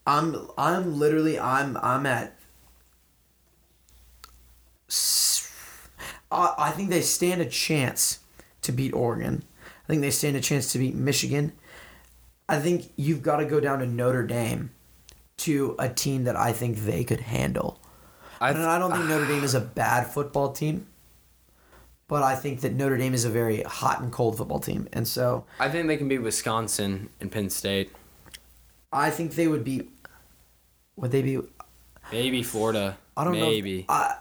I'm 0.05 0.47
I'm 0.57 0.97
literally 0.97 1.39
I'm 1.39 1.77
I'm 1.77 2.05
at. 2.05 2.37
I 6.33 6.71
think 6.71 6.89
they 6.89 7.01
stand 7.01 7.41
a 7.41 7.45
chance 7.45 8.19
to 8.61 8.71
beat 8.71 8.93
Oregon. 8.93 9.43
I 9.83 9.87
think 9.87 10.01
they 10.01 10.11
stand 10.11 10.37
a 10.37 10.41
chance 10.41 10.71
to 10.71 10.79
beat 10.79 10.95
Michigan. 10.95 11.51
I 12.47 12.59
think 12.59 12.91
you've 12.95 13.21
got 13.21 13.37
to 13.37 13.45
go 13.45 13.59
down 13.59 13.79
to 13.79 13.85
Notre 13.85 14.25
Dame 14.25 14.71
to 15.37 15.75
a 15.77 15.89
team 15.89 16.23
that 16.23 16.37
I 16.37 16.53
think 16.53 16.77
they 16.77 17.03
could 17.03 17.21
handle. 17.21 17.80
I 18.41 18.53
don't, 18.53 18.63
I 18.63 18.79
don't 18.79 18.91
think 18.91 19.05
Notre 19.05 19.27
Dame 19.27 19.43
is 19.43 19.53
a 19.53 19.61
bad 19.61 20.07
football 20.07 20.51
team, 20.51 20.87
but 22.07 22.23
I 22.23 22.35
think 22.35 22.61
that 22.61 22.73
Notre 22.73 22.97
Dame 22.97 23.13
is 23.13 23.23
a 23.23 23.29
very 23.29 23.61
hot 23.61 24.01
and 24.01 24.11
cold 24.11 24.37
football 24.37 24.59
team, 24.59 24.87
and 24.91 25.07
so 25.07 25.45
I 25.59 25.69
think 25.69 25.87
they 25.87 25.95
can 25.95 26.07
beat 26.07 26.19
Wisconsin 26.19 27.09
and 27.19 27.31
Penn 27.31 27.49
State. 27.49 27.91
I 28.91 29.09
think 29.11 29.35
they 29.35 29.47
would 29.47 29.63
be. 29.63 29.87
Would 30.97 31.11
they 31.11 31.21
be? 31.21 31.39
Maybe 32.11 32.43
Florida. 32.43 32.97
I 33.15 33.23
don't 33.23 33.33
Maybe. 33.33 33.79
know. 33.79 33.85
I 33.89 34.15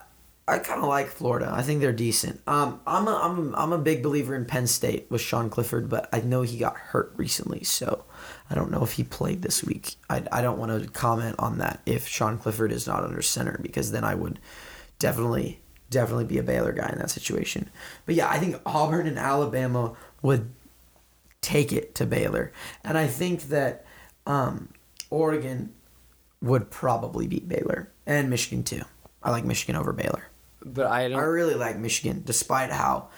I 0.46 0.58
kind 0.58 0.80
of 0.82 0.88
like 0.88 1.06
Florida. 1.08 1.48
I 1.52 1.62
think 1.62 1.80
they're 1.80 1.92
decent. 1.92 2.40
Um, 2.46 2.80
I'm 2.86 3.06
a, 3.06 3.14
I'm 3.16 3.54
a, 3.54 3.56
I'm 3.56 3.72
a 3.72 3.78
big 3.78 4.02
believer 4.02 4.34
in 4.34 4.44
Penn 4.44 4.66
State 4.66 5.06
with 5.08 5.20
Sean 5.20 5.48
Clifford, 5.48 5.88
but 5.88 6.08
I 6.12 6.20
know 6.20 6.42
he 6.42 6.58
got 6.58 6.76
hurt 6.76 7.12
recently, 7.16 7.62
so 7.62 8.04
I 8.50 8.54
don't 8.54 8.70
know 8.72 8.82
if 8.82 8.92
he 8.92 9.04
played 9.04 9.42
this 9.42 9.62
week. 9.62 9.94
I, 10.10 10.24
I 10.32 10.42
don't 10.42 10.58
want 10.58 10.82
to 10.82 10.90
comment 10.90 11.36
on 11.38 11.58
that 11.58 11.80
if 11.86 12.08
Sean 12.08 12.36
Clifford 12.36 12.72
is 12.72 12.86
not 12.86 13.04
under 13.04 13.22
center 13.22 13.58
because 13.62 13.92
then 13.92 14.02
I 14.04 14.14
would 14.14 14.38
definitely 14.98 15.60
definitely 15.88 16.24
be 16.24 16.38
a 16.38 16.42
Baylor 16.42 16.72
guy 16.72 16.88
in 16.92 16.98
that 16.98 17.10
situation. 17.10 17.68
But 18.06 18.14
yeah, 18.16 18.28
I 18.28 18.38
think 18.38 18.56
Auburn 18.66 19.06
and 19.06 19.18
Alabama 19.18 19.94
would 20.22 20.50
take 21.40 21.72
it 21.72 21.94
to 21.96 22.06
Baylor, 22.06 22.52
and 22.84 22.98
I 22.98 23.06
think 23.06 23.44
that 23.44 23.84
um, 24.26 24.68
Oregon 25.10 25.72
would 26.42 26.70
probably 26.70 27.26
beat 27.26 27.48
Baylor 27.48 27.90
and 28.06 28.30
Michigan 28.30 28.62
too. 28.62 28.82
I 29.22 29.30
like 29.30 29.44
Michigan 29.44 29.76
over 29.76 29.92
Baylor. 29.92 30.24
but 30.64 30.86
I 30.86 31.04
I 31.04 31.08
don't. 31.08 31.22
really 31.22 31.54
like 31.54 31.78
Michigan, 31.78 32.22
despite 32.24 32.70
how 32.70 33.08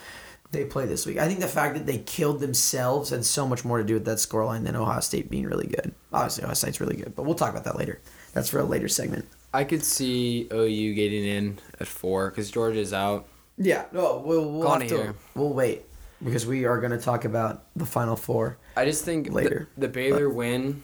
they 0.53 0.63
play 0.65 0.85
this 0.85 1.05
week. 1.05 1.17
I 1.17 1.27
think 1.27 1.39
the 1.41 1.47
fact 1.47 1.73
that 1.75 1.85
they 1.85 1.97
killed 1.97 2.39
themselves 2.39 3.09
had 3.09 3.25
so 3.25 3.47
much 3.47 3.65
more 3.65 3.79
to 3.79 3.83
do 3.83 3.95
with 3.95 4.05
that 4.05 4.17
scoreline 4.19 4.63
than 4.63 4.75
Ohio 4.75 5.01
State 5.01 5.29
being 5.29 5.45
really 5.45 5.67
good. 5.67 5.93
Obviously, 6.13 6.43
Ohio 6.43 6.53
State's 6.53 6.79
really 6.79 6.95
good, 6.95 7.15
but 7.15 7.23
we'll 7.23 7.35
talk 7.35 7.51
about 7.51 7.63
that 7.65 7.75
later. 7.77 7.99
That's 8.33 8.49
for 8.49 8.59
a 8.59 8.63
later 8.63 8.87
segment. 8.87 9.25
I 9.53 9.63
could 9.65 9.83
see 9.83 10.47
OU 10.51 10.93
getting 10.95 11.25
in 11.25 11.59
at 11.79 11.87
four 11.87 12.29
because 12.29 12.49
Georgia's 12.49 12.93
out. 12.93 13.27
Yeah, 13.57 13.85
no, 13.91 14.23
we'll 14.25 14.49
we'll, 14.51 14.63
Gone 14.63 14.81
have 14.81 14.89
to- 14.89 14.95
here. 14.97 15.15
we'll 15.35 15.53
wait 15.53 15.83
because 16.23 16.45
we 16.45 16.65
are 16.65 16.79
going 16.79 16.91
to 16.91 16.97
talk 16.97 17.25
about 17.25 17.63
the 17.75 17.85
final 17.85 18.15
four. 18.15 18.57
I 18.77 18.85
just 18.85 19.03
think 19.05 19.31
Later. 19.31 19.67
the, 19.77 19.87
Baylor 19.87 20.29
win, 20.29 20.81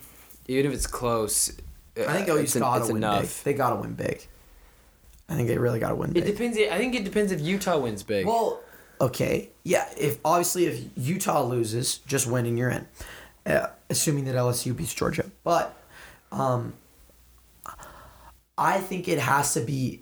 even 0.47 0.65
if 0.67 0.73
it's 0.73 0.85
close, 0.85 1.51
I 1.97 2.13
think 2.13 2.29
uh, 2.29 2.33
OU's 2.33 2.55
got 2.55 2.79
to 2.79 2.87
win 2.87 2.97
enough. 2.97 3.21
big. 3.21 3.43
They 3.45 3.53
got 3.57 3.69
to 3.71 3.75
win 3.77 3.93
big. 3.93 4.27
I 5.29 5.35
think 5.35 5.47
they 5.47 5.57
really 5.57 5.79
got 5.79 5.89
to 5.89 5.95
win 5.95 6.11
Big. 6.11 6.23
It 6.23 6.31
depends. 6.31 6.57
I 6.57 6.77
think 6.77 6.95
it 6.95 7.03
depends 7.03 7.31
if 7.31 7.39
Utah 7.39 7.77
wins 7.77 8.01
big. 8.01 8.25
Well, 8.25 8.61
okay, 8.99 9.49
yeah. 9.63 9.87
If 9.97 10.19
obviously 10.23 10.65
if 10.65 10.83
Utah 10.95 11.43
loses, 11.43 11.97
just 11.99 12.27
winning, 12.27 12.57
you're 12.57 12.69
in. 12.69 12.87
Uh, 13.45 13.67
assuming 13.89 14.25
that 14.25 14.35
LSU 14.35 14.75
beats 14.75 14.93
Georgia, 14.93 15.25
but 15.43 15.75
um, 16.31 16.73
I 18.57 18.79
think 18.79 19.07
it 19.07 19.19
has 19.19 19.53
to 19.53 19.61
be. 19.61 20.01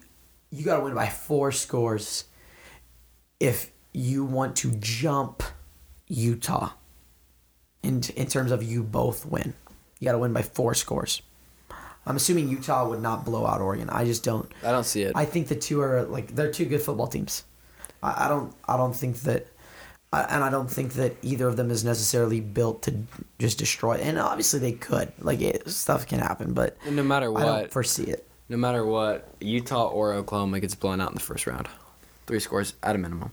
You 0.49 0.63
got 0.63 0.77
to 0.77 0.83
win 0.83 0.95
by 0.95 1.07
four 1.07 1.51
scores 1.51 2.25
if 3.39 3.71
you 3.93 4.23
want 4.25 4.55
to 4.57 4.71
jump 4.71 5.43
Utah. 6.07 6.71
In 7.83 8.01
in 8.15 8.27
terms 8.27 8.51
of 8.51 8.63
you 8.63 8.83
both 8.83 9.25
win, 9.25 9.53
you 9.99 10.05
got 10.05 10.13
to 10.13 10.17
win 10.17 10.33
by 10.33 10.41
four 10.41 10.73
scores. 10.73 11.21
I'm 12.07 12.15
assuming 12.15 12.47
Utah 12.47 12.87
would 12.87 13.01
not 13.01 13.25
blow 13.25 13.45
out 13.45 13.59
Oregon. 13.59 13.89
I 13.89 14.05
just 14.05 14.23
don't. 14.23 14.49
I 14.63 14.71
don't 14.71 14.85
see 14.85 15.03
it. 15.03 15.11
I 15.15 15.25
think 15.25 15.49
the 15.49 15.55
two 15.55 15.81
are 15.81 16.03
like 16.03 16.35
they're 16.35 16.51
two 16.51 16.65
good 16.65 16.81
football 16.81 17.07
teams. 17.07 17.43
I, 18.03 18.25
I 18.25 18.27
don't 18.27 18.53
I 18.67 18.77
don't 18.77 18.95
think 18.95 19.17
that, 19.21 19.47
and 20.13 20.43
I 20.43 20.49
don't 20.49 20.69
think 20.69 20.93
that 20.93 21.15
either 21.21 21.47
of 21.47 21.57
them 21.57 21.71
is 21.71 21.83
necessarily 21.83 22.39
built 22.39 22.83
to 22.83 22.93
just 23.39 23.57
destroy. 23.57 23.95
And 23.95 24.17
obviously 24.19 24.59
they 24.59 24.71
could 24.73 25.11
like 25.19 25.41
it, 25.41 25.69
stuff 25.69 26.07
can 26.07 26.19
happen, 26.19 26.53
but 26.53 26.77
no 26.89 27.03
matter 27.03 27.35
I 27.37 27.41
don't 27.41 27.61
what, 27.61 27.71
foresee 27.71 28.03
it. 28.05 28.27
no 28.49 28.57
matter 28.57 28.85
what, 28.85 29.33
Utah 29.39 29.87
or 29.87 30.13
Oklahoma 30.13 30.59
gets 30.59 30.75
blown 30.75 31.01
out 31.01 31.09
in 31.09 31.15
the 31.15 31.21
first 31.21 31.47
round. 31.47 31.67
Three 32.25 32.39
scores 32.39 32.73
at 32.83 32.95
a 32.95 32.97
minimum. 32.97 33.31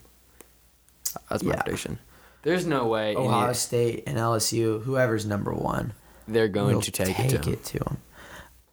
That's 1.28 1.42
my 1.42 1.54
Yeah. 1.54 1.62
prediction. 1.62 1.98
There's 2.42 2.66
no 2.66 2.86
way 2.86 3.16
Ohio 3.16 3.52
State 3.54 4.04
and 4.06 4.18
LSU, 4.18 4.82
whoever's 4.82 5.24
number 5.24 5.52
one, 5.52 5.94
they're 6.28 6.48
going 6.48 6.80
to 6.82 6.90
take, 6.90 7.18
it 7.18 7.28
to 7.30 7.38
them. 7.38 7.52
it 7.54 7.64
to 7.64 7.78
them. 7.78 7.96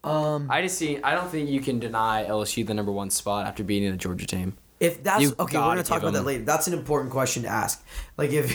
Um, 0.04 0.48
I 0.50 0.62
just 0.64 0.78
see. 0.78 1.02
I 1.02 1.14
don't 1.16 1.30
think 1.30 1.50
you 1.50 1.62
can 1.62 1.80
deny 1.80 2.26
LSU 2.28 2.66
the 2.66 2.74
number 2.74 2.92
one 2.92 3.10
spot 3.12 3.46
after 3.48 3.64
beating 3.64 3.90
a 3.94 3.98
Georgia 3.98 4.26
team. 4.26 4.58
If 4.82 5.04
that's 5.04 5.22
You 5.22 5.36
okay, 5.40 5.58
we're 5.58 5.64
gonna 5.64 5.84
talk 5.84 6.02
about 6.02 6.14
that 6.14 6.26
later. 6.26 6.44
That's 6.44 6.68
an 6.68 6.74
important 6.74 7.12
question 7.12 7.44
to 7.44 7.50
ask. 7.50 7.82
Like 8.18 8.32
if 8.32 8.48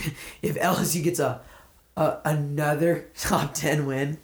if 0.43 0.57
LSU 0.57 1.03
gets 1.03 1.21
a, 1.21 1.41
a 1.97 2.19
another 2.25 3.07
top 3.17 3.55
ten 3.55 3.87
win, 3.87 4.19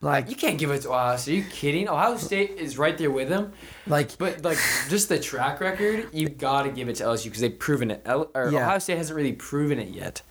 like 0.00 0.30
You 0.30 0.36
can't 0.36 0.58
give 0.58 0.70
it 0.70 0.82
to 0.82 0.90
Ohio 0.90 1.16
State. 1.16 1.32
Are 1.32 1.36
you 1.38 1.44
kidding? 1.50 1.88
Ohio 1.88 2.16
State 2.18 2.52
is 2.52 2.78
right 2.78 2.96
there 2.96 3.10
with 3.10 3.28
them. 3.28 3.52
like 3.86 4.16
But 4.16 4.44
like 4.44 4.58
just 4.88 5.08
the 5.08 5.18
track 5.18 5.60
record, 5.60 6.08
you 6.12 6.28
gotta 6.28 6.70
give 6.70 6.88
it 6.88 6.96
to 6.96 7.04
LSU 7.04 7.24
because 7.24 7.40
they've 7.40 7.58
proven 7.58 7.90
it. 7.90 8.02
L- 8.06 8.30
or 8.34 8.50
Yeah. 8.52 8.64
Ohio 8.66 8.78
State 8.78 8.98
hasn't 8.98 9.16
really 9.16 9.32
proven 9.32 9.78
it 9.80 9.88
yet. 9.88 10.22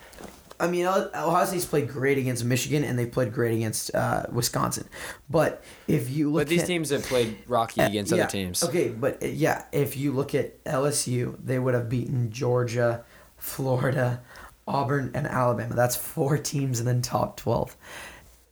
I 0.63 0.67
mean, 0.67 0.85
Ohio 0.85 1.45
State's 1.45 1.65
played 1.65 1.89
great 1.89 2.17
against 2.17 2.45
Michigan 2.45 2.85
and 2.85 2.97
they 2.97 3.05
played 3.05 3.33
great 3.33 3.53
against 3.53 3.93
uh, 3.93 4.27
Wisconsin. 4.31 4.87
But 5.29 5.61
if 5.89 6.09
you 6.09 6.31
look 6.31 6.41
But 6.41 6.47
these 6.47 6.61
at, 6.61 6.67
teams 6.67 6.89
have 6.91 7.03
played 7.03 7.37
rocky 7.47 7.81
Uh, 7.81 7.87
against 7.87 8.13
yeah, 8.13 8.23
other 8.23 8.31
teams. 8.31 8.63
Okay, 8.63 8.87
but 8.87 9.21
uh, 9.21 9.25
yeah, 9.27 9.65
if 9.73 9.97
you 9.97 10.13
look 10.13 10.33
at 10.33 10.63
LSU, 10.63 11.37
they 11.43 11.59
would 11.59 11.73
have 11.73 11.89
beaten 11.89 12.31
Georgia, 12.31 13.03
Florida, 13.35 14.21
Auburn, 14.65 15.11
and 15.13 15.27
Alabama. 15.27 15.75
That's 15.75 15.97
four 15.97 16.37
teams 16.37 16.79
in 16.79 16.85
the 16.85 17.01
top 17.01 17.35
twelve. 17.35 17.75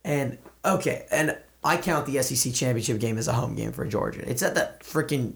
And 0.04 0.36
okay, 0.66 1.06
and 1.10 1.38
I 1.64 1.78
count 1.78 2.04
the 2.04 2.22
SEC 2.22 2.52
championship 2.52 3.00
game 3.00 3.16
as 3.16 3.26
a 3.26 3.32
home 3.32 3.54
game 3.54 3.72
for 3.72 3.86
Georgia. 3.86 4.28
It's 4.28 4.42
at 4.42 4.54
the 4.54 4.70
freaking 4.80 5.32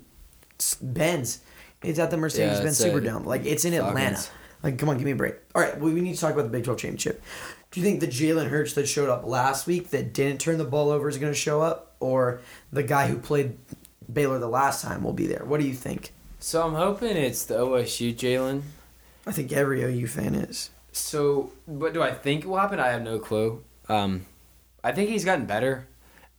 Benz. 0.82 1.40
It's 1.82 1.98
at 1.98 2.10
the 2.10 2.18
Mercedes-Benz 2.18 2.80
it's 2.80 2.80
at 2.82 2.92
Superdome. 2.92 3.24
Like 3.24 3.46
it's 3.46 3.64
in 3.64 3.72
Atlanta. 3.72 4.20
Like, 4.66 4.78
come 4.78 4.88
on, 4.88 4.96
give 4.96 5.04
me 5.04 5.12
a 5.12 5.16
break. 5.16 5.36
All 5.54 5.62
right, 5.62 5.78
well, 5.78 5.92
we 5.92 6.00
need 6.00 6.14
to 6.14 6.20
talk 6.20 6.32
about 6.32 6.42
the 6.42 6.48
Big 6.48 6.64
12 6.64 6.76
championship. 6.76 7.22
Do 7.70 7.78
you 7.78 7.86
think 7.86 8.00
the 8.00 8.08
Jalen 8.08 8.48
Hurts 8.48 8.72
that 8.72 8.88
showed 8.88 9.08
up 9.08 9.24
last 9.24 9.68
week 9.68 9.90
that 9.90 10.12
didn't 10.12 10.40
turn 10.40 10.58
the 10.58 10.64
ball 10.64 10.90
over 10.90 11.08
is 11.08 11.18
going 11.18 11.32
to 11.32 11.38
show 11.38 11.62
up, 11.62 11.94
or 12.00 12.40
the 12.72 12.82
guy 12.82 13.06
who 13.06 13.16
played 13.16 13.58
Baylor 14.12 14.40
the 14.40 14.48
last 14.48 14.82
time 14.82 15.04
will 15.04 15.12
be 15.12 15.28
there? 15.28 15.44
What 15.44 15.60
do 15.60 15.68
you 15.68 15.72
think? 15.72 16.12
So 16.40 16.66
I'm 16.66 16.74
hoping 16.74 17.16
it's 17.16 17.44
the 17.44 17.58
OSU 17.58 18.12
Jalen. 18.12 18.62
I 19.24 19.30
think 19.30 19.52
every 19.52 19.84
OU 19.84 20.08
fan 20.08 20.34
is. 20.34 20.70
So, 20.90 21.52
what 21.66 21.94
do 21.94 22.02
I 22.02 22.12
think 22.12 22.44
will 22.44 22.58
happen? 22.58 22.80
I 22.80 22.88
have 22.88 23.02
no 23.02 23.20
clue. 23.20 23.62
Um, 23.88 24.26
I 24.82 24.90
think 24.90 25.10
he's 25.10 25.24
gotten 25.24 25.46
better, 25.46 25.86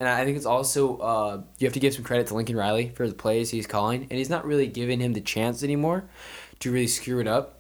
and 0.02 0.10
I 0.10 0.26
think 0.26 0.36
it's 0.36 0.46
also 0.46 0.98
uh, 0.98 1.42
you 1.60 1.68
have 1.68 1.74
to 1.76 1.80
give 1.80 1.94
some 1.94 2.04
credit 2.04 2.28
to 2.28 2.34
Lincoln 2.34 2.58
Riley 2.58 2.90
for 2.90 3.08
the 3.08 3.16
plays 3.16 3.52
he's 3.52 3.68
calling, 3.68 4.02
and 4.02 4.12
he's 4.12 4.30
not 4.30 4.46
really 4.46 4.68
giving 4.68 5.00
him 5.00 5.13
the 5.13 5.22
chance 5.22 5.63
anymore 5.63 6.10
to 6.60 6.74
really 6.74 6.88
screw 6.88 7.22
it 7.22 7.28
up 7.28 7.57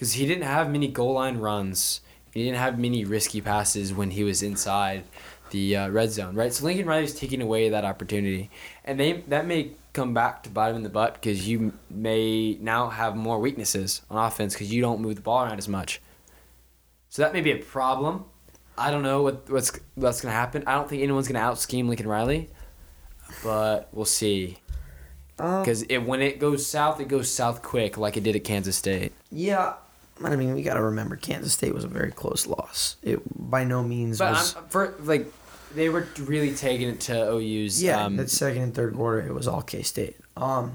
because 0.00 0.14
he 0.14 0.26
didn't 0.26 0.44
have 0.44 0.70
many 0.70 0.88
goal 0.88 1.12
line 1.12 1.36
runs. 1.36 2.00
He 2.32 2.42
didn't 2.42 2.56
have 2.56 2.78
many 2.78 3.04
risky 3.04 3.42
passes 3.42 3.92
when 3.92 4.12
he 4.12 4.24
was 4.24 4.42
inside 4.42 5.04
the 5.50 5.76
uh, 5.76 5.88
red 5.90 6.10
zone, 6.10 6.34
right? 6.34 6.50
So 6.54 6.64
Lincoln 6.64 6.86
Riley's 6.86 7.14
taking 7.14 7.42
away 7.42 7.68
that 7.68 7.84
opportunity, 7.84 8.48
and 8.82 8.98
they 8.98 9.20
that 9.28 9.46
may 9.46 9.72
come 9.92 10.14
back 10.14 10.42
to 10.44 10.48
bite 10.48 10.70
him 10.70 10.76
in 10.76 10.84
the 10.84 10.88
butt 10.88 11.14
because 11.14 11.46
you 11.46 11.74
may 11.90 12.56
now 12.62 12.88
have 12.88 13.14
more 13.14 13.38
weaknesses 13.40 14.00
on 14.08 14.24
offense 14.24 14.54
because 14.54 14.72
you 14.72 14.80
don't 14.80 15.02
move 15.02 15.16
the 15.16 15.20
ball 15.20 15.44
around 15.44 15.58
as 15.58 15.68
much. 15.68 16.00
So 17.10 17.20
that 17.20 17.34
may 17.34 17.42
be 17.42 17.50
a 17.52 17.58
problem. 17.58 18.24
I 18.78 18.90
don't 18.90 19.02
know 19.02 19.20
what 19.20 19.50
what's 19.50 19.78
what's 19.96 20.22
gonna 20.22 20.32
happen. 20.32 20.64
I 20.66 20.76
don't 20.76 20.88
think 20.88 21.02
anyone's 21.02 21.28
gonna 21.28 21.40
out 21.44 21.58
scheme 21.58 21.88
Lincoln 21.88 22.08
Riley, 22.08 22.48
but 23.44 23.90
we'll 23.92 24.06
see. 24.06 24.56
Um, 25.38 25.60
Because 25.60 25.82
it, 25.82 25.98
when 25.98 26.22
it 26.22 26.38
goes 26.38 26.66
south, 26.66 27.00
it 27.00 27.08
goes 27.08 27.30
south 27.30 27.60
quick, 27.60 27.98
like 27.98 28.16
it 28.16 28.22
did 28.22 28.34
at 28.34 28.44
Kansas 28.44 28.76
State. 28.76 29.12
yeah, 29.30 29.74
I 30.22 30.36
mean, 30.36 30.54
we 30.54 30.62
got 30.62 30.74
to 30.74 30.82
remember 30.82 31.16
Kansas 31.16 31.52
State 31.52 31.74
was 31.74 31.84
a 31.84 31.88
very 31.88 32.10
close 32.12 32.46
loss. 32.46 32.96
It 33.02 33.20
by 33.50 33.64
no 33.64 33.82
means 33.82 34.18
But 34.18 34.32
was. 34.32 34.56
I'm, 34.56 34.64
for 34.68 34.94
like, 35.00 35.26
they 35.74 35.88
were 35.88 36.06
really 36.20 36.54
taking 36.54 36.88
it 36.88 37.00
to 37.02 37.32
OU's. 37.32 37.82
yeah, 37.82 38.04
um, 38.04 38.16
that 38.16 38.30
second 38.30 38.62
and 38.62 38.74
third 38.74 38.94
quarter, 38.94 39.26
it 39.26 39.32
was 39.32 39.46
all 39.48 39.62
K 39.62 39.82
State. 39.82 40.16
Um, 40.36 40.74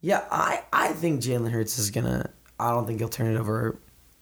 Yeah, 0.00 0.24
I, 0.30 0.62
I 0.72 0.92
think 0.92 1.22
Jalen 1.22 1.50
Hurts 1.50 1.78
is 1.78 1.90
gonna. 1.90 2.30
I 2.60 2.70
don't 2.70 2.86
think 2.86 2.98
he'll 3.00 3.08
turn 3.08 3.34
it 3.34 3.38
over. 3.38 3.78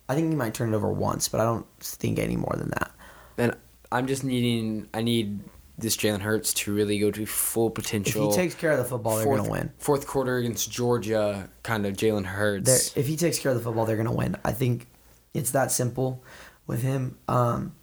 I 0.09 0.15
think 0.15 0.29
he 0.29 0.35
might 0.35 0.53
turn 0.53 0.73
it 0.73 0.75
over 0.75 0.91
once, 0.91 1.27
but 1.27 1.41
I 1.41 1.43
don't 1.43 1.65
think 1.79 2.19
any 2.19 2.37
more 2.37 2.55
than 2.57 2.69
that. 2.69 2.91
And 3.37 3.55
I'm 3.91 4.07
just 4.07 4.23
needing. 4.23 4.87
I 4.93 5.01
need 5.01 5.39
this 5.77 5.95
Jalen 5.95 6.21
Hurts 6.21 6.53
to 6.55 6.73
really 6.73 6.97
go 6.97 7.11
to 7.11 7.25
full 7.25 7.69
potential. 7.69 8.29
If 8.29 8.35
he 8.35 8.41
takes 8.41 8.55
care 8.55 8.71
of 8.71 8.79
the 8.79 8.83
football, 8.85 9.17
they're 9.17 9.25
gonna 9.25 9.49
win. 9.49 9.71
Fourth 9.77 10.07
quarter 10.07 10.37
against 10.37 10.71
Georgia, 10.71 11.49
kind 11.63 11.85
of 11.85 11.95
Jalen 11.95 12.23
They're, 12.23 12.31
Hurts. 12.31 12.97
if 12.97 13.05
he 13.07 13.15
takes 13.15 13.37
care 13.39 13.51
of 13.51 13.57
the 13.57 13.63
football, 13.63 13.85
they're 13.85 13.97
gonna 13.97 14.11
win. 14.11 14.35
I 14.43 14.53
think 14.53 14.87
it's 15.33 15.51
that 15.51 15.71
simple 15.71 16.23
with 16.65 16.81
him. 16.81 17.17
Um, 17.27 17.75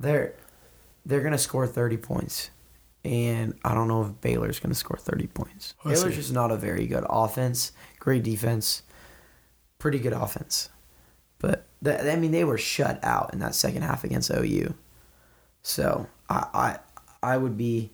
they're 0.00 0.34
they're 1.06 1.20
gonna 1.22 1.38
score 1.38 1.66
thirty 1.66 1.96
points, 1.96 2.50
and 3.04 3.54
I 3.64 3.74
don't 3.74 3.86
know 3.88 4.02
if 4.02 4.20
Baylor's 4.20 4.58
gonna 4.58 4.74
score 4.74 4.96
thirty 4.96 5.28
points. 5.28 5.74
We'll 5.84 5.94
Baylor's 5.94 6.14
see. 6.14 6.20
just 6.20 6.32
not 6.32 6.50
a 6.50 6.56
very 6.56 6.86
good 6.86 7.04
offense. 7.08 7.72
Great 8.00 8.24
defense, 8.24 8.82
pretty 9.78 10.00
good 10.00 10.12
offense, 10.12 10.68
but 11.38 11.66
th- 11.84 12.00
I 12.00 12.16
mean 12.16 12.32
they 12.32 12.42
were 12.44 12.58
shut 12.58 12.98
out 13.04 13.32
in 13.32 13.38
that 13.38 13.54
second 13.54 13.82
half 13.82 14.02
against 14.02 14.30
OU. 14.32 14.74
So 15.62 16.06
I 16.28 16.78
I, 17.22 17.32
I 17.34 17.36
would 17.36 17.56
be 17.56 17.90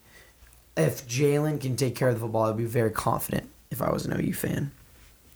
if 0.76 1.06
Jalen 1.08 1.60
can 1.60 1.76
take 1.76 1.94
care 1.96 2.08
of 2.08 2.14
the 2.14 2.20
football, 2.20 2.44
I'd 2.44 2.56
be 2.56 2.64
very 2.64 2.90
confident 2.90 3.48
if 3.70 3.82
I 3.82 3.90
was 3.90 4.06
an 4.06 4.12
OU 4.18 4.32
fan 4.32 4.70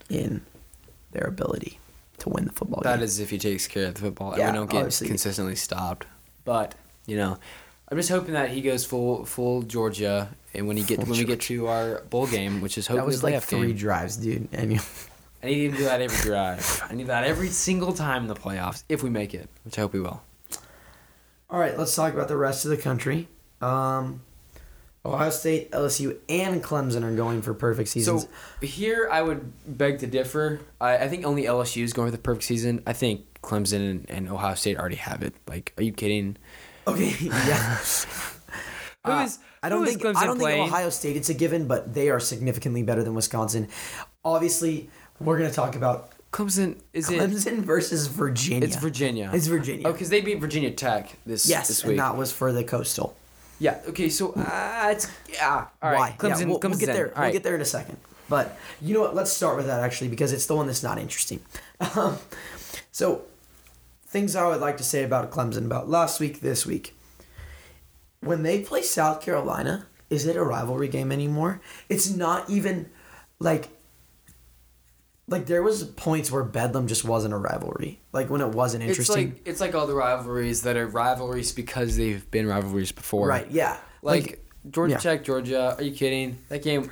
in 0.09 0.43
their 1.11 1.25
ability 1.27 1.79
to 2.19 2.29
win 2.29 2.45
the 2.45 2.53
football 2.53 2.81
That 2.83 2.97
game. 2.97 3.05
is 3.05 3.19
if 3.21 3.31
he 3.31 3.39
takes 3.39 3.67
care 3.67 3.87
of 3.87 3.95
the 3.95 4.01
football 4.01 4.35
Yeah, 4.39 4.49
and 4.49 4.53
we 4.53 4.59
don't 4.61 4.71
get 4.71 4.77
obviously. 4.79 5.09
consistently 5.09 5.57
stopped. 5.57 6.07
But 6.45 6.75
you 7.07 7.17
know, 7.17 7.39
I'm 7.89 7.97
just 7.99 8.09
hoping 8.09 8.35
that 8.35 8.51
he 8.51 8.61
goes 8.63 8.85
full 8.85 9.25
full 9.25 9.63
Georgia, 9.63 10.29
and 10.55 10.67
when 10.69 10.77
he 10.77 10.85
get 10.85 11.01
Full 11.01 11.07
when 11.11 11.19
we 11.19 11.25
get 11.25 11.41
to 11.43 11.67
our 11.67 12.01
bowl 12.11 12.27
game, 12.27 12.61
which 12.61 12.79
is 12.79 12.87
hopefully 12.87 13.01
that 13.01 13.07
was 13.07 13.23
like 13.23 13.43
three 13.43 13.69
game. 13.69 13.77
drives, 13.77 14.17
dude. 14.17 14.49
And 14.53 14.73
you, 14.73 14.81
I 15.43 15.47
need 15.47 15.65
him 15.67 15.73
to 15.73 15.79
do 15.79 15.85
that 15.85 16.01
every 16.01 16.17
drive. 16.31 16.83
I 16.89 16.95
need 16.95 17.09
that 17.09 17.25
every 17.25 17.49
single 17.49 17.93
time 17.93 18.23
in 18.23 18.29
the 18.29 18.37
playoffs 18.37 18.85
if 18.89 19.03
we 19.03 19.11
make 19.11 19.35
it, 19.35 19.49
which 19.65 19.77
I 19.79 19.83
hope 19.83 19.93
we 19.93 20.01
will. 20.01 20.23
All 21.53 21.59
right, 21.61 21.79
let's 21.79 21.95
talk 21.95 22.15
about 22.15 22.29
the 22.29 22.37
rest 22.37 22.65
of 22.65 22.71
the 22.71 22.77
country. 22.79 23.29
Um, 23.61 24.23
Ohio 25.05 25.31
State, 25.31 25.71
LSU, 25.73 26.17
and 26.29 26.63
Clemson 26.63 27.03
are 27.03 27.15
going 27.15 27.43
for 27.43 27.55
perfect 27.55 27.91
seasons. 27.91 28.23
So 28.23 28.67
here 28.67 29.09
I 29.13 29.21
would 29.21 29.53
beg 29.67 29.99
to 29.99 30.07
differ. 30.07 30.61
I, 30.81 30.97
I 30.97 31.09
think 31.09 31.27
only 31.27 31.43
LSU 31.45 31.83
is 31.83 31.93
going 31.93 32.09
for 32.09 32.13
the 32.17 32.23
perfect 32.23 32.45
season. 32.45 32.83
I 32.87 32.93
think 32.93 33.27
Clemson 33.43 33.91
and, 33.91 34.11
and 34.11 34.29
Ohio 34.31 34.55
State 34.55 34.79
already 34.79 34.97
have 34.97 35.23
it. 35.23 35.35
Like, 35.47 35.73
are 35.77 35.83
you 35.83 35.93
kidding? 35.93 36.37
okay, 36.87 37.15
yeah. 37.21 37.77
Who 39.05 39.11
Uh, 39.13 39.29
I 39.65 39.69
don't 39.69 39.87
is 39.87 39.97
think 39.97 40.17
I 40.17 40.25
don't 40.25 40.39
playing? 40.39 40.63
think 40.63 40.73
Ohio 40.73 40.91
State 40.91 41.17
it's 41.17 41.29
a 41.29 41.35
given, 41.35 41.67
but 41.67 41.93
they 41.93 42.09
are 42.09 42.21
significantly 42.21 42.83
better 42.83 43.03
than 43.05 43.15
Wisconsin. 43.15 43.69
Obviously, 44.25 44.89
we're 45.21 45.37
gonna 45.39 45.51
talk 45.53 45.75
about 45.77 46.13
Clemson 46.33 46.81
is 46.93 47.11
it? 47.11 47.19
Clemson 47.21 47.59
versus 47.59 48.07
Virginia. 48.07 48.67
It's 48.67 48.77
Virginia. 48.77 49.31
It's 49.35 49.47
Virginia. 49.47 49.87
Oh, 49.87 49.93
because 49.93 50.09
they 50.09 50.21
beat 50.23 50.41
Virginia 50.41 50.71
Tech 50.71 51.17
this 51.27 51.49
Yes, 51.49 51.69
this 51.69 51.85
and 51.85 51.99
that 51.99 52.17
was 52.17 52.33
for 52.33 52.53
the 52.53 52.65
coastal. 52.65 53.15
yeah. 53.59 53.81
Okay. 53.89 54.09
So 54.09 54.33
uh, 54.33 54.89
it's 54.91 55.09
yeah. 55.31 55.67
All 55.83 55.91
right. 55.91 55.99
Why? 55.99 56.17
Clemson. 56.19 56.41
yeah, 56.41 56.47
we'll, 56.47 56.59
we'll 56.63 56.79
get 56.79 56.87
there. 56.87 57.09
All 57.09 57.13
We'll 57.17 57.23
right. 57.25 57.33
get 57.33 57.43
there 57.43 57.55
in 57.55 57.61
a 57.61 57.67
second. 57.67 57.99
But 58.31 58.57
you 58.81 58.95
know 58.95 59.01
what? 59.03 59.15
Let's 59.15 59.31
start 59.31 59.57
with 59.59 59.67
that 59.67 59.81
actually 59.81 60.09
because 60.09 60.33
it's 60.33 60.47
the 60.47 60.57
one 60.57 60.67
that's 60.67 60.83
not 60.83 60.99
interesting. 60.99 61.41
Um, 61.97 62.17
so, 62.93 63.23
things 64.07 64.37
I 64.37 64.47
would 64.47 64.61
like 64.61 64.77
to 64.77 64.85
say 64.85 65.03
about 65.03 65.31
Clemson 65.33 65.67
about 65.67 65.89
last 65.89 66.21
week, 66.21 66.41
this 66.41 66.65
week. 66.65 66.95
When 68.21 68.43
they 68.45 68.61
play 68.61 68.83
South 68.83 69.21
Carolina, 69.21 69.87
is 70.09 70.25
it 70.27 70.37
a 70.37 70.45
rivalry 70.45 70.87
game 70.89 71.11
anymore? 71.13 71.61
It's 71.89 72.09
not 72.09 72.49
even 72.49 72.89
like. 73.39 73.69
Like 75.29 75.47
there 75.47 75.63
was 75.63 75.85
points 75.85 76.31
where 76.31 76.43
Bedlam 76.43 76.89
just 76.89 77.05
wasn't 77.05 77.33
a 77.33 77.39
rivalry. 77.39 78.01
Like 78.13 78.29
when 78.29 78.41
it 78.41 78.49
wasn't 78.49 78.83
It's 78.83 78.99
interesting. 78.99 79.31
like 79.31 79.43
it's 79.47 79.61
like 79.61 79.75
all 79.75 79.87
the 79.87 79.95
rivalries 79.95 80.63
that 80.63 80.77
are 80.77 80.87
rivalries 80.87 81.53
because 81.53 81.97
they've 81.97 82.29
been 82.31 82.47
rivalries 82.47 82.93
before. 82.93 83.29
right? 83.29 83.51
Yeah. 83.51 83.77
Like, 84.03 84.45
Georgia 84.71 84.93
yeah. 84.93 84.99
Tech, 84.99 85.25
Georgia. 85.25 85.75
Are 85.77 85.83
you 85.83 85.93
kidding? 85.93 86.39
That 86.49 86.63
game. 86.63 86.91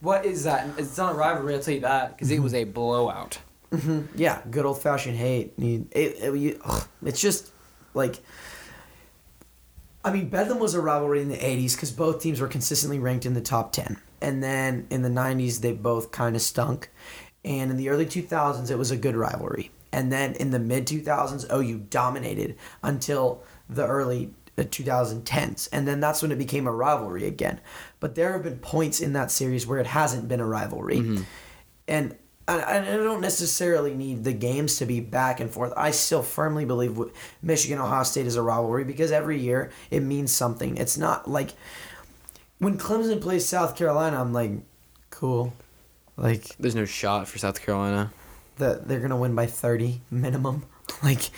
What 0.00 0.24
is 0.24 0.44
that? 0.44 0.68
It's 0.78 0.96
not 0.96 1.12
a 1.12 1.18
rivalry. 1.18 1.54
I'll 1.54 1.60
tell 1.60 1.74
you 1.74 1.80
that 1.80 2.16
because 2.16 2.30
it 2.30 2.34
mm-hmm. 2.34 2.44
was 2.44 2.54
a 2.54 2.64
blowout. 2.64 3.38
Mm-hmm. 3.72 4.18
Yeah, 4.18 4.42
good 4.50 4.64
old 4.66 4.82
fashioned 4.82 5.16
hate. 5.16 5.54
It, 5.58 5.86
it, 5.92 6.34
it- 6.34 6.60
it's 7.04 7.20
just 7.20 7.50
like. 7.94 8.20
I 10.04 10.12
mean, 10.12 10.28
Bedlam 10.28 10.58
was 10.58 10.74
a 10.74 10.80
rivalry 10.80 11.22
in 11.22 11.28
the 11.28 11.36
80s 11.36 11.74
because 11.74 11.92
both 11.92 12.20
teams 12.20 12.40
were 12.40 12.48
consistently 12.48 12.98
ranked 12.98 13.24
in 13.24 13.34
the 13.34 13.40
top 13.40 13.72
10. 13.72 13.98
And 14.20 14.42
then 14.42 14.88
in 14.90 15.02
the 15.02 15.08
90s, 15.08 15.60
they 15.60 15.72
both 15.72 16.10
kind 16.10 16.34
of 16.34 16.42
stunk. 16.42 16.90
And 17.44 17.70
in 17.70 17.76
the 17.76 17.88
early 17.88 18.06
2000s, 18.06 18.70
it 18.70 18.78
was 18.78 18.90
a 18.90 18.96
good 18.96 19.16
rivalry. 19.16 19.70
And 19.92 20.12
then 20.12 20.34
in 20.34 20.50
the 20.50 20.58
mid 20.58 20.86
2000s, 20.86 21.52
OU 21.52 21.86
dominated 21.90 22.56
until 22.82 23.42
the 23.68 23.86
early 23.86 24.32
uh, 24.56 24.62
2010s. 24.62 25.68
And 25.72 25.86
then 25.86 26.00
that's 26.00 26.22
when 26.22 26.32
it 26.32 26.38
became 26.38 26.66
a 26.66 26.72
rivalry 26.72 27.26
again. 27.26 27.60
But 28.00 28.14
there 28.14 28.32
have 28.32 28.42
been 28.42 28.58
points 28.58 29.00
in 29.00 29.12
that 29.14 29.30
series 29.30 29.66
where 29.66 29.78
it 29.78 29.86
hasn't 29.86 30.28
been 30.28 30.40
a 30.40 30.46
rivalry. 30.46 30.98
And 31.88 32.16
I, 32.48 32.60
I 32.60 32.78
I 32.78 32.96
don't 32.96 33.20
necessarily 33.20 33.94
need 33.94 34.24
the 34.24 34.32
games 34.32 34.76
to 34.78 34.86
be 34.86 35.00
back 35.00 35.40
and 35.40 35.50
forth. 35.50 35.72
I 35.76 35.90
still 35.90 36.22
firmly 36.22 36.64
believe 36.64 36.98
Michigan 37.42 37.78
Ohio 37.78 38.02
State 38.02 38.26
is 38.26 38.36
a 38.36 38.42
rivalry 38.42 38.84
because 38.84 39.12
every 39.12 39.38
year 39.38 39.70
it 39.90 40.00
means 40.00 40.32
something. 40.32 40.76
It's 40.76 40.98
not 40.98 41.30
like 41.30 41.50
when 42.58 42.78
Clemson 42.78 43.20
plays 43.20 43.44
South 43.44 43.76
Carolina, 43.76 44.20
I'm 44.20 44.32
like, 44.32 44.52
cool. 45.10 45.52
Like 46.16 46.56
There's 46.58 46.74
no 46.74 46.84
shot 46.84 47.26
for 47.28 47.38
South 47.38 47.60
Carolina. 47.64 48.12
that 48.58 48.86
they're 48.88 49.00
gonna 49.00 49.16
win 49.16 49.34
by 49.34 49.46
thirty 49.46 50.02
minimum. 50.10 50.64
Like 51.02 51.30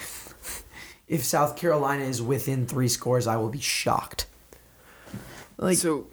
if 1.07 1.23
South 1.23 1.57
Carolina 1.57 2.05
is 2.05 2.21
within 2.21 2.67
three 2.67 2.89
scores, 2.89 3.27
I 3.27 3.37
will 3.37 3.51
be 3.51 3.61
shocked. 3.61 4.27
Like 5.57 5.77
so, 5.79 6.07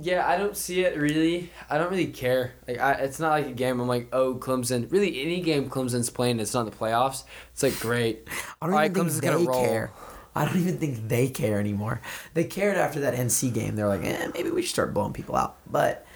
yeah, 0.00 0.26
I 0.26 0.36
don't 0.36 0.56
see 0.56 0.80
it 0.84 0.96
really. 0.98 1.50
I 1.70 1.78
don't 1.78 1.90
really 1.90 2.08
care. 2.08 2.52
Like, 2.66 2.78
I, 2.80 2.92
it's 2.94 3.20
not 3.20 3.30
like 3.30 3.46
a 3.46 3.52
game. 3.52 3.80
I'm 3.80 3.86
like, 3.86 4.08
oh, 4.12 4.34
Clemson. 4.34 4.90
Really, 4.90 5.22
any 5.22 5.40
game 5.40 5.70
Clemson's 5.70 6.10
playing, 6.10 6.40
it's 6.40 6.52
not 6.54 6.64
the 6.64 6.76
playoffs. 6.76 7.24
It's 7.52 7.62
like 7.62 7.78
great. 7.80 8.26
I 8.60 8.66
don't 8.66 8.74
All 8.74 8.80
even 8.84 8.92
right, 8.94 9.10
think 9.12 9.22
gonna 9.22 9.38
they 9.38 9.46
care. 9.46 9.92
I 10.34 10.44
don't 10.44 10.56
even 10.56 10.78
think 10.78 11.08
they 11.08 11.28
care 11.28 11.58
anymore. 11.60 12.00
They 12.34 12.44
cared 12.44 12.76
after 12.76 13.00
that 13.00 13.14
NC 13.14 13.52
game. 13.54 13.76
They're 13.76 13.88
like, 13.88 14.04
eh, 14.04 14.28
maybe 14.34 14.50
we 14.50 14.62
should 14.62 14.70
start 14.70 14.94
blowing 14.94 15.12
people 15.12 15.36
out. 15.36 15.56
But 15.70 16.06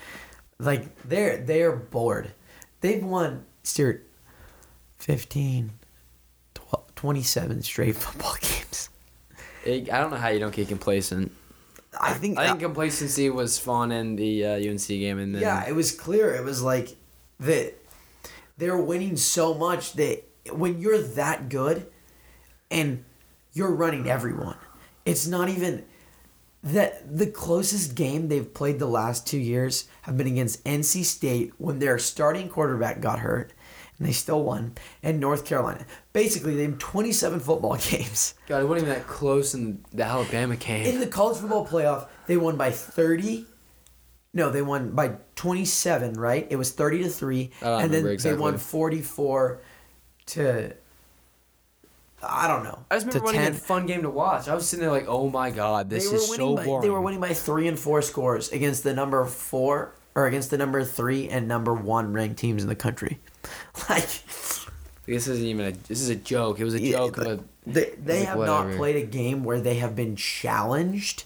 like 0.59 1.03
they're 1.03 1.39
they're 1.39 1.75
bored. 1.77 2.33
They've 2.81 3.03
won 3.03 3.45
Stuart 3.63 4.07
15, 4.99 5.71
12, 6.55 6.95
27 6.95 7.63
straight 7.63 7.97
football 7.97 8.35
games. 8.41 8.89
It, 9.65 9.93
I 9.93 10.01
don't 10.01 10.11
know 10.11 10.17
how 10.17 10.29
you 10.29 10.41
don't 10.41 10.55
get 10.55 10.69
complacent. 10.69 11.33
I 12.01 12.15
think 12.15 12.39
I 12.39 12.49
think 12.49 12.61
complacency 12.61 13.29
was 13.29 13.59
fun 13.59 13.93
in 13.93 14.17
the 14.17 14.47
uh, 14.47 14.71
UNC 14.71 14.87
game, 14.87 15.19
and 15.19 15.35
then 15.35 15.43
yeah, 15.43 15.69
it 15.69 15.75
was 15.75 15.93
clear. 15.93 16.35
It 16.35 16.43
was 16.43 16.63
like 16.63 16.97
that 17.41 17.75
they're 18.57 18.79
winning 18.79 19.17
so 19.17 19.55
much 19.55 19.93
that 19.95 20.25
when 20.51 20.79
you're 20.79 21.03
that 21.03 21.49
good 21.49 21.87
and 22.71 23.05
you're 23.53 23.75
running 23.75 24.09
everyone, 24.09 24.57
it's 25.05 25.27
not 25.27 25.49
even 25.49 25.85
that 26.63 27.19
the 27.19 27.27
closest 27.27 27.95
game 27.95 28.29
they've 28.29 28.55
played 28.55 28.79
the 28.79 28.87
last 28.87 29.27
two 29.27 29.39
years 29.39 29.87
have 30.03 30.17
been 30.17 30.27
against 30.27 30.65
NC 30.65 31.05
State 31.05 31.53
when 31.59 31.79
their 31.79 31.99
starting 31.99 32.49
quarterback 32.49 33.01
got 33.01 33.19
hurt 33.21 33.53
and 33.99 34.09
they 34.09 34.13
still 34.13 34.43
won, 34.43 34.75
and 35.03 35.21
North 35.21 35.45
Carolina. 35.45 35.85
Basically, 36.13 36.57
they 36.57 36.65
have 36.65 36.79
27 36.79 37.41
football 37.41 37.77
games. 37.91 38.35
God, 38.49 38.63
it 38.63 38.67
wasn't 38.67 38.89
even 38.89 38.99
that 38.99 39.07
close 39.07 39.55
in 39.55 39.85
the 39.93 40.03
Alabama 40.03 40.57
game. 40.57 40.87
In 40.87 41.01
the 41.01 41.07
college 41.07 41.39
football 41.39 41.67
playoff, 41.67 42.09
they 42.27 42.37
won 42.37 42.57
by 42.57 42.71
30. 42.71 43.47
No, 44.35 44.51
they 44.51 44.63
won 44.63 44.91
by 44.91 45.17
27, 45.37 46.15
right? 46.15 46.47
It 46.51 46.57
was 46.57 46.73
30 46.73 47.05
to 47.05 47.09
3. 47.11 47.51
I 47.61 47.65
don't 47.65 47.83
and 47.83 47.93
then 47.93 48.03
remember 48.05 48.23
they 48.23 48.35
won 48.35 48.59
44 48.59 49.61
to 50.27 50.75
I 52.23 52.47
don't 52.47 52.65
know. 52.65 52.85
I 52.91 52.97
just 52.97 53.07
remember 53.07 53.27
to 53.31 53.37
winning 53.37 53.41
10. 53.47 53.53
a 53.53 53.57
fun 53.57 53.87
game 53.87 54.03
to 54.03 54.11
watch. 54.11 54.49
I 54.49 54.55
was 54.55 54.69
sitting 54.69 54.83
there 54.83 54.93
like, 54.93 55.07
oh 55.09 55.29
my 55.29 55.51
god, 55.51 55.91
this 55.91 56.05
they 56.05 56.11
were 56.11 56.17
is 56.23 56.31
winning 56.31 56.47
so 56.47 56.57
by, 56.57 56.65
boring. 56.65 56.83
They 56.83 56.91
were 56.91 57.01
winning 57.01 57.21
by 57.21 57.35
3 57.35 57.69
and 57.69 57.79
4 57.79 58.03
scores 58.03 58.53
against 58.53 58.85
the 58.85 58.95
number 58.95 59.25
4 59.25 59.95
or 60.15 60.27
against 60.27 60.51
the 60.51 60.59
number 60.59 60.85
3 60.85 61.29
and 61.29 61.49
number 61.49 61.75
1 61.75 62.13
ranked 62.13 62.39
teams 62.39 62.63
in 62.63 62.69
the 62.69 62.75
country. 62.77 63.19
Like 63.89 64.09
This 65.05 65.27
isn't 65.27 65.45
even 65.45 65.67
a. 65.67 65.73
This 65.73 66.01
is 66.01 66.09
a 66.11 66.15
joke. 66.15 66.61
It 66.61 66.65
was 66.65 66.75
a 66.75 66.81
Yeah, 66.81 66.99
joke. 66.99 67.17
they 67.67 67.91
they 67.99 68.21
like, 68.21 68.29
have 68.29 68.39
not 68.39 68.71
played 68.77 68.97
a 68.97 69.05
game 69.07 69.43
where 69.43 69.61
they 69.61 69.75
have 69.77 69.97
been 69.97 70.15
challenged. 70.15 71.25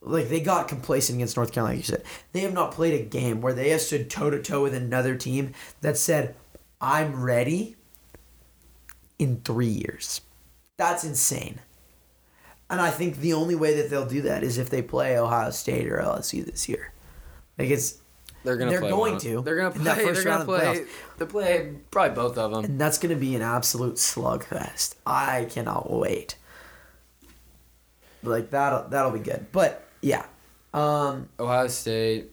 Like 0.00 0.28
they 0.28 0.40
got 0.40 0.68
complacent 0.68 1.16
against 1.16 1.36
North 1.36 1.50
Carolina, 1.52 1.76
like 1.78 1.88
you 1.88 1.96
said. 1.96 2.04
They 2.32 2.40
have 2.40 2.52
not 2.52 2.70
played 2.70 3.00
a 3.00 3.04
game 3.04 3.40
where 3.40 3.52
they 3.52 3.70
have 3.70 3.80
stood 3.80 4.08
toe 4.08 4.30
to 4.30 4.40
toe 4.40 4.62
with 4.62 4.74
another 4.74 5.16
team 5.16 5.52
that 5.80 5.96
said, 5.98 6.36
"I'm 6.80 7.20
ready." 7.24 7.74
In 9.18 9.40
three 9.44 9.66
years, 9.68 10.20
that's 10.76 11.02
insane. 11.04 11.60
And 12.68 12.80
I 12.80 12.90
think 12.90 13.18
the 13.18 13.32
only 13.32 13.54
way 13.54 13.74
that 13.80 13.88
they'll 13.90 14.06
do 14.06 14.22
that 14.22 14.42
is 14.42 14.58
if 14.58 14.68
they 14.70 14.82
play 14.82 15.18
Ohio 15.18 15.50
State 15.50 15.86
or 15.90 15.98
LSU 15.98 16.44
this 16.44 16.68
year. 16.68 16.92
Like 17.58 17.70
it's 17.70 17.98
They're 18.44 18.56
gonna 18.56 18.70
They're 18.72 18.80
play 18.80 18.90
going 18.90 19.12
one. 19.12 19.20
to 19.22 19.40
They're 19.42 19.56
gonna 19.56 19.70
play. 19.70 19.84
that 19.84 19.96
first 19.98 20.24
they're 20.24 20.24
gonna 20.24 20.36
round 20.36 20.42
of 20.42 20.46
the 20.48 20.74
play. 20.74 20.84
They 21.18 21.26
play 21.26 21.72
probably 21.90 22.14
both 22.14 22.36
of 22.36 22.50
them. 22.52 22.64
and 22.64 22.80
that's 22.80 22.98
going 22.98 23.14
to 23.14 23.18
be 23.20 23.34
an 23.34 23.42
absolute 23.42 23.94
slugfest. 23.94 24.96
I 25.06 25.46
cannot 25.48 25.90
wait. 25.90 26.36
Like 28.22 28.50
that'll 28.50 28.88
that'll 28.88 29.12
be 29.12 29.20
good. 29.20 29.46
But 29.52 29.86
yeah, 30.02 30.26
um, 30.74 31.28
Ohio 31.38 31.68
State, 31.68 32.30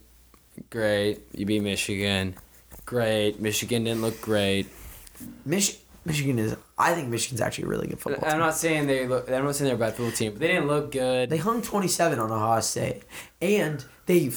great. 0.70 1.22
You 1.34 1.46
beat 1.46 1.62
Michigan, 1.62 2.36
great. 2.86 3.40
Michigan 3.40 3.84
didn't 3.84 4.02
look 4.02 4.20
great. 4.22 4.68
Mich- 5.46 5.80
Michigan 6.06 6.40
is. 6.40 6.56
I 6.78 6.94
think 6.96 7.10
Michigan's 7.10 7.42
actually 7.42 7.66
a 7.66 7.68
really 7.68 7.88
good 7.88 8.00
football. 8.00 8.22
team. 8.22 8.26
I'm 8.30 8.32
team. 8.32 8.40
not 8.40 8.56
saying 8.56 8.88
they 8.88 9.08
look. 9.08 9.30
I'm 9.30 9.46
not 9.46 9.56
saying 9.56 9.68
they're 9.68 9.76
a 9.76 9.80
bad 9.80 9.96
football 9.96 10.12
team, 10.12 10.32
but 10.32 10.40
they 10.40 10.48
didn't 10.48 10.68
look 10.68 10.92
good. 10.92 11.30
They 11.30 11.38
hung 11.38 11.62
twenty 11.62 11.88
seven 11.88 12.20
on 12.20 12.32
Ohio 12.32 12.62
State, 12.62 13.04
and 13.42 13.84
they 14.08 14.32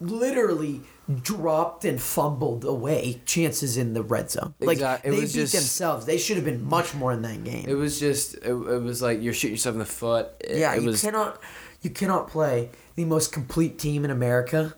literally 0.00 0.80
dropped 1.22 1.84
and 1.84 2.00
fumbled 2.00 2.64
away 2.64 3.20
chances 3.26 3.76
in 3.76 3.92
the 3.92 4.02
red 4.02 4.30
zone. 4.30 4.54
Like 4.60 4.76
Exact- 4.76 5.04
it 5.04 5.10
they 5.10 5.20
beat 5.20 5.30
just- 5.30 5.52
themselves. 5.52 6.06
They 6.06 6.18
should 6.18 6.36
have 6.36 6.44
been 6.44 6.64
much 6.64 6.94
more 6.94 7.12
in 7.12 7.22
that 7.22 7.42
game. 7.44 7.64
It 7.68 7.74
was 7.74 7.98
just. 7.98 8.34
It, 8.36 8.50
it 8.52 8.54
was 8.82 9.02
like 9.02 9.20
you're 9.22 9.32
shooting 9.34 9.54
yourself 9.56 9.74
in 9.74 9.80
the 9.80 9.84
foot. 9.84 10.28
It, 10.40 10.58
Yeah, 10.58 10.74
it 10.74 10.82
you 10.82 10.88
was. 10.88 11.00
cannot 11.02 11.40
you 11.82 11.90
cannot 11.90 12.28
play 12.28 12.70
the 12.94 13.04
most 13.04 13.32
complete 13.32 13.78
team 13.78 14.04
in 14.04 14.10
America. 14.10 14.74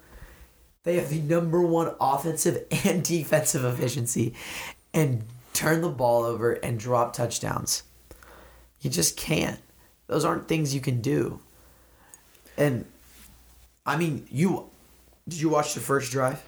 They 0.85 0.97
have 0.97 1.09
the 1.11 1.21
number 1.21 1.61
one 1.63 1.95
offensive 2.01 2.65
and 2.85 3.03
defensive 3.05 3.65
efficiency 3.65 4.35
and 4.93 5.25
turn 5.55 5.81
the 5.81 5.89
ball 5.89 6.25
over 6.25 6.53
and 6.53 6.79
drop 6.79 7.15
touchdowns. 7.15 7.85
You 8.81 8.91
just 8.91 9.17
can't. 9.17 9.61
Those 10.09 10.25
aren't 10.27 10.47
things 10.49 10.75
you 10.75 10.81
can 10.83 11.01
do. 11.01 11.41
And 12.59 12.85
I 13.87 13.97
mean, 13.97 14.27
you 14.31 14.69
did 15.27 15.41
you 15.41 15.49
watch 15.49 15.73
the 15.75 15.81
first 15.81 16.13
drive? 16.13 16.43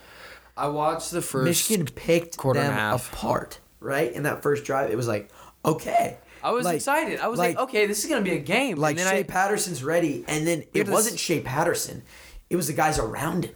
I 0.57 0.69
watched 0.69 1.11
the 1.11 1.23
first. 1.23 1.45
Michigan 1.45 1.87
picked 1.87 2.37
quarter 2.37 2.61
and 2.61 2.69
them 2.69 2.77
a 2.77 2.81
half. 2.81 3.13
apart, 3.13 3.61
right? 3.81 4.13
In 4.13 4.25
that 4.25 4.43
first 4.43 4.65
drive, 4.65 4.91
it 4.91 4.97
was 4.97 5.09
like, 5.09 5.31
okay. 5.65 6.19
I 6.43 6.51
was 6.51 6.65
Like- 6.65 6.77
excited. 6.77 7.19
I 7.21 7.29
was 7.29 7.39
like, 7.39 7.57
okay, 7.59 7.87
this 7.87 8.05
is 8.05 8.11
gonna 8.11 8.23
be 8.23 8.33
a 8.33 8.39
game. 8.39 8.77
like 8.77 8.97
and 8.97 9.01
then 9.07 9.13
Shea 9.13 9.21
I, 9.21 9.23
Patterson's 9.25 9.83
ready, 9.83 10.25
and 10.29 10.47
then 10.47 10.61
it 10.75 10.85
just- 10.85 10.91
wasn't 10.91 11.19
Shea 11.19 11.41
Patterson; 11.41 12.03
it 12.51 12.57
was 12.57 12.67
the 12.69 12.73
guys 12.73 12.99
around 12.99 13.47
him 13.47 13.55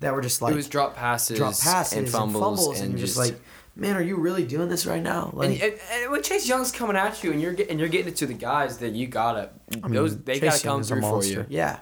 that 0.00 0.14
were 0.14 0.22
just 0.22 0.42
like 0.42 0.52
it 0.52 0.56
was 0.56 0.68
drop 0.68 0.96
passes, 0.96 1.38
drop 1.38 1.54
passes 1.58 1.96
and 1.98 2.08
fumbles, 2.08 2.80
and, 2.80 2.92
you're 2.92 3.06
just 3.06 3.16
like, 3.18 3.38
man, 3.78 3.96
are 3.96 4.02
you 4.02 4.16
really 4.16 4.44
doing 4.44 4.68
this 4.68 4.84
right 4.86 5.02
now? 5.02 5.30
Like, 5.32 5.50
And, 5.50 5.62
and, 5.62 5.80
and 5.92 6.10
when 6.12 6.22
Chase 6.22 6.48
Young's 6.48 6.72
coming 6.72 6.96
at 6.96 7.22
you, 7.22 7.32
and 7.32 7.40
you're 7.40 7.52
getting, 7.52 7.70
and 7.72 7.80
you're 7.80 7.88
getting 7.88 8.08
it 8.08 8.16
to 8.16 8.26
the 8.26 8.34
guys 8.34 8.78
that 8.78 8.92
you 8.92 9.06
gotta, 9.06 9.50
I 9.82 9.86
mean, 9.86 9.94
those 9.94 10.18
they 10.22 10.40
Chase 10.40 10.62
gotta 10.62 10.64
Young 10.64 10.76
come 10.84 11.00
through 11.00 11.22
for 11.22 11.24
you. 11.24 11.46
Yeah, 11.48 11.78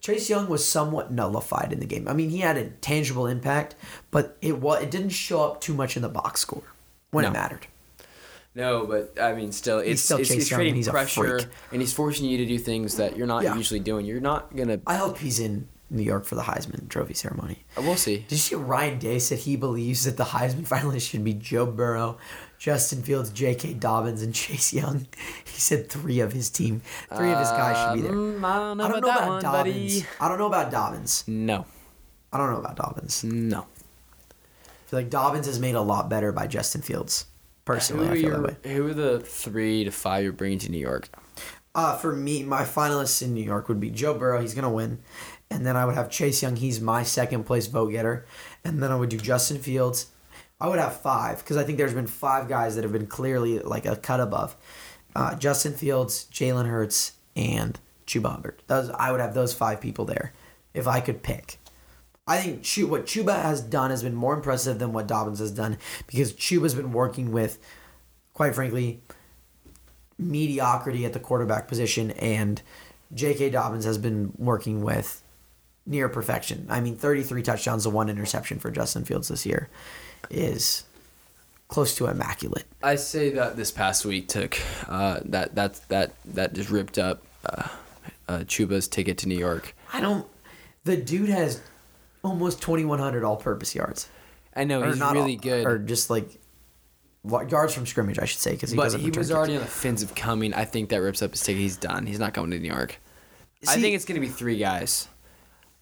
Chase 0.00 0.28
Young 0.28 0.48
was 0.48 0.64
somewhat 0.66 1.12
nullified 1.12 1.72
in 1.72 1.80
the 1.80 1.86
game. 1.86 2.08
I 2.08 2.12
mean, 2.12 2.30
he 2.30 2.38
had 2.40 2.56
a 2.56 2.68
tangible 2.70 3.26
impact, 3.26 3.74
but 4.10 4.36
it 4.42 4.58
was 4.60 4.82
it 4.82 4.90
didn't 4.90 5.10
show 5.10 5.42
up 5.44 5.60
too 5.60 5.74
much 5.74 5.96
in 5.96 6.02
the 6.02 6.08
box 6.08 6.40
score 6.40 6.62
when 7.12 7.24
it 7.24 7.28
No. 7.28 7.32
mattered. 7.34 7.66
No, 8.54 8.86
but 8.86 9.20
I 9.20 9.34
mean, 9.34 9.52
still, 9.52 9.80
it's 9.80 10.00
still 10.00 10.16
it's, 10.18 10.28
Chase 10.30 10.38
it's 10.42 10.50
Young, 10.50 10.58
creating 10.58 10.76
he's 10.76 10.88
a 10.88 10.90
pressure, 10.90 11.40
freak. 11.40 11.48
and 11.72 11.80
he's 11.82 11.92
forcing 11.92 12.26
you 12.26 12.38
to 12.38 12.46
do 12.46 12.58
things 12.58 12.96
that 12.96 13.16
you're 13.16 13.26
not 13.26 13.44
Yeah. 13.44 13.54
usually 13.54 13.80
doing. 13.80 14.06
You're 14.06 14.20
not 14.20 14.54
gonna. 14.56 14.80
I 14.86 14.96
hope 14.96 15.18
he's 15.18 15.38
in 15.40 15.68
New 15.88 16.02
York 16.02 16.24
for 16.24 16.34
the 16.34 16.42
Heisman 16.42 16.88
Trophy 16.88 17.14
ceremony. 17.14 17.64
We'll 17.76 17.96
see. 17.96 18.18
Did 18.18 18.32
you 18.32 18.36
see 18.38 18.54
Ryan 18.56 18.98
Day 18.98 19.18
said 19.20 19.38
he 19.40 19.54
believes 19.56 20.04
that 20.04 20.16
the 20.16 20.24
Heisman 20.24 20.66
finalists 20.68 21.08
should 21.10 21.22
be 21.24 21.32
Joe 21.34 21.66
Burrow, 21.66 22.18
Justin 22.58 23.02
Fields, 23.02 23.30
J.K. 23.30 23.74
Dobbins, 23.74 24.22
and 24.22 24.34
Chase 24.34 24.72
Young? 24.72 25.06
He 25.44 25.60
said 25.60 25.88
three 25.88 26.20
of 26.20 26.32
his 26.32 26.50
team, 26.50 26.82
three 27.16 27.30
of 27.32 27.38
his 27.38 27.48
guys 27.48 27.76
should 27.78 28.02
be 28.02 28.08
there. 28.08 28.12
Um, 28.18 28.44
I 28.44 28.58
don't 28.58 28.76
know 28.78 28.84
I 28.84 28.88
don't 28.88 28.98
about 28.98 29.00
know 29.00 29.08
about 29.08 29.28
one, 29.28 29.42
Dobbins. 29.42 29.74
buddy. 30.02 30.06
I 30.20 30.28
don't 30.28 30.38
know 30.38 30.46
about 30.46 30.70
Dobbins. 30.70 31.24
No, 31.26 31.64
I 32.32 32.36
don't 32.38 32.50
know 32.52 32.58
about 32.58 32.76
Dobbins. 32.76 33.24
No. 33.24 33.60
I 33.60 34.88
feel 34.90 34.98
like 35.00 35.08
Dobbins 35.10 35.48
is 35.48 35.58
made 35.58 35.74
a 35.76 35.80
lot 35.80 36.08
better 36.10 36.30
by 36.32 36.46
Justin 36.46 36.82
Fields. 36.82 37.24
Personally, 37.64 38.06
who, 38.06 38.12
I 38.12 38.16
feel 38.30 38.42
that 38.42 38.64
way. 38.64 38.72
who 38.74 38.86
are 38.88 38.94
the 38.94 39.20
three 39.20 39.82
to 39.84 39.90
five 39.90 40.22
you're 40.24 40.32
bringing 40.32 40.58
to 40.60 40.70
New 40.70 40.78
York? 40.78 41.08
Uh, 41.74 41.96
for 41.96 42.14
me, 42.14 42.42
my 42.42 42.62
finalists 42.62 43.22
in 43.22 43.34
New 43.34 43.42
York 43.42 43.68
would 43.68 43.80
be 43.80 43.90
Joe 43.90 44.14
Burrow. 44.14 44.40
He's 44.40 44.54
gonna 44.54 44.70
win, 44.70 44.98
and 45.50 45.64
then 45.64 45.76
I 45.76 45.84
would 45.84 45.94
have 45.94 46.10
Chase 46.10 46.42
Young. 46.42 46.56
He's 46.56 46.80
my 46.80 47.02
second 47.02 47.44
place 47.44 47.66
vote 47.66 47.92
getter, 47.92 48.26
and 48.64 48.82
then 48.82 48.90
I 48.90 48.96
would 48.96 49.08
do 49.08 49.18
Justin 49.18 49.58
Fields. 49.58 50.06
I 50.60 50.68
would 50.68 50.78
have 50.78 51.00
five 51.00 51.38
because 51.38 51.56
I 51.56 51.64
think 51.64 51.78
there's 51.78 51.94
been 51.94 52.06
five 52.06 52.48
guys 52.48 52.74
that 52.74 52.84
have 52.84 52.92
been 52.92 53.06
clearly 53.06 53.58
like 53.58 53.86
a 53.86 53.96
cut 53.96 54.20
above. 54.20 54.56
Uh, 55.14 55.34
Justin 55.34 55.72
Fields, 55.72 56.26
Jalen 56.32 56.66
Hurts, 56.66 57.12
and 57.34 57.78
Chuba 58.06 58.32
Hubbard. 58.32 58.62
Those 58.66 58.90
I 58.90 59.12
would 59.12 59.20
have 59.20 59.34
those 59.34 59.54
five 59.54 59.80
people 59.80 60.04
there 60.04 60.32
if 60.74 60.86
I 60.86 61.00
could 61.00 61.22
pick. 61.22 61.58
I 62.26 62.38
think 62.38 62.62
Chu- 62.62 62.88
what 62.88 63.06
Chuba 63.06 63.40
has 63.40 63.60
done 63.60 63.90
has 63.90 64.02
been 64.02 64.14
more 64.14 64.34
impressive 64.34 64.78
than 64.78 64.92
what 64.92 65.06
Dobbins 65.06 65.38
has 65.38 65.52
done 65.52 65.78
because 66.06 66.32
Chuba's 66.32 66.74
been 66.74 66.92
working 66.92 67.30
with, 67.30 67.58
quite 68.34 68.54
frankly, 68.54 69.00
mediocrity 70.18 71.04
at 71.04 71.12
the 71.12 71.20
quarterback 71.20 71.68
position, 71.68 72.10
and 72.12 72.62
J.K. 73.14 73.50
Dobbins 73.50 73.84
has 73.84 73.98
been 73.98 74.32
working 74.38 74.82
with 74.82 75.22
near 75.86 76.08
perfection. 76.08 76.66
I 76.68 76.80
mean, 76.80 76.96
33 76.96 77.42
touchdowns 77.42 77.84
to 77.84 77.90
one 77.90 78.08
interception 78.08 78.58
for 78.58 78.70
Justin 78.70 79.04
Fields 79.04 79.28
this 79.28 79.46
year 79.46 79.68
is 80.30 80.84
close 81.68 81.94
to 81.96 82.06
immaculate. 82.06 82.64
I 82.82 82.96
say 82.96 83.30
that 83.30 83.56
this 83.56 83.70
past 83.70 84.04
week 84.04 84.28
took 84.28 84.58
uh, 84.88 85.20
that 85.26 85.54
that 85.54 85.80
that 85.88 86.12
that 86.26 86.52
just 86.54 86.70
ripped 86.70 86.98
up 86.98 87.22
uh, 87.44 87.68
uh, 88.28 88.38
Chuba's 88.44 88.88
ticket 88.88 89.18
to 89.18 89.28
New 89.28 89.38
York. 89.38 89.74
I 89.92 90.00
don't. 90.00 90.26
The 90.84 90.96
dude 90.96 91.28
has 91.28 91.60
almost 92.22 92.60
2,100 92.62 93.24
all-purpose 93.24 93.74
yards. 93.74 94.08
I 94.54 94.64
know 94.64 94.82
Or 94.82 94.86
he's 94.86 95.00
really 95.00 95.34
all- 95.34 95.40
good, 95.42 95.66
Or 95.66 95.78
just 95.78 96.10
like 96.10 96.28
yards 97.24 97.74
from 97.74 97.86
scrimmage, 97.86 98.18
I 98.18 98.24
should 98.24 98.38
say, 98.40 98.52
because 98.52 98.70
he 98.70 98.76
but 98.76 98.84
doesn't. 98.84 99.00
he 99.00 99.10
was 99.10 99.30
already 99.32 99.54
on 99.56 99.60
the 99.62 99.66
fins 99.68 100.02
of 100.02 100.14
coming. 100.14 100.54
I 100.54 100.64
think 100.64 100.88
that 100.90 100.98
rips 100.98 101.22
up 101.22 101.32
his 101.32 101.40
ticket. 101.42 101.60
He's 101.60 101.76
done. 101.76 102.06
He's 102.06 102.18
not 102.20 102.34
going 102.34 102.50
to 102.52 102.58
New 102.58 102.68
York. 102.68 102.98
I 103.66 103.74
think 103.76 103.96
it's 103.96 104.04
going 104.04 104.20
to 104.20 104.26
be 104.26 104.32
three 104.32 104.58
guys. 104.58 105.08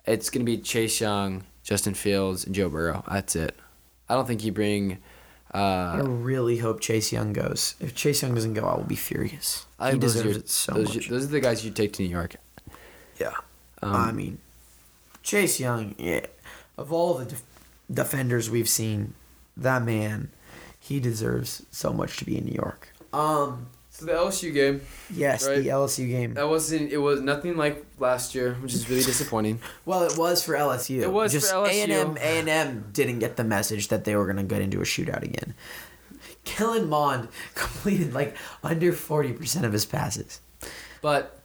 It's 0.07 0.31
going 0.31 0.45
to 0.45 0.51
be 0.51 0.59
Chase 0.59 1.01
Young, 1.01 1.45
Justin 1.63 1.95
Fields, 1.95 2.45
and 2.45 2.55
Joe 2.55 2.69
Burrow. 2.69 3.05
That's 3.11 3.37
it. 3.37 3.57
I 4.09 4.15
don't 4.15 4.27
think 4.27 4.45
you 4.45 4.53
bring. 4.53 4.99
I 5.53 6.01
Uh, 6.01 6.03
really 6.05 6.59
hope 6.59 6.81
Chase 6.81 7.13
Young 7.13 7.33
goes. 7.33 7.75
If 7.81 7.95
Chase 7.95 8.23
Young 8.23 8.35
doesn't 8.35 8.55
go, 8.55 8.65
I 8.67 8.77
will 8.77 8.85
be 8.85 8.97
furious. 8.97 9.67
I 9.79 9.93
he 9.93 9.99
deserves 9.99 10.25
your- 10.27 10.37
it 10.39 10.49
so 10.49 10.73
those, 10.73 10.95
much. 10.95 11.09
those 11.09 11.25
are 11.25 11.29
the 11.29 11.41
guys 11.41 11.65
you 11.65 11.71
take 11.71 11.93
to 11.95 12.03
New 12.03 12.09
York. 12.09 12.37
Yeah. 13.19 13.35
Um, 13.83 13.95
I 13.95 14.13
mean, 14.13 14.39
Chase 15.23 15.61
Young, 15.61 15.95
yeah, 15.97 16.27
of 16.77 16.93
all 16.93 17.15
the 17.15 17.25
def- 17.27 17.43
defenders 17.93 18.51
we've 18.51 18.69
seen, 18.69 19.15
that 19.57 19.85
man, 19.85 20.31
he 20.81 20.99
deserves 21.01 21.63
so 21.71 21.93
much 21.93 22.17
to 22.19 22.25
be 22.25 22.37
in 22.37 22.45
New 22.47 22.55
York. 22.55 22.89
Um, 23.13 23.69
So 23.97 24.07
the 24.07 24.13
LSU 24.13 24.53
game. 24.53 24.81
yes, 25.09 25.47
Right. 25.47 25.63
the 25.63 25.69
LSU 25.69 26.09
game. 26.09 26.35
That 26.35 26.49
wasn't. 26.49 26.91
It 26.91 26.99
was 26.99 27.21
nothing 27.21 27.57
like 27.57 27.87
last 28.01 28.35
year, 28.35 28.55
which 28.55 28.75
is 28.75 28.91
really 28.91 29.03
disappointing. 29.13 29.61
Well, 29.87 30.03
it 30.03 30.19
was 30.19 30.43
for 30.43 30.55
LSU. 30.55 31.01
It 31.03 31.13
was 31.13 31.31
Just 31.31 31.51
for 31.53 31.59
LSU. 31.69 31.89
A&M, 31.89 32.17
A&M 32.49 32.87
didn't 32.93 33.21
get 33.21 33.37
the 33.37 33.45
message 33.45 33.87
that 33.89 34.05
they 34.05 34.17
were 34.17 34.25
going 34.25 34.39
to 34.39 34.43
get 34.43 34.63
into 34.63 34.79
a 34.81 34.85
shootout 34.85 35.23
again. 35.23 35.55
Kellen 36.45 36.89
Mond 36.89 37.29
completed 37.55 38.13
like 38.13 38.37
under 38.65 38.93
40% 38.93 39.63
of 39.63 39.73
his 39.73 39.87
passes. 39.87 40.41
But 41.01 41.39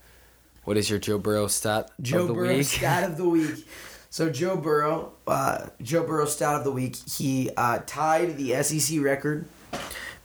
what 0.64 0.76
is 0.76 0.90
your 0.90 0.98
Joe 0.98 1.20
Burrow 1.20 1.46
stat 1.48 1.92
Joe 2.02 2.22
of 2.24 2.28
the 2.30 2.34
Burrow 2.34 2.56
week? 2.58 2.66
stat 2.66 3.04
of 3.04 3.16
the 3.18 3.30
week. 3.30 3.68
So 4.10 4.32
Joe 4.32 4.58
Burrow, 4.58 5.14
uh, 5.28 5.68
Joe 5.84 6.04
Burrow 6.04 6.26
stat 6.26 6.56
of 6.56 6.64
the 6.64 6.72
week. 6.72 6.96
He 6.96 7.52
uh, 7.56 7.82
tied 7.86 8.38
the 8.38 8.62
SEC 8.64 9.00
record 9.02 9.46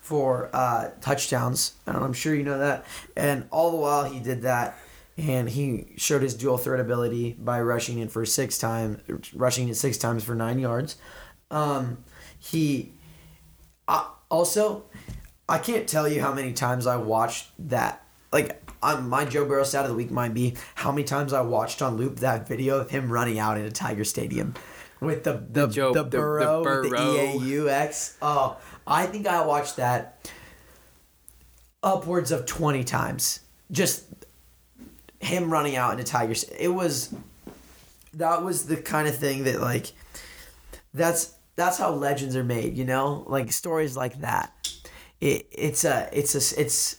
for 0.04 0.50
uh, 0.52 0.90
touchdowns, 1.00 1.72
and 1.86 1.96
I'm 1.96 2.12
sure 2.12 2.34
you 2.34 2.42
know 2.42 2.58
that. 2.58 2.84
And 3.16 3.46
all 3.50 3.70
the 3.70 3.78
while 3.78 4.04
he 4.04 4.20
did 4.20 4.42
that, 4.42 4.76
and 5.16 5.48
he 5.48 5.94
showed 5.96 6.20
his 6.20 6.34
dual 6.34 6.58
threat 6.58 6.78
ability 6.78 7.36
by 7.38 7.62
rushing 7.62 7.98
it 8.00 8.12
for 8.12 8.26
six 8.26 8.58
times, 8.58 9.00
rushing 9.34 9.68
it 9.70 9.76
six 9.76 9.96
times 9.96 10.22
for 10.22 10.34
nine 10.34 10.58
yards. 10.58 10.96
Um, 11.50 12.04
he 12.38 12.92
uh, 13.88 14.06
also, 14.30 14.84
I 15.48 15.56
can't 15.58 15.88
tell 15.88 16.06
you 16.06 16.20
how 16.20 16.34
many 16.34 16.52
times 16.52 16.86
I 16.86 16.96
watched 16.96 17.48
that. 17.70 18.04
Like, 18.30 18.60
um, 18.82 19.08
my 19.08 19.24
Joe 19.24 19.46
Burrow 19.46 19.64
stat 19.64 19.84
of 19.84 19.88
the 19.90 19.96
week 19.96 20.10
might 20.10 20.34
be 20.34 20.54
how 20.74 20.92
many 20.92 21.04
times 21.04 21.32
I 21.32 21.40
watched 21.40 21.80
on 21.80 21.96
loop 21.96 22.16
that 22.16 22.46
video 22.46 22.78
of 22.78 22.90
him 22.90 23.10
running 23.10 23.38
out 23.38 23.56
into 23.56 23.70
Tiger 23.70 24.04
Stadium 24.04 24.52
with 25.00 25.24
the 25.24 25.42
the, 25.50 25.66
Joe- 25.68 25.94
the, 25.94 26.02
the- 26.02 26.10
the 26.10 26.18
Burrow, 26.18 26.58
with 26.58 26.90
Burrow. 26.90 27.12
the 27.14 27.38
EAUX. 27.38 28.16
Oh, 28.20 28.58
I 28.86 29.06
think 29.06 29.26
I 29.26 29.44
watched 29.44 29.76
that 29.76 30.30
upwards 31.82 32.30
of 32.30 32.46
twenty 32.46 32.84
times. 32.84 33.40
Just 33.70 34.04
him 35.20 35.50
running 35.50 35.76
out 35.76 35.92
into 35.92 36.04
Tigers. 36.04 36.44
It 36.44 36.68
was 36.68 37.14
that 38.14 38.42
was 38.42 38.66
the 38.66 38.76
kind 38.76 39.08
of 39.08 39.16
thing 39.16 39.44
that 39.44 39.60
like 39.60 39.92
that's 40.92 41.34
that's 41.56 41.78
how 41.78 41.90
legends 41.90 42.36
are 42.36 42.44
made 42.44 42.76
you 42.76 42.84
know 42.84 43.24
like 43.26 43.52
stories 43.52 43.96
like 43.96 44.20
that 44.20 44.52
it 45.20 45.46
it's 45.52 45.84
a 45.84 46.08
it's 46.12 46.34
a 46.34 46.60
it's 46.60 46.96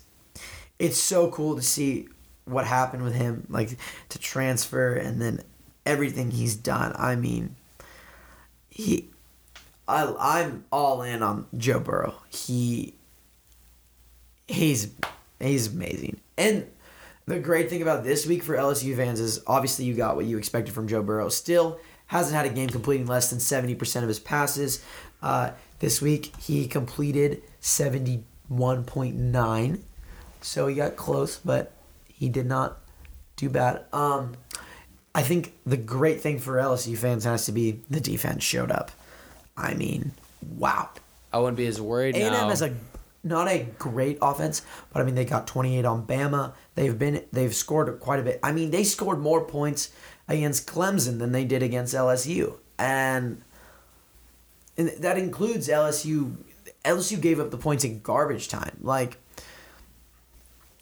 it's 0.80 0.98
so 0.98 1.30
cool 1.32 1.56
to 1.56 1.62
see 1.62 2.08
what 2.46 2.66
happened 2.66 3.04
with 3.04 3.16
him 3.16 3.46
like 3.50 3.78
to 4.10 4.20
transfer 4.20 4.94
and 4.94 5.22
then 5.22 5.42
everything 5.86 6.32
he's 6.32 6.56
done 6.56 6.94
i 6.98 7.16
mean 7.16 7.56
he, 8.70 9.10
I, 9.88 10.14
I'm 10.20 10.66
all 10.72 11.02
in 11.02 11.22
on 11.22 11.48
Joe 11.58 11.80
Burrow. 11.80 12.16
He, 12.30 12.96
he's 14.48 14.92
he's 15.40 15.68
amazing. 15.68 16.20
And 16.38 16.68
the 17.26 17.40
great 17.40 17.70
thing 17.70 17.82
about 17.82 18.04
this 18.04 18.26
week 18.26 18.44
for 18.44 18.56
LSU 18.56 18.96
fans 18.96 19.20
is 19.20 19.42
obviously 19.48 19.86
you 19.86 19.94
got 19.94 20.16
what 20.16 20.26
you 20.26 20.38
expected 20.38 20.74
from 20.74 20.88
Joe 20.88 21.02
Burrow. 21.02 21.30
Still 21.30 21.80
hasn't 22.08 22.36
had 22.36 22.46
a 22.46 22.50
game 22.50 22.70
completing 22.70 23.08
less 23.08 23.30
than 23.30 23.40
seventy 23.40 23.76
percent 23.76 24.04
of 24.04 24.08
his 24.08 24.20
passes. 24.20 24.84
Uh, 25.22 25.52
this 25.80 26.02
week 26.02 26.36
he 26.40 26.68
completed 26.68 27.44
seventy 27.60 28.24
one 28.48 28.84
point 28.84 29.16
nine, 29.16 29.84
so 30.42 30.68
he 30.68 30.76
got 30.76 30.96
close, 30.96 31.38
but 31.38 31.72
he 32.08 32.30
did 32.30 32.46
not 32.46 32.80
do 33.36 33.50
bad. 33.50 33.86
Um, 33.92 34.36
I 35.14 35.22
think 35.22 35.54
the 35.66 35.78
great 35.78 36.22
thing 36.22 36.40
for 36.40 36.56
LSU 36.56 36.98
fans 36.98 37.24
has 37.24 37.46
to 37.46 37.52
be 37.52 37.82
the 37.90 38.00
defense 38.00 38.44
showed 38.44 38.72
up. 38.72 38.92
I 39.58 39.74
mean, 39.74 40.12
wow. 40.58 40.89
I 41.32 41.39
wouldn't 41.39 41.58
be 41.58 41.68
as 41.68 41.82
worried 41.82 42.16
A&M 42.16 42.32
now. 42.32 42.49
is 42.49 42.62
a 42.62 42.76
not 43.24 43.47
a 43.47 43.66
great 43.80 44.20
offense, 44.22 44.62
but 44.93 45.01
I 45.01 45.06
mean 45.06 45.16
they 45.16 45.26
got 45.26 45.47
28 45.47 45.84
on 45.84 46.06
Bama. 46.06 46.53
They've 46.76 46.97
been 46.97 47.24
they've 47.34 47.53
scored 47.53 47.99
quite 47.99 48.20
a 48.20 48.24
bit. 48.24 48.39
I 48.43 48.51
mean 48.51 48.72
they 48.72 48.84
scored 48.84 49.20
more 49.20 49.43
points 49.43 49.91
against 50.28 50.68
Clemson 50.68 51.20
than 51.20 51.32
they 51.32 51.43
did 51.43 51.64
against 51.64 51.93
LSU, 51.93 52.56
and, 52.78 53.41
and 54.78 54.89
that 54.99 55.18
includes 55.18 55.68
LSU. 55.68 56.38
LSU 56.84 57.20
gave 57.20 57.39
up 57.39 57.49
the 57.49 57.58
points 57.58 57.84
in 57.84 57.99
garbage 58.01 58.47
time. 58.47 58.78
Like 58.82 59.18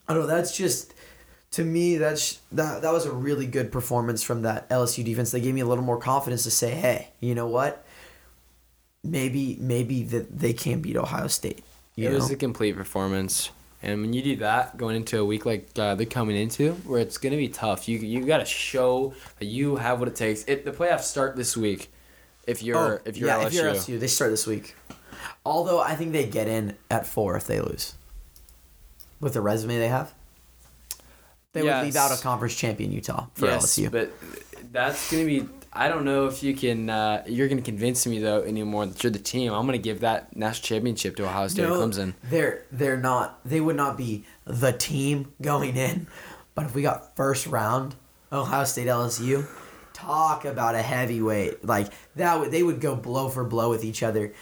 I 0.08 0.14
don't 0.14 0.24
know. 0.24 0.28
That's 0.28 0.56
just 0.56 0.94
to 1.52 1.64
me. 1.64 1.98
That's 1.98 2.40
that. 2.52 2.82
That 2.82 2.92
was 2.92 3.06
a 3.06 3.12
really 3.12 3.48
good 3.48 3.72
performance 3.72 4.22
from 4.22 4.42
that 4.42 4.70
LSU 4.70 5.04
defense. 5.06 5.32
They 5.32 5.40
gave 5.40 5.56
me 5.56 5.62
a 5.62 5.66
little 5.66 5.84
more 5.84 5.98
confidence 5.98 6.44
to 6.44 6.52
say, 6.52 6.72
hey, 6.72 7.10
you 7.22 7.36
know 7.36 7.48
what? 7.48 7.83
Maybe 9.04 9.58
maybe 9.60 10.04
that 10.04 10.40
they 10.40 10.54
can 10.54 10.82
beat 10.82 10.96
Ohio 10.96 11.28
State. 11.28 11.64
It 11.96 12.10
know? 12.10 12.16
was 12.16 12.32
a 12.32 12.36
complete 12.36 12.76
performance. 12.76 13.52
And 13.82 14.00
when 14.00 14.14
you 14.14 14.22
do 14.22 14.38
that, 14.38 14.78
going 14.78 14.96
into 14.96 15.20
a 15.20 15.26
week 15.26 15.46
like 15.46 15.68
uh, 15.78 15.96
they're 15.96 16.06
coming 16.06 16.38
into, 16.38 16.72
where 16.86 17.02
it's 17.02 17.18
gonna 17.18 17.36
be 17.36 17.50
tough, 17.50 17.90
you 17.90 18.00
you 18.00 18.26
got 18.26 18.38
to 18.38 18.46
show 18.46 19.14
that 19.40 19.46
you 19.46 19.76
have 19.76 20.00
what 20.00 20.08
it 20.08 20.16
takes. 20.16 20.46
It, 20.46 20.64
the 20.64 20.72
playoffs 20.72 21.02
start 21.02 21.36
this 21.36 21.58
week. 21.58 21.92
If 22.48 22.64
you're 22.64 23.02
if 23.04 23.18
you're 23.18 23.30
Oh, 23.30 23.40
yeah, 23.40 23.44
LSU, 23.44 23.48
if 23.48 23.54
you're 23.54 23.74
LSU, 23.74 24.00
they 24.00 24.08
start 24.08 24.32
this 24.32 24.48
week. 24.48 24.76
Although 25.46 25.82
I 25.82 25.96
think 25.96 26.14
they 26.14 26.26
get 26.26 26.48
in 26.48 26.78
at 26.90 27.06
four 27.06 27.36
if 27.36 27.46
they 27.46 27.60
lose. 27.60 27.96
With 29.20 29.34
the 29.34 29.42
resume 29.42 29.78
they 29.78 29.90
have, 29.90 30.14
they 31.54 31.62
would 31.62 31.84
leave 31.84 31.96
out 31.96 32.18
a 32.18 32.22
conference 32.22 32.56
champion 32.56 32.92
Utah 32.92 33.28
for 33.36 33.46
yes, 33.46 33.66
LSU. 33.66 33.92
but 33.92 34.12
that's 34.72 35.12
gonna 35.12 35.26
be. 35.26 35.48
I 35.76 35.88
don't 35.88 36.06
know 36.06 36.28
if 36.28 36.44
you 36.44 36.56
can. 36.56 36.90
Uh, 36.90 37.24
you're 37.26 37.48
gonna 37.48 37.62
convince 37.62 38.06
me 38.06 38.20
though 38.20 38.44
anymore 38.44 38.86
that 38.86 39.04
you're 39.04 39.12
the 39.12 39.20
team. 39.20 39.52
I'm 39.52 39.66
gonna 39.66 39.80
give 39.80 40.02
that 40.02 40.36
national 40.36 40.66
championship 40.68 41.16
to 41.18 41.26
Ohio 41.26 41.48
State 41.48 41.66
or 41.66 41.70
Clemson. 41.70 42.14
They're 42.24 42.64
they're 42.72 42.98
not. 42.98 43.40
They 43.44 43.60
would 43.60 43.76
not 43.76 43.98
be 43.98 44.24
the 44.46 44.72
team 44.72 45.34
going 45.42 45.76
in. 45.76 46.08
But 46.56 46.66
if 46.66 46.76
we 46.76 46.84
got 46.84 47.16
first 47.16 47.48
round 47.48 47.96
Ohio 48.32 48.64
State 48.66 48.88
LSU, 48.88 49.48
talk 49.94 50.46
about 50.46 50.76
a 50.76 50.82
heavyweight 50.82 51.66
like 51.66 51.88
that. 52.16 52.40
Would 52.40 52.52
they 52.52 52.62
would 52.62 52.80
go 52.80 52.96
blow 52.96 53.30
for 53.30 53.44
blow 53.44 53.70
with 53.72 53.84
each 53.84 54.04
other, 54.04 54.34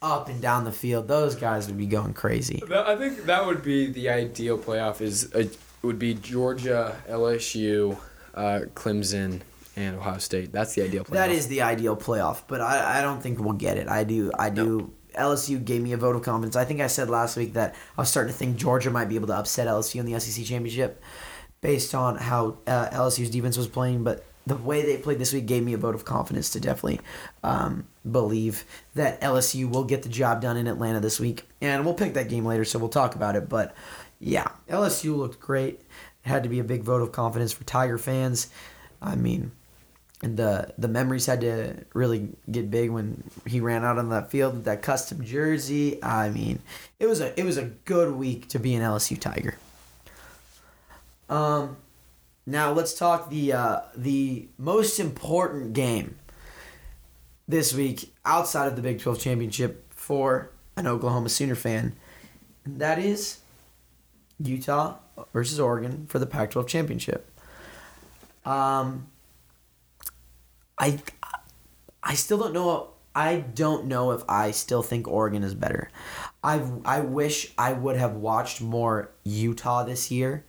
up 0.00 0.28
and 0.28 0.40
down 0.40 0.64
the 0.64 0.72
field. 0.72 1.08
Those 1.08 1.34
guys 1.34 1.66
would 1.66 1.78
be 1.78 1.86
going 1.86 2.14
crazy. 2.14 2.62
I 2.72 2.94
think 2.94 3.24
that 3.24 3.44
would 3.44 3.62
be 3.62 3.86
the 3.86 4.08
ideal 4.08 4.56
playoff. 4.56 5.00
Is 5.00 5.32
uh, 5.34 5.44
would 5.82 5.98
be 5.98 6.14
Georgia, 6.14 6.96
LSU, 7.08 7.98
uh, 8.34 8.60
Clemson, 8.74 9.40
and 9.76 9.96
Ohio 9.96 10.18
State. 10.18 10.52
That's 10.52 10.74
the 10.74 10.82
ideal 10.82 11.04
playoff. 11.04 11.14
That 11.14 11.30
is 11.30 11.48
the 11.48 11.62
ideal 11.62 11.96
playoff, 11.96 12.42
but 12.46 12.60
I, 12.60 12.98
I 12.98 13.02
don't 13.02 13.22
think 13.22 13.38
we'll 13.38 13.54
get 13.54 13.76
it. 13.76 13.88
I 13.88 14.04
do 14.04 14.30
I 14.38 14.50
do. 14.50 14.92
LSU 15.16 15.64
gave 15.64 15.82
me 15.82 15.92
a 15.92 15.96
vote 15.96 16.14
of 16.14 16.22
confidence. 16.22 16.54
I 16.54 16.64
think 16.64 16.80
I 16.80 16.86
said 16.86 17.10
last 17.10 17.36
week 17.36 17.54
that 17.54 17.74
I 17.98 18.02
was 18.02 18.08
starting 18.08 18.32
to 18.32 18.38
think 18.38 18.56
Georgia 18.56 18.90
might 18.90 19.08
be 19.08 19.16
able 19.16 19.26
to 19.28 19.34
upset 19.34 19.66
LSU 19.66 19.98
in 19.98 20.06
the 20.06 20.18
SEC 20.20 20.44
championship, 20.44 21.02
based 21.60 21.94
on 21.94 22.16
how 22.16 22.58
uh, 22.66 22.88
LSU's 22.90 23.30
defense 23.30 23.56
was 23.56 23.66
playing. 23.66 24.04
But 24.04 24.24
the 24.46 24.56
way 24.56 24.82
they 24.82 24.96
played 24.96 25.18
this 25.18 25.32
week 25.32 25.46
gave 25.46 25.62
me 25.62 25.72
a 25.72 25.78
vote 25.78 25.94
of 25.94 26.04
confidence 26.04 26.50
to 26.50 26.60
definitely 26.60 27.00
um, 27.42 27.86
believe 28.10 28.64
that 28.94 29.20
LSU 29.20 29.68
will 29.70 29.84
get 29.84 30.02
the 30.02 30.08
job 30.08 30.40
done 30.40 30.56
in 30.56 30.66
Atlanta 30.66 31.00
this 31.00 31.20
week. 31.20 31.46
And 31.60 31.84
we'll 31.84 31.94
pick 31.94 32.14
that 32.14 32.28
game 32.28 32.44
later, 32.44 32.64
so 32.64 32.78
we'll 32.78 32.88
talk 32.88 33.14
about 33.14 33.36
it. 33.36 33.48
But 33.48 33.74
yeah, 34.18 34.48
LSU 34.68 35.16
looked 35.16 35.40
great. 35.40 35.80
It 36.24 36.28
had 36.28 36.42
to 36.42 36.48
be 36.48 36.58
a 36.58 36.64
big 36.64 36.82
vote 36.82 37.02
of 37.02 37.12
confidence 37.12 37.52
for 37.52 37.64
Tiger 37.64 37.98
fans. 37.98 38.48
I 39.02 39.16
mean, 39.16 39.52
and 40.22 40.36
the 40.36 40.72
the 40.76 40.88
memories 40.88 41.26
had 41.26 41.40
to 41.40 41.84
really 41.94 42.28
get 42.50 42.70
big 42.70 42.90
when 42.90 43.22
he 43.46 43.60
ran 43.60 43.84
out 43.84 43.98
on 43.98 44.10
that 44.10 44.30
field 44.30 44.54
with 44.54 44.64
that 44.64 44.82
custom 44.82 45.24
jersey. 45.24 46.02
I 46.02 46.28
mean, 46.30 46.60
it 46.98 47.06
was 47.06 47.20
a 47.20 47.38
it 47.38 47.44
was 47.44 47.56
a 47.56 47.64
good 47.64 48.14
week 48.14 48.48
to 48.48 48.58
be 48.58 48.74
an 48.74 48.82
LSU 48.82 49.18
Tiger. 49.18 49.56
Um, 51.28 51.76
now 52.46 52.72
let's 52.72 52.92
talk 52.94 53.30
the 53.30 53.52
uh, 53.52 53.80
the 53.96 54.48
most 54.58 55.00
important 55.00 55.72
game 55.72 56.16
this 57.48 57.72
week 57.72 58.12
outside 58.24 58.66
of 58.66 58.76
the 58.76 58.82
Big 58.82 59.00
Twelve 59.00 59.20
championship 59.20 59.92
for 59.92 60.50
an 60.76 60.86
Oklahoma 60.86 61.28
Sooner 61.28 61.54
fan, 61.54 61.94
and 62.64 62.78
that 62.80 62.98
is 62.98 63.38
Utah 64.38 64.96
versus 65.32 65.60
Oregon 65.60 66.06
for 66.08 66.18
the 66.18 66.26
Pac-12 66.26 66.66
championship. 66.66 67.30
Um, 68.44 69.08
I 70.80 70.98
I 72.02 72.14
still 72.14 72.38
don't 72.38 72.54
know. 72.54 72.88
I 73.14 73.36
don't 73.36 73.86
know 73.86 74.12
if 74.12 74.22
I 74.28 74.50
still 74.52 74.82
think 74.82 75.06
Oregon 75.06 75.44
is 75.44 75.54
better. 75.54 75.90
I 76.42 76.62
I 76.84 77.00
wish 77.00 77.52
I 77.58 77.74
would 77.74 77.96
have 77.96 78.14
watched 78.14 78.60
more 78.60 79.10
Utah 79.24 79.84
this 79.84 80.10
year. 80.10 80.44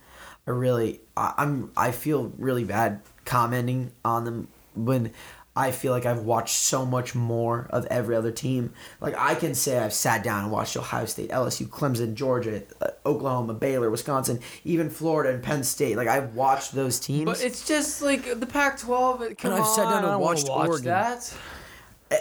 I 0.46 0.50
really 0.50 1.00
I, 1.16 1.34
I'm 1.36 1.70
I 1.76 1.92
feel 1.92 2.32
really 2.38 2.64
bad 2.64 3.02
commenting 3.24 3.92
on 4.04 4.24
them 4.24 4.48
when 4.74 5.12
I 5.54 5.70
feel 5.70 5.92
like 5.92 6.06
I've 6.06 6.20
watched 6.20 6.56
so 6.56 6.86
much 6.86 7.14
more 7.14 7.66
of 7.70 7.84
every 7.86 8.16
other 8.16 8.30
team. 8.32 8.72
Like 9.00 9.14
I 9.18 9.34
can 9.34 9.54
say 9.54 9.78
I've 9.78 9.92
sat 9.92 10.24
down 10.24 10.44
and 10.44 10.52
watched 10.52 10.76
Ohio 10.78 11.04
State, 11.04 11.28
LSU, 11.30 11.68
Clemson, 11.68 12.14
Georgia, 12.14 12.62
uh, 12.80 12.88
Oklahoma, 13.04 13.52
Baylor, 13.52 13.90
Wisconsin, 13.90 14.40
even 14.64 14.88
Florida 14.88 15.30
and 15.34 15.42
Penn 15.42 15.62
State. 15.62 15.96
Like 15.96 16.08
I've 16.08 16.34
watched 16.34 16.72
those 16.72 16.98
teams. 16.98 17.26
But 17.26 17.42
it's 17.42 17.66
just 17.66 18.00
like 18.00 18.40
the 18.40 18.46
Pac-12. 18.46 19.36
Come 19.36 19.52
I've 19.52 19.66
sat 19.66 19.84
down 19.84 19.98
and 19.98 20.06
I 20.06 20.10
don't 20.12 20.20
wanna 20.20 20.24
watched 20.24 20.48
watch 20.48 20.68
Oregon. 20.68 20.84
that. 20.86 21.34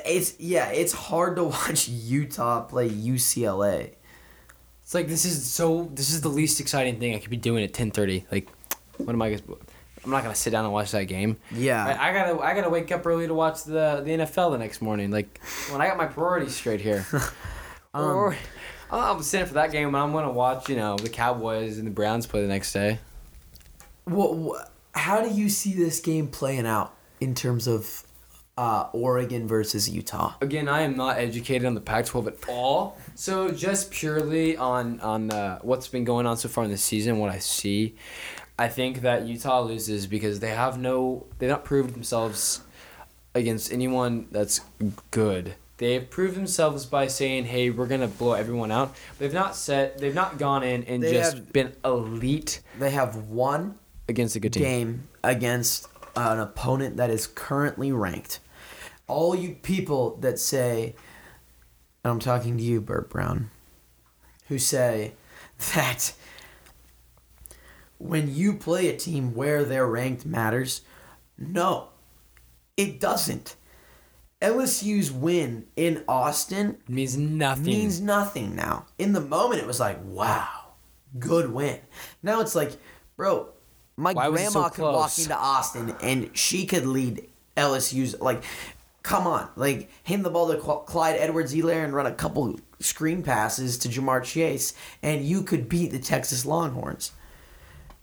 It's 0.05 0.37
yeah, 0.37 0.67
it's 0.69 0.91
hard 0.93 1.37
to 1.37 1.43
watch 1.45 1.87
Utah 1.87 2.61
play 2.63 2.89
UCLA. 2.89 3.91
It's 4.83 4.93
like 4.93 5.07
this 5.07 5.23
is 5.23 5.49
so. 5.49 5.89
This 5.93 6.11
is 6.11 6.19
the 6.19 6.27
least 6.27 6.59
exciting 6.59 6.99
thing 6.99 7.15
I 7.15 7.19
could 7.19 7.29
be 7.29 7.37
doing 7.37 7.63
at 7.63 7.71
10:30. 7.71 8.25
Like, 8.29 8.49
what 8.97 9.13
am 9.13 9.21
I? 9.21 9.39
I'm 10.03 10.11
not 10.11 10.23
gonna 10.23 10.35
sit 10.35 10.49
down 10.49 10.65
and 10.65 10.73
watch 10.73 10.91
that 10.91 11.05
game. 11.05 11.37
Yeah. 11.51 11.85
I, 11.85 12.09
I 12.09 12.13
gotta. 12.13 12.39
I 12.39 12.55
gotta 12.55 12.69
wake 12.69 12.91
up 12.91 13.05
early 13.05 13.27
to 13.27 13.33
watch 13.33 13.63
the 13.63 14.01
the 14.03 14.11
NFL 14.11 14.51
the 14.51 14.57
next 14.57 14.81
morning. 14.81 15.11
Like, 15.11 15.39
when 15.69 15.81
I 15.81 15.87
got 15.87 15.97
my 15.97 16.07
priorities 16.07 16.55
straight 16.55 16.81
here. 16.81 17.05
or 17.93 18.35
I'm 18.89 19.17
I'm 19.17 19.23
sitting 19.23 19.47
for 19.47 19.53
that 19.55 19.71
game, 19.71 19.87
and 19.87 19.97
I'm 19.97 20.11
gonna 20.11 20.31
watch. 20.31 20.69
You 20.69 20.75
know, 20.75 20.97
the 20.97 21.09
Cowboys 21.09 21.77
and 21.77 21.85
the 21.85 21.91
Browns 21.91 22.25
play 22.25 22.41
the 22.41 22.47
next 22.47 22.73
day. 22.73 22.99
What, 24.05 24.35
what? 24.35 24.71
How 24.93 25.21
do 25.21 25.29
you 25.29 25.49
see 25.49 25.73
this 25.73 25.99
game 25.99 26.27
playing 26.27 26.65
out 26.65 26.93
in 27.19 27.33
terms 27.35 27.67
of 27.67 28.03
uh, 28.57 28.89
Oregon 28.93 29.47
versus 29.47 29.89
Utah? 29.89 30.33
Again, 30.41 30.67
I 30.67 30.81
am 30.81 30.97
not 30.97 31.17
educated 31.17 31.65
on 31.65 31.75
the 31.75 31.81
Pac-12 31.81 32.27
at 32.27 32.49
all. 32.49 32.97
So 33.15 33.51
just 33.51 33.91
purely 33.91 34.57
on 34.57 34.99
on 34.99 35.31
uh, 35.31 35.59
what's 35.61 35.87
been 35.87 36.03
going 36.03 36.25
on 36.25 36.37
so 36.37 36.49
far 36.49 36.63
in 36.63 36.71
the 36.71 36.77
season, 36.77 37.19
what 37.19 37.29
I 37.29 37.39
see, 37.39 37.95
I 38.61 38.67
think 38.67 39.01
that 39.01 39.25
Utah 39.25 39.61
loses 39.61 40.05
because 40.07 40.39
they 40.39 40.49
have 40.51 40.77
no, 40.77 41.25
they've 41.39 41.49
not 41.49 41.65
proved 41.65 41.95
themselves 41.95 42.61
against 43.33 43.71
anyone 43.73 44.27
that's 44.31 44.61
good. 45.09 45.55
They've 45.77 46.07
proved 46.07 46.35
themselves 46.35 46.85
by 46.85 47.07
saying, 47.07 47.45
"Hey, 47.45 47.71
we're 47.71 47.87
gonna 47.87 48.07
blow 48.07 48.33
everyone 48.33 48.71
out." 48.71 48.95
They've 49.17 49.33
not 49.33 49.55
set. 49.55 49.97
they've 49.97 50.13
not 50.13 50.37
gone 50.37 50.61
in 50.61 50.83
and 50.83 51.01
They 51.01 51.11
just 51.13 51.37
have- 51.37 51.53
been 51.53 51.73
elite 51.83 52.61
They 52.77 52.91
have 52.91 53.15
won 53.15 53.79
against 54.07 54.35
a 54.35 54.39
good 54.39 54.53
team. 54.53 54.61
game 54.63 55.07
against 55.23 55.87
an 56.15 56.39
opponent 56.39 56.97
that 56.97 57.09
is 57.09 57.25
currently 57.25 57.91
ranked. 57.91 58.39
All 59.07 59.33
you 59.33 59.55
people 59.63 60.17
that 60.17 60.37
say, 60.37 60.93
and 62.03 62.11
I'm 62.11 62.19
talking 62.19 62.57
to 62.57 62.63
you, 62.63 62.79
Burt 62.79 63.09
Brown, 63.09 63.49
who 64.49 64.59
say 64.59 65.13
that 65.73 66.13
when 68.01 68.33
you 68.33 68.53
play 68.53 68.87
a 68.87 68.97
team 68.97 69.33
where 69.35 69.63
they're 69.63 69.87
ranked 69.87 70.25
matters, 70.25 70.81
no, 71.37 71.89
it 72.77 72.99
doesn't. 72.99 73.55
LSU's 74.41 75.11
win 75.11 75.67
in 75.75 76.03
Austin 76.07 76.77
means 76.87 77.15
nothing. 77.15 77.65
means 77.65 78.01
nothing 78.01 78.55
now. 78.55 78.85
In 78.97 79.13
the 79.13 79.21
moment, 79.21 79.61
it 79.61 79.67
was 79.67 79.79
like, 79.79 79.99
wow, 80.03 80.73
good 81.19 81.51
win. 81.51 81.79
Now 82.23 82.41
it's 82.41 82.55
like, 82.55 82.71
bro, 83.15 83.49
my 83.97 84.13
Why 84.13 84.29
grandma 84.29 84.49
so 84.49 84.69
could 84.69 84.83
walk 84.83 85.17
into 85.19 85.37
Austin 85.37 85.95
and 86.01 86.35
she 86.35 86.65
could 86.65 86.85
lead 86.85 87.27
LSU's 87.55 88.19
like. 88.19 88.43
come 89.03 89.25
on, 89.25 89.49
like 89.55 89.89
hand 90.03 90.23
the 90.23 90.29
ball 90.29 90.51
to 90.51 90.57
Clyde 90.57 91.17
Edwards-Helaire 91.19 91.83
and 91.83 91.93
run 91.93 92.05
a 92.05 92.13
couple 92.13 92.59
screen 92.79 93.23
passes 93.23 93.77
to 93.79 93.89
Ja'Marr 93.89 94.23
Chase, 94.23 94.73
and 95.01 95.23
you 95.23 95.43
could 95.43 95.67
beat 95.67 95.91
the 95.91 95.99
Texas 95.99 96.45
Longhorns. 96.45 97.11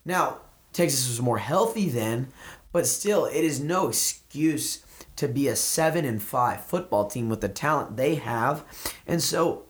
Now, 0.09 0.38
Texas 0.72 1.06
was 1.06 1.20
more 1.20 1.36
healthy 1.36 1.90
then, 1.90 2.28
but 2.72 2.86
still, 2.86 3.26
it 3.26 3.44
is 3.44 3.61
no 3.61 3.88
excuse 3.88 4.82
to 5.16 5.28
be 5.28 5.48
a 5.48 5.54
seven 5.54 6.06
and 6.06 6.22
five 6.22 6.64
football 6.64 7.06
team 7.09 7.28
with 7.28 7.42
the 7.42 7.48
talent 7.50 7.96
they 7.98 8.14
have, 8.14 8.64
and 9.06 9.22
so 9.22 9.66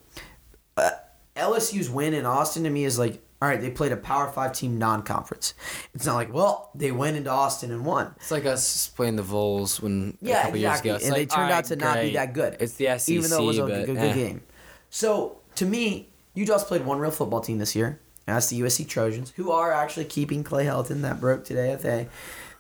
uh, 0.76 0.90
LSU's 1.34 1.90
win 1.90 2.14
in 2.14 2.24
Austin 2.24 2.62
to 2.62 2.70
me 2.70 2.84
is 2.84 3.00
like, 3.00 3.20
all 3.42 3.48
right, 3.48 3.60
they 3.60 3.70
played 3.70 3.90
a 3.90 3.96
Power 3.96 4.30
Five 4.30 4.52
team 4.52 4.78
non-conference. 4.78 5.54
It's 5.94 6.06
not 6.06 6.14
like, 6.14 6.32
well, 6.32 6.70
they 6.74 6.92
went 6.92 7.16
into 7.16 7.30
Austin 7.30 7.72
and 7.72 7.84
won. 7.84 8.14
It's 8.16 8.30
like 8.30 8.46
us 8.46 8.88
playing 8.88 9.16
the 9.16 9.22
Vols 9.22 9.80
when 9.80 10.16
a 10.22 10.24
Yeah, 10.24 10.42
couple 10.42 10.56
exactly. 10.56 10.60
years 10.60 10.80
ago. 10.80 10.94
It's 10.96 11.04
and 11.04 11.12
like, 11.12 11.28
they 11.28 11.34
turned 11.34 11.50
all 11.52 11.58
out 11.58 11.64
to 11.66 11.74
right, 11.74 11.84
not 11.84 12.00
be 12.02 12.12
that 12.12 12.32
good. 12.32 12.56
It's 12.60 12.74
the 12.74 12.96
SEC, 12.98 13.08
even 13.08 13.30
though 13.30 13.42
it 13.42 13.46
was 13.46 13.58
a 13.58 13.62
but 13.62 13.86
good, 13.86 13.96
good 13.96 13.98
eh. 13.98 14.14
game. 14.14 14.42
So 14.90 15.38
to 15.56 15.66
me, 15.66 16.08
Utah's 16.34 16.62
played 16.64 16.84
one 16.84 16.98
real 17.00 17.10
football 17.10 17.40
team 17.40 17.58
this 17.58 17.74
year. 17.74 18.00
And 18.28 18.36
that's 18.36 18.48
the 18.48 18.60
USC 18.60 18.86
Trojans, 18.86 19.32
who 19.36 19.50
are 19.50 19.72
actually 19.72 20.04
keeping 20.04 20.44
Clay 20.44 20.66
Helton. 20.66 21.00
That 21.00 21.18
broke 21.18 21.44
today. 21.46 21.74
They 21.76 22.08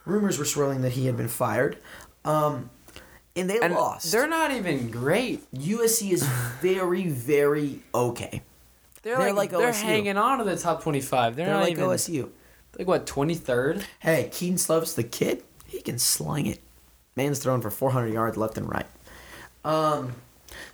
rumors 0.06 0.38
were 0.38 0.46
swirling 0.46 0.80
that 0.80 0.92
he 0.92 1.04
had 1.04 1.14
been 1.18 1.28
fired, 1.28 1.76
um, 2.24 2.70
and 3.36 3.50
they 3.50 3.60
And 3.60 3.74
lost. 3.74 4.10
they're 4.10 4.26
not 4.26 4.50
even 4.50 4.90
great. 4.90 5.44
USC 5.52 6.10
is 6.12 6.22
very, 6.62 7.06
very 7.08 7.80
okay. 7.94 8.40
They're, 9.02 9.18
They're 9.18 9.26
like, 9.34 9.52
like 9.52 9.60
they're 9.60 9.70
OSU. 9.72 9.82
hanging 9.82 10.16
on 10.16 10.38
to 10.38 10.44
the 10.44 10.56
top 10.56 10.82
twenty-five. 10.82 11.36
They're, 11.36 11.44
They're 11.44 11.54
not 11.54 11.64
like 11.64 11.72
even 11.72 11.84
OSU. 11.84 12.30
like 12.78 12.88
what 12.88 13.06
twenty-third. 13.06 13.84
Hey, 14.00 14.30
Kedon 14.32 14.56
Slovis, 14.56 14.94
the 14.94 15.02
kid, 15.04 15.42
he 15.66 15.82
can 15.82 15.98
sling 15.98 16.46
it. 16.46 16.60
Man's 17.14 17.40
throwing 17.40 17.60
for 17.60 17.70
400 17.70 18.14
yards 18.14 18.36
left 18.38 18.56
and 18.56 18.70
right. 18.70 18.86
Um, 19.64 20.12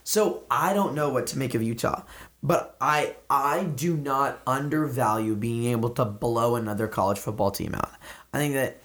so 0.04 0.44
I 0.50 0.72
don't 0.74 0.94
know 0.94 1.08
what 1.08 1.26
to 1.28 1.38
make 1.38 1.54
of 1.54 1.62
Utah, 1.62 2.02
but 2.44 2.76
I 2.78 3.16
I 3.30 3.64
do 3.64 3.96
not 3.96 4.40
undervalue 4.46 5.34
being 5.34 5.64
able 5.72 5.88
to 5.90 6.04
blow 6.04 6.56
another 6.56 6.86
college 6.86 7.18
football 7.18 7.50
team 7.50 7.74
out. 7.74 7.90
I 8.34 8.38
think 8.38 8.52
that 8.54 8.76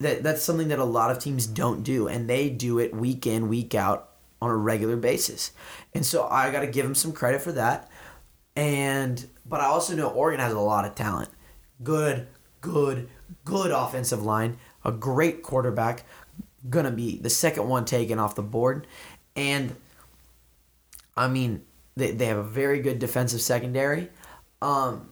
that 0.00 0.22
that's 0.24 0.42
something 0.42 0.68
that 0.68 0.80
a 0.80 0.84
lot 0.84 1.12
of 1.12 1.20
teams 1.20 1.46
don't 1.46 1.84
do, 1.84 2.08
and 2.08 2.28
they 2.28 2.50
do 2.50 2.80
it 2.80 2.92
week 2.92 3.26
in 3.26 3.48
week 3.48 3.74
out 3.76 4.10
on 4.42 4.50
a 4.50 4.56
regular 4.56 4.96
basis, 4.96 5.52
and 5.94 6.04
so 6.04 6.26
I 6.26 6.50
got 6.50 6.60
to 6.60 6.66
give 6.66 6.84
them 6.84 6.96
some 6.96 7.12
credit 7.12 7.40
for 7.40 7.52
that. 7.52 7.88
And 8.56 9.24
but 9.46 9.60
I 9.60 9.66
also 9.66 9.94
know 9.94 10.08
Oregon 10.08 10.40
has 10.40 10.52
a 10.52 10.60
lot 10.60 10.84
of 10.84 10.96
talent. 10.96 11.30
Good, 11.82 12.26
good, 12.60 13.08
good 13.44 13.70
offensive 13.70 14.24
line, 14.24 14.56
a 14.84 14.90
great 14.90 15.42
quarterback, 15.42 16.04
gonna 16.68 16.90
be 16.90 17.18
the 17.18 17.30
second 17.30 17.68
one 17.68 17.84
taken 17.84 18.18
off 18.18 18.34
the 18.34 18.42
board. 18.42 18.88
And 19.36 19.76
I 21.16 21.28
mean, 21.28 21.65
they, 21.96 22.12
they 22.12 22.26
have 22.26 22.38
a 22.38 22.42
very 22.42 22.80
good 22.80 22.98
defensive 22.98 23.40
secondary. 23.40 24.08
Um 24.62 25.08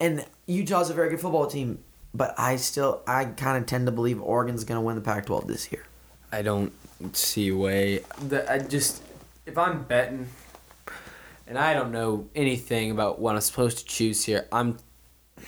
and 0.00 0.24
Utah's 0.46 0.90
a 0.90 0.94
very 0.94 1.10
good 1.10 1.20
football 1.20 1.46
team, 1.46 1.78
but 2.14 2.34
I 2.38 2.56
still 2.56 3.02
I 3.06 3.24
kind 3.24 3.58
of 3.58 3.66
tend 3.66 3.86
to 3.86 3.92
believe 3.92 4.20
Oregon's 4.20 4.64
gonna 4.64 4.80
win 4.82 4.94
the 4.96 5.02
Pac-12 5.02 5.46
this 5.46 5.72
year. 5.72 5.84
I 6.32 6.42
don't 6.42 6.72
see 7.12 7.48
a 7.48 7.56
way. 7.56 8.00
The, 8.28 8.50
I 8.50 8.58
just 8.58 9.02
if 9.46 9.56
I'm 9.56 9.84
betting, 9.84 10.28
and 11.46 11.58
I 11.58 11.72
don't 11.72 11.90
know 11.90 12.28
anything 12.34 12.90
about 12.90 13.18
what 13.18 13.34
I'm 13.34 13.40
supposed 13.40 13.78
to 13.78 13.84
choose 13.86 14.24
here, 14.24 14.46
I'm 14.52 14.78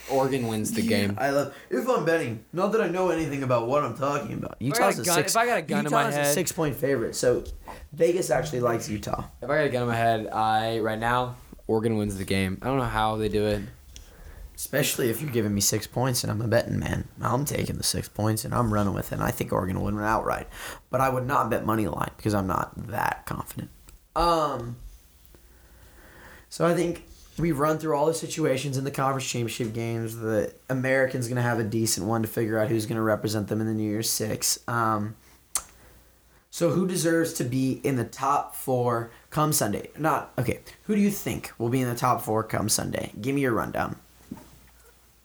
Oregon 0.08 0.46
wins 0.46 0.72
the 0.72 0.82
game. 0.82 1.16
I 1.18 1.30
love 1.30 1.54
if 1.68 1.88
I'm 1.88 2.04
betting. 2.04 2.44
Not 2.52 2.72
that 2.72 2.80
I 2.80 2.88
know 2.88 3.10
anything 3.10 3.42
about 3.42 3.66
what 3.66 3.84
I'm 3.84 3.96
talking 3.96 4.34
about. 4.34 4.56
Utah's 4.60 4.98
a 5.00 5.04
gun- 5.04 5.14
six. 5.16 5.32
if 5.32 5.36
I 5.36 5.46
got 5.46 5.58
a 5.58 5.62
gun 5.62 5.86
in 5.86 5.92
my 5.92 6.06
Utah's 6.06 6.28
a 6.28 6.32
six 6.32 6.52
point 6.52 6.76
favorite. 6.76 7.14
So 7.14 7.44
Vegas 7.92 8.30
actually 8.30 8.60
likes 8.60 8.88
Utah. 8.88 9.24
If 9.42 9.50
I 9.50 9.56
got 9.56 9.66
a 9.66 9.68
gun 9.68 9.82
in 9.82 9.88
my 9.88 9.96
head, 9.96 10.28
I 10.28 10.78
right 10.78 10.98
now 10.98 11.36
Oregon 11.66 11.96
wins 11.96 12.16
the 12.16 12.24
game. 12.24 12.58
I 12.62 12.66
don't 12.66 12.78
know 12.78 12.84
how 12.84 13.16
they 13.16 13.28
do 13.28 13.46
it. 13.46 13.62
Especially 14.54 15.08
if 15.08 15.22
you're 15.22 15.30
giving 15.30 15.54
me 15.54 15.60
six 15.60 15.86
points 15.86 16.22
and 16.22 16.30
I'm 16.30 16.42
a 16.42 16.46
betting 16.46 16.78
man. 16.78 17.08
I'm 17.22 17.46
taking 17.46 17.76
the 17.76 17.82
six 17.82 18.08
points 18.08 18.44
and 18.44 18.54
I'm 18.54 18.72
running 18.72 18.92
with 18.92 19.10
it. 19.10 19.14
And 19.14 19.22
I 19.22 19.30
think 19.30 19.52
Oregon 19.52 19.78
will 19.78 19.86
win 19.86 19.98
it 19.98 20.04
outright. 20.04 20.48
But 20.90 21.00
I 21.00 21.08
would 21.08 21.26
not 21.26 21.48
bet 21.48 21.64
money 21.64 21.86
line 21.86 22.10
because 22.16 22.34
I'm 22.34 22.46
not 22.46 22.72
that 22.88 23.24
confident. 23.26 23.70
Um. 24.14 24.76
So 26.50 26.66
I 26.66 26.74
think 26.74 27.04
we 27.38 27.52
run 27.52 27.78
through 27.78 27.96
all 27.96 28.06
the 28.06 28.14
situations 28.14 28.76
in 28.76 28.84
the 28.84 28.90
conference 28.90 29.28
championship 29.28 29.72
games. 29.72 30.16
The 30.16 30.52
American's 30.68 31.26
going 31.26 31.36
to 31.36 31.42
have 31.42 31.58
a 31.58 31.64
decent 31.64 32.06
one 32.06 32.22
to 32.22 32.28
figure 32.28 32.58
out 32.58 32.68
who's 32.68 32.86
going 32.86 32.96
to 32.96 33.02
represent 33.02 33.48
them 33.48 33.60
in 33.60 33.66
the 33.66 33.74
New 33.74 33.88
Year's 33.88 34.10
Six. 34.10 34.58
Um, 34.68 35.16
so 36.50 36.70
who 36.70 36.86
deserves 36.86 37.32
to 37.34 37.44
be 37.44 37.80
in 37.84 37.96
the 37.96 38.04
top 38.04 38.54
four 38.54 39.10
come 39.30 39.52
Sunday? 39.52 39.90
Not 39.98 40.32
okay. 40.38 40.60
Who 40.84 40.94
do 40.94 41.00
you 41.00 41.10
think 41.10 41.52
will 41.58 41.68
be 41.68 41.80
in 41.80 41.88
the 41.88 41.94
top 41.94 42.22
four 42.22 42.42
come 42.42 42.68
Sunday? 42.68 43.12
Give 43.20 43.34
me 43.34 43.40
your 43.42 43.52
rundown. 43.52 43.96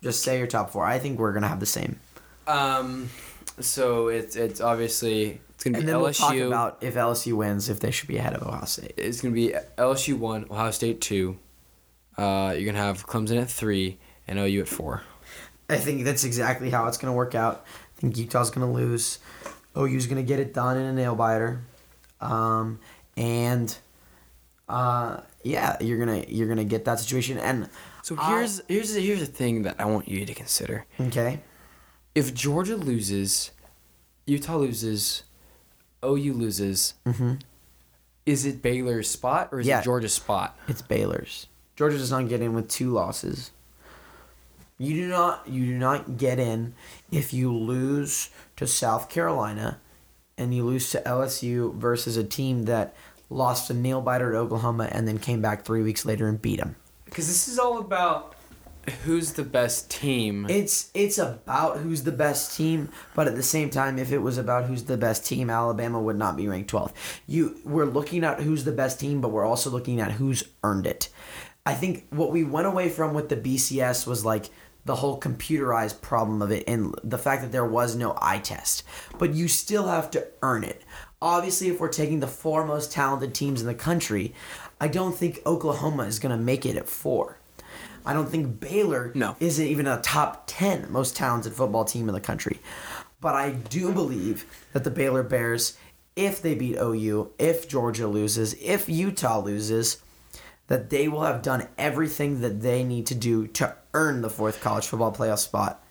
Just 0.04 0.24
say 0.24 0.38
your 0.38 0.48
top 0.48 0.70
four. 0.72 0.86
I 0.86 1.00
think 1.00 1.18
we're 1.20 1.34
gonna 1.34 1.48
have 1.48 1.60
the 1.60 1.66
same, 1.66 2.00
Um, 2.48 3.10
so 3.60 4.08
it's 4.10 4.36
it's 4.36 4.62
obviously 4.62 5.42
it's 5.56 5.64
gonna 5.64 5.76
be 5.76 5.80
and 5.80 5.90
then 5.90 6.00
we'll 6.00 6.14
talk 6.14 6.34
LSU. 6.34 6.48
about 6.48 6.78
if 6.82 6.94
LSU 6.96 7.34
wins, 7.34 7.70
if 7.70 7.80
they 7.80 7.90
should 7.92 8.08
be 8.08 8.18
ahead 8.18 8.34
of 8.36 8.44
Ohio 8.44 8.66
State. 8.66 8.94
it's 8.98 9.22
gonna 9.22 9.34
be 9.34 9.56
LSU 9.78 10.18
one, 10.18 10.46
Ohio 10.52 10.72
State 10.72 11.02
two. 11.02 11.40
Uh, 12.18 12.54
you're 12.56 12.66
gonna 12.72 12.78
have 12.84 13.08
Clemson 13.08 13.42
at 13.42 13.50
three 13.50 13.98
and 14.28 14.38
OU 14.38 14.62
at 14.62 14.68
four. 14.68 15.02
I 15.70 15.78
think 15.78 16.04
that's 16.04 16.24
exactly 16.24 16.70
how 16.70 16.88
it's 16.88 16.98
gonna 17.00 17.14
work 17.14 17.34
out. 17.34 17.66
I 17.98 18.02
think 18.02 18.18
Utah's 18.18 18.52
gonna 18.52 18.72
lose. 18.72 19.18
OU's 19.78 20.08
gonna 20.08 20.24
get 20.24 20.40
it 20.40 20.54
done 20.54 20.78
in 20.78 20.86
a 20.86 20.94
nail 20.94 21.16
biter, 21.16 21.62
um, 22.22 22.80
and 23.18 23.76
uh, 24.70 25.22
yeah, 25.44 25.78
you're 25.82 25.98
gonna 26.00 26.24
you're 26.28 26.48
gonna 26.48 26.64
get 26.64 26.86
that 26.86 27.00
situation. 27.00 27.38
And 27.38 27.70
So 28.02 28.16
I- 28.20 28.30
here's 28.30 28.62
here's 28.68 28.94
the, 28.94 29.02
here's 29.02 29.20
the 29.20 29.26
thing 29.26 29.64
that 29.64 29.76
I 29.80 29.86
want 29.86 30.08
you 30.08 30.26
to 30.26 30.34
consider. 30.34 30.86
okay, 31.00 31.42
If 32.16 32.34
Georgia 32.34 32.76
loses, 32.76 33.52
Utah 34.26 34.58
loses, 34.58 35.24
OU 36.04 36.34
loses, 36.34 36.94
mm-hmm. 37.06 37.34
is 38.26 38.46
it 38.46 38.62
Baylor's 38.62 39.10
spot 39.10 39.50
or 39.52 39.60
is 39.60 39.68
Yeah. 39.68 39.80
it 39.82 39.84
Georgia's 39.84 40.14
spot? 40.14 40.58
It's 40.68 40.82
Baylor's. 40.82 41.48
Georgia 41.76 41.98
does 41.98 42.12
not 42.12 42.28
get 42.30 42.42
in 42.42 42.54
with 42.54 42.70
two 42.70 42.90
losses. 42.92 43.52
You 44.78 44.96
do 44.96 45.08
not 45.08 45.48
you 45.48 45.66
do 45.66 45.78
not 45.78 46.18
get 46.18 46.40
in 46.40 46.74
if 47.12 47.34
you 47.34 47.54
lose 47.54 48.30
to 48.58 48.68
South 48.68 49.10
Carolina 49.10 49.80
and 50.38 50.54
you 50.54 50.66
lose 50.66 50.90
to 50.92 51.02
LSU 51.02 51.74
versus 51.76 52.18
a 52.18 52.24
team 52.24 52.64
that 52.64 52.94
lost 53.30 53.70
a 53.70 53.74
nail 53.74 54.02
biter 54.02 54.32
to 54.34 54.38
Oklahoma 54.38 54.90
and 54.92 55.08
then 55.08 55.18
came 55.18 55.42
back 55.42 55.64
three 55.64 55.82
weeks 55.82 56.06
later 56.06 56.28
and 56.28 56.42
beat 56.42 56.60
them. 56.60 56.76
Because 57.06 57.28
this 57.28 57.48
is 57.48 57.58
all 57.58 57.78
about 57.78 58.36
who's 59.04 59.34
the 59.34 59.44
best 59.44 59.90
team. 59.90 60.46
It's 60.50 60.92
it's 60.94 61.18
about 61.18 61.78
who's 61.78 62.04
the 62.04 62.12
best 62.12 62.56
team, 62.56 62.90
but 63.16 63.28
at 63.28 63.36
the 63.36 63.44
same 63.44 63.70
time, 63.70 63.98
if 63.98 64.12
it 64.12 64.20
was 64.20 64.38
about 64.38 64.66
who's 64.66 64.84
the 64.84 64.98
best 64.98 65.26
team, 65.26 65.50
Alabama 65.50 66.02
would 66.02 66.18
not 66.18 66.36
be 66.36 66.48
ranked 66.48 66.72
12th. 66.72 66.94
You 67.28 67.60
we're 67.64 67.86
looking 67.86 68.24
at 68.24 68.42
who's 68.42 68.66
the 68.66 68.72
best 68.72 69.00
team, 69.00 69.22
but 69.22 69.30
we're 69.30 69.46
also 69.46 69.70
looking 69.70 70.00
at 70.00 70.14
who's 70.14 70.44
earned 70.64 70.86
it. 70.86 71.10
I 71.66 71.74
think 71.74 72.06
what 72.12 72.32
we 72.32 72.44
went 72.44 72.68
away 72.68 72.90
from 72.90 73.14
with 73.16 73.30
the 73.30 73.38
BCS 73.38 74.06
was 74.06 74.24
like 74.24 74.50
the 74.86 74.96
whole 74.96 75.20
computerized 75.20 76.00
problem 76.02 76.42
of 76.42 76.52
it 76.52 76.64
and 76.68 76.96
the 77.04 77.18
fact 77.18 77.42
that 77.42 77.52
there 77.52 77.66
was 77.66 77.96
no 77.96 78.16
eye 78.22 78.40
test. 78.40 78.84
But 79.18 79.34
you 79.34 79.48
still 79.48 79.88
have 79.88 80.12
to 80.12 80.28
earn 80.42 80.64
it. 80.64 80.84
Obviously, 81.22 81.70
if 81.70 81.80
we're 81.80 81.90
taking 81.90 82.20
the 82.20 82.28
four 82.28 82.66
most 82.66 82.92
talented 82.92 83.34
teams 83.34 83.62
in 83.62 83.68
the 83.68 83.74
country, 83.74 84.34
I 84.80 84.88
don't 84.88 85.16
think 85.16 85.40
Oklahoma 85.46 86.04
is 86.04 86.20
going 86.20 86.38
to 86.38 86.44
make 86.44 86.66
it 86.66 86.78
at 86.78 86.88
four. 86.88 87.40
I 88.06 88.14
don't 88.14 88.30
think 88.30 88.60
Baylor 88.60 89.12
No. 89.16 89.36
isn't 89.40 89.66
even 89.66 89.88
a 89.88 90.00
top 90.02 90.44
10 90.46 90.92
most 90.92 91.16
talented 91.16 91.54
football 91.54 91.86
team 91.86 92.08
in 92.08 92.14
the 92.14 92.22
country. 92.22 92.60
But 93.20 93.34
I 93.34 93.50
do 93.52 93.92
believe 93.92 94.46
that 94.74 94.84
the 94.84 94.92
Baylor 94.92 95.24
Bears, 95.24 95.76
if 96.16 96.40
they 96.44 96.54
beat 96.54 96.78
OU, 96.78 97.32
if 97.40 97.68
Georgia 97.68 98.08
loses, 98.08 98.54
if 98.62 98.88
Utah 98.88 99.40
loses, 99.40 100.04
that 100.68 100.90
they 100.90 101.08
will 101.08 101.24
have 101.24 101.42
done 101.42 101.68
everything 101.78 102.42
that 102.42 102.62
they 102.62 102.84
need 102.84 103.06
to 103.08 103.16
do 103.16 103.48
to 103.48 103.76
earn 103.94 104.22
the 104.22 104.30
fourth 104.30 104.62
college 104.62 104.88
football 104.88 105.12
playoff 105.14 105.40
spot. 105.40 105.84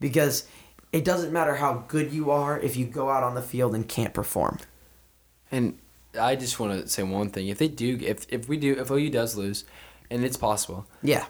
Because 0.00 0.46
it 0.92 1.04
doesn't 1.04 1.32
matter 1.32 1.56
how 1.56 1.84
good 1.88 2.12
you 2.12 2.30
are 2.30 2.58
if 2.58 2.76
you 2.76 2.86
go 2.86 3.10
out 3.10 3.22
on 3.22 3.34
the 3.34 3.42
field 3.42 3.74
and 3.74 3.86
can't 3.88 4.12
perform. 4.14 4.58
And 5.52 5.78
I 6.18 6.34
just 6.36 6.58
want 6.58 6.80
to 6.82 6.88
say 6.88 7.02
one 7.02 7.30
thing: 7.30 7.48
if 7.48 7.58
they 7.58 7.68
do, 7.68 7.98
if 8.02 8.26
if 8.30 8.48
we 8.48 8.56
do, 8.56 8.72
if 8.78 8.90
OU 8.90 9.10
does 9.10 9.36
lose, 9.36 9.64
and 10.10 10.24
it's 10.24 10.36
possible, 10.36 10.86
Yeah. 11.02 11.26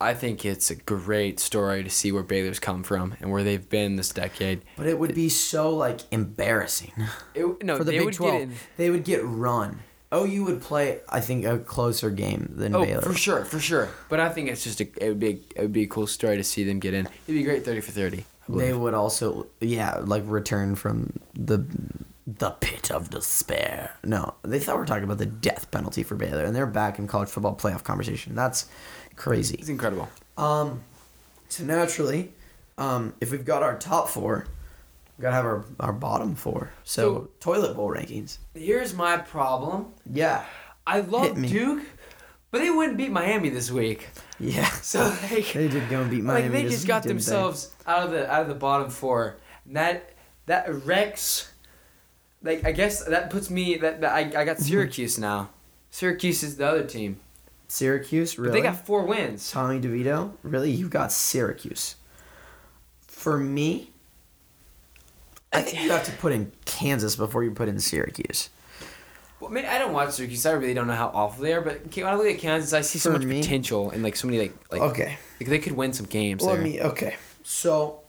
I 0.00 0.14
think 0.14 0.44
it's 0.44 0.70
a 0.70 0.76
great 0.76 1.40
story 1.40 1.82
to 1.82 1.90
see 1.90 2.12
where 2.12 2.22
Baylor's 2.22 2.60
come 2.60 2.84
from 2.84 3.16
and 3.20 3.32
where 3.32 3.42
they've 3.42 3.68
been 3.68 3.96
this 3.96 4.10
decade. 4.10 4.62
But 4.76 4.86
it 4.86 4.96
would 4.96 5.12
be 5.12 5.28
so 5.28 5.74
like 5.74 6.02
embarrassing. 6.12 6.92
It, 7.34 7.64
no, 7.64 7.76
for 7.78 7.82
the 7.82 7.90
they 7.90 7.98
Big 7.98 8.04
would 8.06 8.14
12. 8.14 8.32
get 8.32 8.42
in. 8.42 8.54
They 8.76 8.90
would 8.90 9.02
get 9.04 9.24
run. 9.24 9.80
OU 10.14 10.44
would 10.44 10.60
play, 10.62 11.00
I 11.08 11.20
think, 11.20 11.44
a 11.44 11.58
closer 11.58 12.10
game 12.10 12.52
than 12.56 12.74
Oh, 12.74 12.84
Baylor. 12.84 13.02
for 13.02 13.14
sure, 13.14 13.44
for 13.44 13.58
sure. 13.60 13.88
But 14.08 14.20
I 14.20 14.28
think 14.30 14.48
it's 14.48 14.64
just 14.64 14.80
a, 14.80 14.88
it 15.04 15.08
would 15.08 15.20
be 15.20 15.26
a, 15.28 15.30
it 15.56 15.62
would 15.62 15.72
be 15.72 15.82
a 15.82 15.86
cool 15.86 16.06
story 16.06 16.36
to 16.38 16.44
see 16.44 16.64
them 16.64 16.78
get 16.80 16.94
in. 16.94 17.06
It'd 17.06 17.12
be 17.38 17.42
great 17.42 17.64
thirty 17.64 17.80
for 17.80 17.92
thirty. 17.92 18.24
They 18.48 18.72
would 18.72 18.94
also, 18.94 19.46
yeah, 19.60 19.98
like 20.02 20.22
return 20.26 20.74
from 20.74 21.12
the 21.34 21.66
the 22.26 22.50
pit 22.52 22.90
of 22.90 23.10
despair. 23.10 23.92
No, 24.02 24.34
they 24.42 24.58
thought 24.58 24.76
we 24.76 24.80
were 24.80 24.86
talking 24.86 25.04
about 25.04 25.18
the 25.18 25.26
death 25.26 25.70
penalty 25.70 26.02
for 26.02 26.14
Baylor, 26.14 26.44
and 26.44 26.56
they're 26.56 26.64
back 26.66 26.98
in 26.98 27.06
college 27.06 27.28
football 27.28 27.54
playoff 27.54 27.84
conversation. 27.84 28.34
That's 28.34 28.66
crazy. 29.16 29.56
It's 29.58 29.68
incredible. 29.68 30.08
Um, 30.38 30.80
so 31.50 31.64
naturally, 31.64 32.32
um, 32.78 33.12
if 33.20 33.30
we've 33.32 33.44
got 33.44 33.62
our 33.62 33.76
top 33.78 34.08
four, 34.08 34.46
gotta 35.20 35.34
have 35.36 35.44
our, 35.44 35.64
our 35.80 35.92
bottom 35.92 36.34
four. 36.34 36.70
So, 36.84 37.02
So- 37.02 37.30
toilet 37.40 37.74
bowl 37.74 37.90
rankings. 37.90 38.38
Here's 38.54 38.94
my 38.94 39.16
problem. 39.18 39.86
Yeah, 40.10 40.44
I 40.86 41.00
love. 41.00 41.40
Duke, 41.40 41.82
but 42.50 42.58
they 42.60 42.70
wouldn't 42.70 42.96
beat 42.96 43.10
Miami 43.10 43.48
this 43.50 43.70
week. 43.70 44.08
yeah. 44.40 44.68
So 44.82 45.00
like, 45.30 45.52
They 45.52 45.68
did 45.68 45.88
go 45.90 46.00
and 46.02 46.10
beat 46.10 46.22
Miami. 46.24 46.42
like 46.44 46.52
they 46.52 46.68
just 46.68 46.86
got 46.86 47.02
didn't 47.02 47.16
they? 47.18 47.22
themselves 47.24 47.72
out 47.86 48.04
of 48.06 48.10
the 48.12 48.30
out 48.32 48.42
of 48.42 48.48
the 48.48 48.54
bottom 48.54 48.90
four. 48.90 49.36
And 49.66 49.76
that 49.76 50.14
that 50.46 50.72
Rex, 50.86 51.52
like 52.42 52.64
I 52.64 52.72
guess 52.72 53.04
that 53.04 53.28
puts 53.30 53.50
me 53.50 53.76
that, 53.76 54.00
that 54.00 54.12
I 54.12 54.20
I 54.40 54.44
got 54.44 54.58
Syracuse 54.68 55.18
now. 55.18 55.50
Syracuse 55.90 56.42
is 56.42 56.56
the 56.56 56.66
other 56.66 56.84
team. 56.84 57.18
Syracuse. 57.66 58.34
But 58.34 58.42
Really? 58.44 58.60
they 58.60 58.62
got 58.66 58.86
four 58.86 59.04
wins. 59.04 59.50
Tommy 59.50 59.78
DeVito. 59.80 60.32
Really, 60.42 60.70
you 60.70 60.88
got 60.88 61.12
Syracuse. 61.12 61.96
For 63.06 63.36
me, 63.38 63.90
I 65.52 65.62
think 65.62 65.82
you 65.82 65.90
have 65.90 66.04
to 66.04 66.12
put 66.12 66.32
in 66.32 66.52
Kansas 66.64 67.16
before 67.16 67.42
you 67.42 67.50
put 67.52 67.68
in 67.68 67.80
Syracuse. 67.80 68.50
Well, 69.40 69.50
I 69.50 69.54
mean, 69.54 69.64
I 69.64 69.78
don't 69.78 69.92
watch 69.92 70.10
Syracuse. 70.12 70.44
I 70.46 70.52
really 70.52 70.74
don't 70.74 70.86
know 70.88 70.94
how 70.94 71.10
awful 71.14 71.42
they 71.44 71.52
are. 71.54 71.60
But 71.60 71.94
when 71.96 72.06
I 72.06 72.14
look 72.16 72.26
at 72.26 72.38
Kansas, 72.38 72.72
I 72.72 72.80
see 72.82 72.98
so 72.98 73.10
For 73.10 73.18
much 73.18 73.26
me- 73.26 73.40
potential 73.40 73.90
and 73.90 74.02
like 74.02 74.16
so 74.16 74.26
many 74.26 74.38
like 74.40 74.52
like 74.70 74.82
Okay. 74.82 75.18
like, 75.40 75.48
they 75.48 75.58
could 75.58 75.72
win 75.72 75.92
some 75.92 76.06
games 76.06 76.42
Let 76.42 76.54
there. 76.54 76.62
me. 76.62 76.80
Okay. 76.82 77.16
So, 77.44 78.00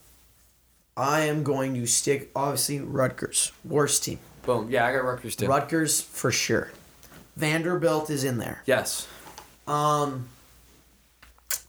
I 0.98 1.22
am 1.22 1.44
going 1.44 1.76
to 1.76 1.86
stick. 1.86 2.30
Obviously, 2.36 2.80
Rutgers, 2.82 3.52
worst 3.64 4.04
team. 4.04 4.20
Boom. 4.44 4.70
Yeah, 4.70 4.86
I 4.86 4.92
got 4.92 5.04
Rutgers 5.06 5.36
too. 5.36 5.48
Rutgers 5.48 6.02
for 6.02 6.32
sure. 6.32 6.72
Vanderbilt 7.38 8.10
is 8.10 8.24
in 8.26 8.38
there. 8.38 8.64
yes. 8.66 9.08
Um, 9.68 10.28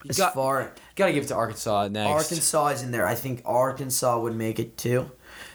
You 0.02 0.10
as 0.10 0.16
got, 0.16 0.34
far 0.34 0.72
gotta 0.96 1.12
give 1.12 1.24
it 1.24 1.28
to 1.28 1.34
Arkansas 1.34 1.88
next. 1.88 2.10
Arkansas 2.10 2.68
is 2.68 2.82
in 2.82 2.90
there. 2.90 3.06
I 3.06 3.14
think 3.14 3.42
Arkansas 3.44 4.18
would 4.18 4.34
make 4.34 4.58
it 4.58 4.76
too. 4.78 5.10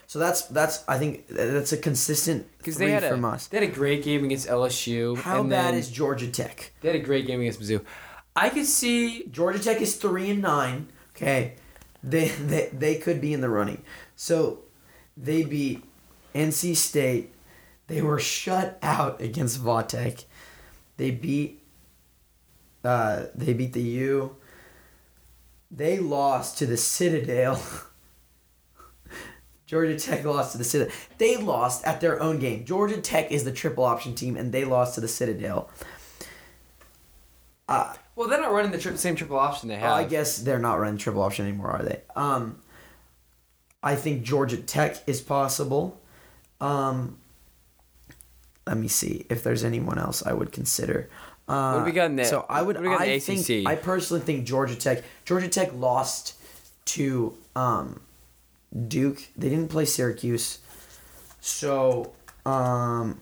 So 0.06 0.20
that's 0.20 0.42
that's 0.42 0.84
I 0.88 0.98
think 0.98 1.26
that's 1.28 1.72
a 1.72 1.76
consistent 1.76 2.46
because 2.58 2.76
they 2.76 2.90
had 2.90 3.04
from 3.04 3.24
a 3.24 3.30
us. 3.30 3.48
they 3.48 3.58
had 3.58 3.68
a 3.68 3.72
great 3.72 4.04
game 4.04 4.24
against 4.24 4.48
LSU. 4.48 5.16
How 5.18 5.40
and 5.40 5.50
bad 5.50 5.74
is 5.74 5.90
Georgia 5.90 6.28
Tech? 6.28 6.72
they 6.80 6.88
had 6.88 6.96
a 6.96 7.04
great 7.04 7.26
game 7.26 7.40
against 7.40 7.60
Mizzou. 7.60 7.84
I 8.36 8.50
could 8.50 8.66
see 8.66 9.24
Georgia 9.30 9.58
Tech 9.58 9.80
is 9.80 9.96
three 9.96 10.30
and 10.30 10.40
nine. 10.40 10.88
Okay, 11.16 11.54
they 12.04 12.28
they 12.28 12.70
they 12.72 12.94
could 12.96 13.20
be 13.20 13.32
in 13.32 13.40
the 13.40 13.48
running. 13.48 13.82
So 14.14 14.60
they 15.16 15.42
beat 15.42 15.82
NC 16.34 16.76
State. 16.76 17.32
They 17.88 18.00
were 18.00 18.20
shut 18.20 18.78
out 18.82 19.20
against 19.20 19.62
Vautech. 19.62 20.24
They 20.98 21.10
beat. 21.10 21.62
Uh, 22.84 23.24
they 23.34 23.52
beat 23.52 23.72
the 23.72 23.82
U. 23.82 24.36
They 25.68 25.98
lost 25.98 26.58
to 26.58 26.66
the 26.66 26.76
Citadel. 26.76 27.60
Georgia 29.66 29.98
Tech 29.98 30.24
lost 30.24 30.52
to 30.52 30.58
the 30.58 30.64
Citadel. 30.64 30.94
They 31.18 31.36
lost 31.36 31.84
at 31.84 32.00
their 32.00 32.22
own 32.22 32.38
game. 32.38 32.64
Georgia 32.64 33.00
Tech 33.00 33.30
is 33.32 33.44
the 33.44 33.52
triple 33.52 33.84
option 33.84 34.14
team, 34.14 34.36
and 34.36 34.52
they 34.52 34.64
lost 34.64 34.94
to 34.94 35.00
the 35.00 35.08
Citadel. 35.08 35.68
Uh, 37.68 37.92
well 38.14 38.28
they're 38.28 38.40
not 38.40 38.52
running 38.52 38.70
the 38.70 38.78
tri- 38.78 38.94
same 38.94 39.16
triple 39.16 39.38
option 39.38 39.68
they 39.68 39.74
have. 39.74 39.90
I 39.90 40.04
guess 40.04 40.38
they're 40.38 40.60
not 40.60 40.78
running 40.78 40.98
triple 40.98 41.20
option 41.22 41.46
anymore, 41.48 41.70
are 41.70 41.82
they? 41.82 42.00
Um, 42.14 42.60
I 43.82 43.96
think 43.96 44.22
Georgia 44.22 44.56
Tech 44.56 44.96
is 45.08 45.20
possible. 45.20 46.00
Um, 46.60 47.18
let 48.68 48.76
me 48.76 48.86
see 48.88 49.26
if 49.28 49.42
there's 49.42 49.64
anyone 49.64 49.98
else 49.98 50.24
I 50.24 50.32
would 50.32 50.52
consider. 50.52 51.08
Uh, 51.48 51.72
What 51.72 51.78
do 51.80 51.84
we 51.86 51.92
got 51.92 52.06
in 52.06 52.16
the- 52.16 52.24
So 52.24 52.46
I 52.48 52.62
would. 52.62 52.76
what 52.76 52.82
do 52.84 52.88
we 52.90 52.96
got 52.96 53.06
in 53.06 53.14
I 53.14 53.18
think. 53.18 53.66
I 53.66 53.74
personally 53.74 54.22
think 54.22 54.46
Georgia 54.46 54.74
Tech. 54.76 55.02
Georgia 55.24 55.48
Tech 55.48 55.72
lost 55.74 56.34
to 56.86 57.36
um, 57.56 58.00
Duke. 58.88 59.20
They 59.36 59.48
didn't 59.48 59.68
play 59.68 59.84
Syracuse. 59.84 60.58
So 61.40 62.12
um, 62.44 63.20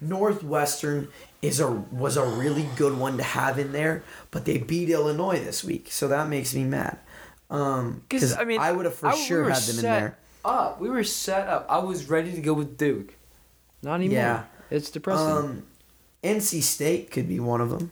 Northwestern 0.00 1.08
is 1.42 1.60
a 1.60 1.70
was 1.70 2.16
a 2.16 2.24
really 2.24 2.66
good 2.76 2.96
one 2.96 3.16
to 3.18 3.22
have 3.22 3.58
in 3.58 3.72
there, 3.72 4.02
but 4.30 4.44
they 4.44 4.58
beat 4.58 4.88
Illinois 4.88 5.38
this 5.40 5.62
week, 5.64 5.90
so 5.90 6.08
that 6.08 6.28
makes 6.28 6.54
me 6.54 6.64
mad. 6.64 6.98
Um, 7.50 8.02
because 8.08 8.36
I 8.36 8.44
mean, 8.44 8.60
I 8.60 8.72
would 8.72 8.84
have 8.86 8.94
for 8.94 9.08
I- 9.08 9.14
sure 9.16 9.44
were 9.44 9.50
had 9.50 9.62
them 9.62 9.76
in 9.76 9.82
there. 9.82 10.18
Up, 10.44 10.80
we 10.80 10.90
were 10.90 11.04
set 11.04 11.46
up. 11.46 11.66
I 11.68 11.78
was 11.78 12.08
ready 12.08 12.32
to 12.32 12.40
go 12.40 12.52
with 12.52 12.76
Duke. 12.76 13.14
Not 13.82 13.96
anymore. 13.96 14.16
Yeah. 14.16 14.44
it's 14.70 14.90
depressing. 14.90 15.26
Um, 15.26 15.62
NC 16.24 16.62
State 16.62 17.10
could 17.10 17.28
be 17.28 17.38
one 17.38 17.60
of 17.60 17.70
them. 17.70 17.90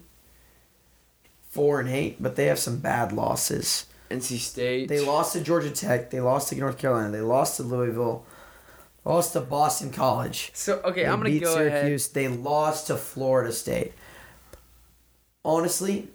Four 1.51 1.80
and 1.80 1.88
eight, 1.88 2.20
but 2.20 2.36
they 2.36 2.47
have 2.47 2.59
some 2.59 2.78
bad 2.78 3.12
losses. 3.12 3.86
NC 4.11 4.38
State. 4.38 4.88
They 4.88 5.00
lost 5.04 5.32
to 5.34 5.40
Georgia 5.40 5.70
Tech. 5.70 6.11
They 6.11 6.20
lost 6.20 6.48
to 6.50 6.56
North 6.56 6.78
Carolina. 6.78 7.11
They 7.11 7.20
lost 7.20 7.56
to 7.56 7.62
Louisville. 7.62 8.24
Lost 9.04 9.32
to 9.32 9.40
Boston 9.40 9.90
College. 9.92 10.50
So 10.54 10.80
okay, 10.84 11.02
They 11.04 11.08
I'm 11.08 11.18
gonna 11.20 11.30
beat 11.30 11.42
go 11.42 11.54
ahead. 11.58 11.98
They 12.12 12.28
lost 12.28 12.88
to 12.88 12.96
Florida 12.96 13.52
State. 13.52 13.92
Honestly, 15.44 16.08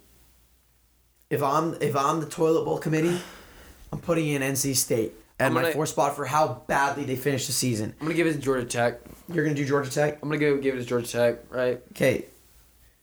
if 1.29 1.41
I'm 1.41 1.75
if 1.81 1.95
I'm 1.95 2.19
the 2.19 2.27
toilet 2.27 2.65
bowl 2.65 2.77
committee, 2.77 3.19
I'm 3.91 3.99
putting 3.99 4.27
in 4.27 4.41
NC 4.43 4.75
State 4.75 5.13
at 5.39 5.47
I'm 5.47 5.53
my 5.53 5.61
gonna- 5.63 5.73
fourth 5.73 5.89
spot 5.89 6.15
for 6.15 6.25
how 6.25 6.61
badly 6.67 7.05
they 7.05 7.15
finished 7.15 7.47
the 7.47 7.53
season. 7.53 7.95
I'm 7.99 8.05
gonna 8.07 8.13
give 8.15 8.27
it 8.27 8.33
to 8.33 8.39
Georgia 8.39 8.65
Tech. 8.67 8.99
You're 9.33 9.43
gonna 9.43 9.55
do 9.55 9.65
Georgia 9.65 9.89
Tech. 9.89 10.19
I'm 10.21 10.29
gonna 10.29 10.39
go 10.39 10.57
give 10.57 10.75
it 10.75 10.79
to 10.79 10.85
Georgia 10.85 11.07
Tech. 11.07 11.39
Right. 11.49 11.81
Okay, 11.93 12.25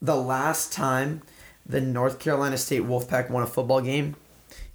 the 0.01 0.15
last 0.17 0.73
time 0.73 1.23
the 1.67 1.81
North 1.81 2.21
Carolina 2.21 2.57
State 2.57 2.83
Wolfpack 2.83 3.31
won 3.31 3.43
a 3.43 3.47
football 3.47 3.81
game, 3.81 4.15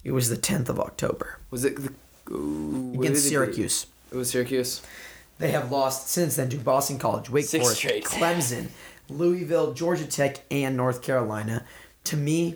it 0.08 0.14
was 0.14 0.30
the 0.30 0.38
10th 0.38 0.70
of 0.70 0.80
October 0.80 1.38
Was 1.52 1.66
it 1.66 1.76
the, 1.76 1.92
ooh, 2.32 2.94
against 2.98 3.26
it 3.26 3.30
Syracuse. 3.30 3.86
be? 3.86 4.16
It 4.16 4.18
was 4.18 4.30
Syracuse. 4.30 4.82
They 5.38 5.52
have 5.52 5.70
lost 5.70 6.08
since 6.08 6.38
then 6.38 6.48
to 6.50 6.58
Boston 6.58 6.98
College, 6.98 7.30
Wake 7.30 7.44
Six 7.44 7.62
Forest, 7.66 7.78
straight. 7.80 8.06
Clemson, 8.06 8.70
Louisville, 9.10 9.74
Georgia 9.74 10.06
Tech, 10.06 10.40
and 10.50 10.78
North 10.78 11.02
Carolina. 11.02 11.66
To 12.06 12.16
me, 12.16 12.56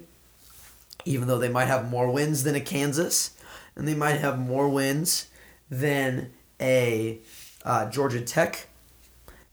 even 1.04 1.28
though 1.28 1.38
they 1.38 1.50
might 1.50 1.66
have 1.66 1.92
more 1.92 2.10
wins 2.10 2.44
than 2.44 2.56
a 2.56 2.62
Kansas, 2.62 3.32
and 3.76 3.86
they 3.86 3.96
might 3.96 4.22
have 4.22 4.40
more 4.40 4.70
wins 4.70 5.28
than 5.70 6.32
a 6.62 7.20
uh, 7.66 7.90
Georgia 7.90 8.22
Tech, 8.22 8.68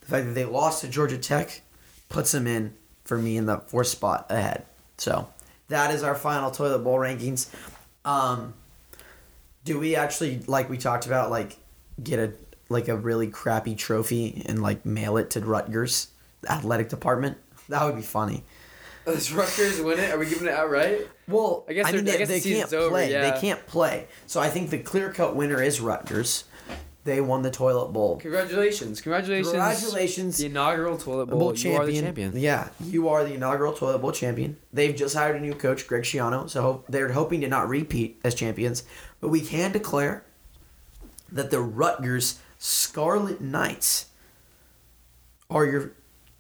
the 0.02 0.06
fact 0.06 0.26
that 0.26 0.34
they 0.34 0.44
lost 0.44 0.82
to 0.82 0.88
Georgia 0.88 1.18
Tech 1.18 1.62
puts 2.08 2.30
them 2.30 2.46
in 2.46 2.74
for 3.04 3.18
me 3.18 3.36
in 3.36 3.46
the 3.46 3.58
fourth 3.58 3.88
spot 3.88 4.26
ahead. 4.30 4.64
So 4.98 5.28
that 5.66 5.92
is 5.92 6.04
our 6.04 6.14
final 6.14 6.52
toilet 6.52 6.78
bowl 6.78 6.98
rankings. 6.98 7.50
Um, 8.08 8.54
do 9.64 9.78
we 9.78 9.96
actually 9.96 10.40
like 10.46 10.70
we 10.70 10.78
talked 10.78 11.04
about 11.06 11.30
like 11.30 11.58
get 12.02 12.18
a 12.18 12.32
like 12.70 12.88
a 12.88 12.96
really 12.96 13.26
crappy 13.26 13.74
trophy 13.74 14.42
and 14.46 14.62
like 14.62 14.86
mail 14.86 15.18
it 15.18 15.30
to 15.30 15.40
Rutgers 15.40 16.08
athletic 16.48 16.88
department? 16.88 17.36
That 17.68 17.84
would 17.84 17.96
be 17.96 18.02
funny. 18.02 18.44
Does 19.04 19.30
Rutgers 19.32 19.80
win 19.80 19.98
it? 19.98 20.10
Are 20.10 20.18
we 20.18 20.28
giving 20.28 20.48
it 20.48 20.54
outright? 20.54 21.06
Well, 21.26 21.64
I 21.68 21.74
guess 21.74 21.86
I 21.86 21.92
mean 21.92 22.08
I 22.08 22.12
they, 22.12 22.18
the 22.18 22.26
can't 22.26 22.42
season's 22.42 22.72
over, 22.72 22.90
play. 22.90 23.12
yeah. 23.12 23.30
They 23.30 23.40
can't 23.40 23.66
play. 23.66 24.06
So 24.26 24.40
I 24.40 24.48
think 24.48 24.70
the 24.70 24.78
clear 24.78 25.12
cut 25.12 25.36
winner 25.36 25.62
is 25.62 25.80
Rutgers. 25.80 26.44
They 27.08 27.22
won 27.22 27.40
the 27.40 27.50
toilet 27.50 27.90
bowl. 27.94 28.18
Congratulations! 28.18 29.00
Congratulations! 29.00 29.52
Congratulations. 29.52 30.36
The 30.36 30.44
inaugural 30.44 30.98
toilet 30.98 31.26
bowl. 31.30 31.38
Bowl 31.38 31.54
You 31.54 31.74
are 31.76 31.86
the 31.86 31.98
champion. 31.98 32.32
Yeah, 32.36 32.68
you 32.84 33.08
are 33.08 33.24
the 33.24 33.32
inaugural 33.32 33.72
toilet 33.72 34.00
bowl 34.00 34.12
champion. 34.12 34.58
They've 34.74 34.94
just 34.94 35.14
hired 35.14 35.36
a 35.36 35.40
new 35.40 35.54
coach, 35.54 35.86
Greg 35.86 36.02
Schiano, 36.02 36.50
so 36.50 36.84
they're 36.86 37.12
hoping 37.12 37.40
to 37.40 37.48
not 37.48 37.66
repeat 37.66 38.20
as 38.22 38.34
champions. 38.34 38.82
But 39.22 39.28
we 39.28 39.40
can 39.40 39.72
declare 39.72 40.26
that 41.32 41.50
the 41.50 41.60
Rutgers 41.60 42.40
Scarlet 42.58 43.40
Knights 43.40 44.08
are 45.48 45.64
your 45.64 45.92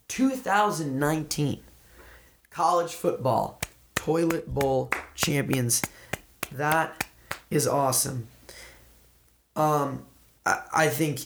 2019 0.08 1.60
college 2.50 2.92
football 2.92 3.58
toilet 3.94 4.52
bowl 4.52 4.90
champions. 5.14 5.80
That 6.52 7.06
is 7.50 7.66
awesome. 7.66 8.28
Um, 9.56 10.04
I, 10.48 10.84
I 10.84 10.88
think 10.88 11.20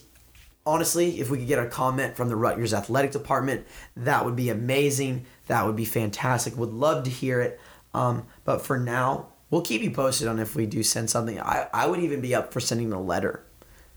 honestly, 0.66 1.20
if 1.20 1.30
we 1.30 1.38
could 1.38 1.48
get 1.48 1.58
a 1.58 1.66
comment 1.66 2.16
from 2.16 2.28
the 2.28 2.36
Rutgers 2.36 2.74
athletic 2.74 3.12
department, 3.12 3.66
that 3.96 4.24
would 4.24 4.36
be 4.36 4.50
amazing. 4.50 5.26
That 5.46 5.66
would 5.66 5.76
be 5.76 5.84
fantastic. 5.84 6.56
Would 6.56 6.72
love 6.72 7.04
to 7.04 7.10
hear 7.10 7.40
it. 7.40 7.60
Um, 7.94 8.26
but 8.44 8.62
for 8.62 8.78
now, 8.78 9.28
we'll 9.50 9.62
keep 9.62 9.82
you 9.82 9.90
posted 9.90 10.28
on 10.28 10.38
if 10.38 10.54
we 10.54 10.66
do 10.66 10.82
send 10.82 11.10
something. 11.10 11.38
I, 11.40 11.68
I 11.72 11.86
would 11.86 12.00
even 12.00 12.20
be 12.20 12.34
up 12.34 12.52
for 12.52 12.60
sending 12.60 12.92
a 12.92 13.00
letter. 13.00 13.44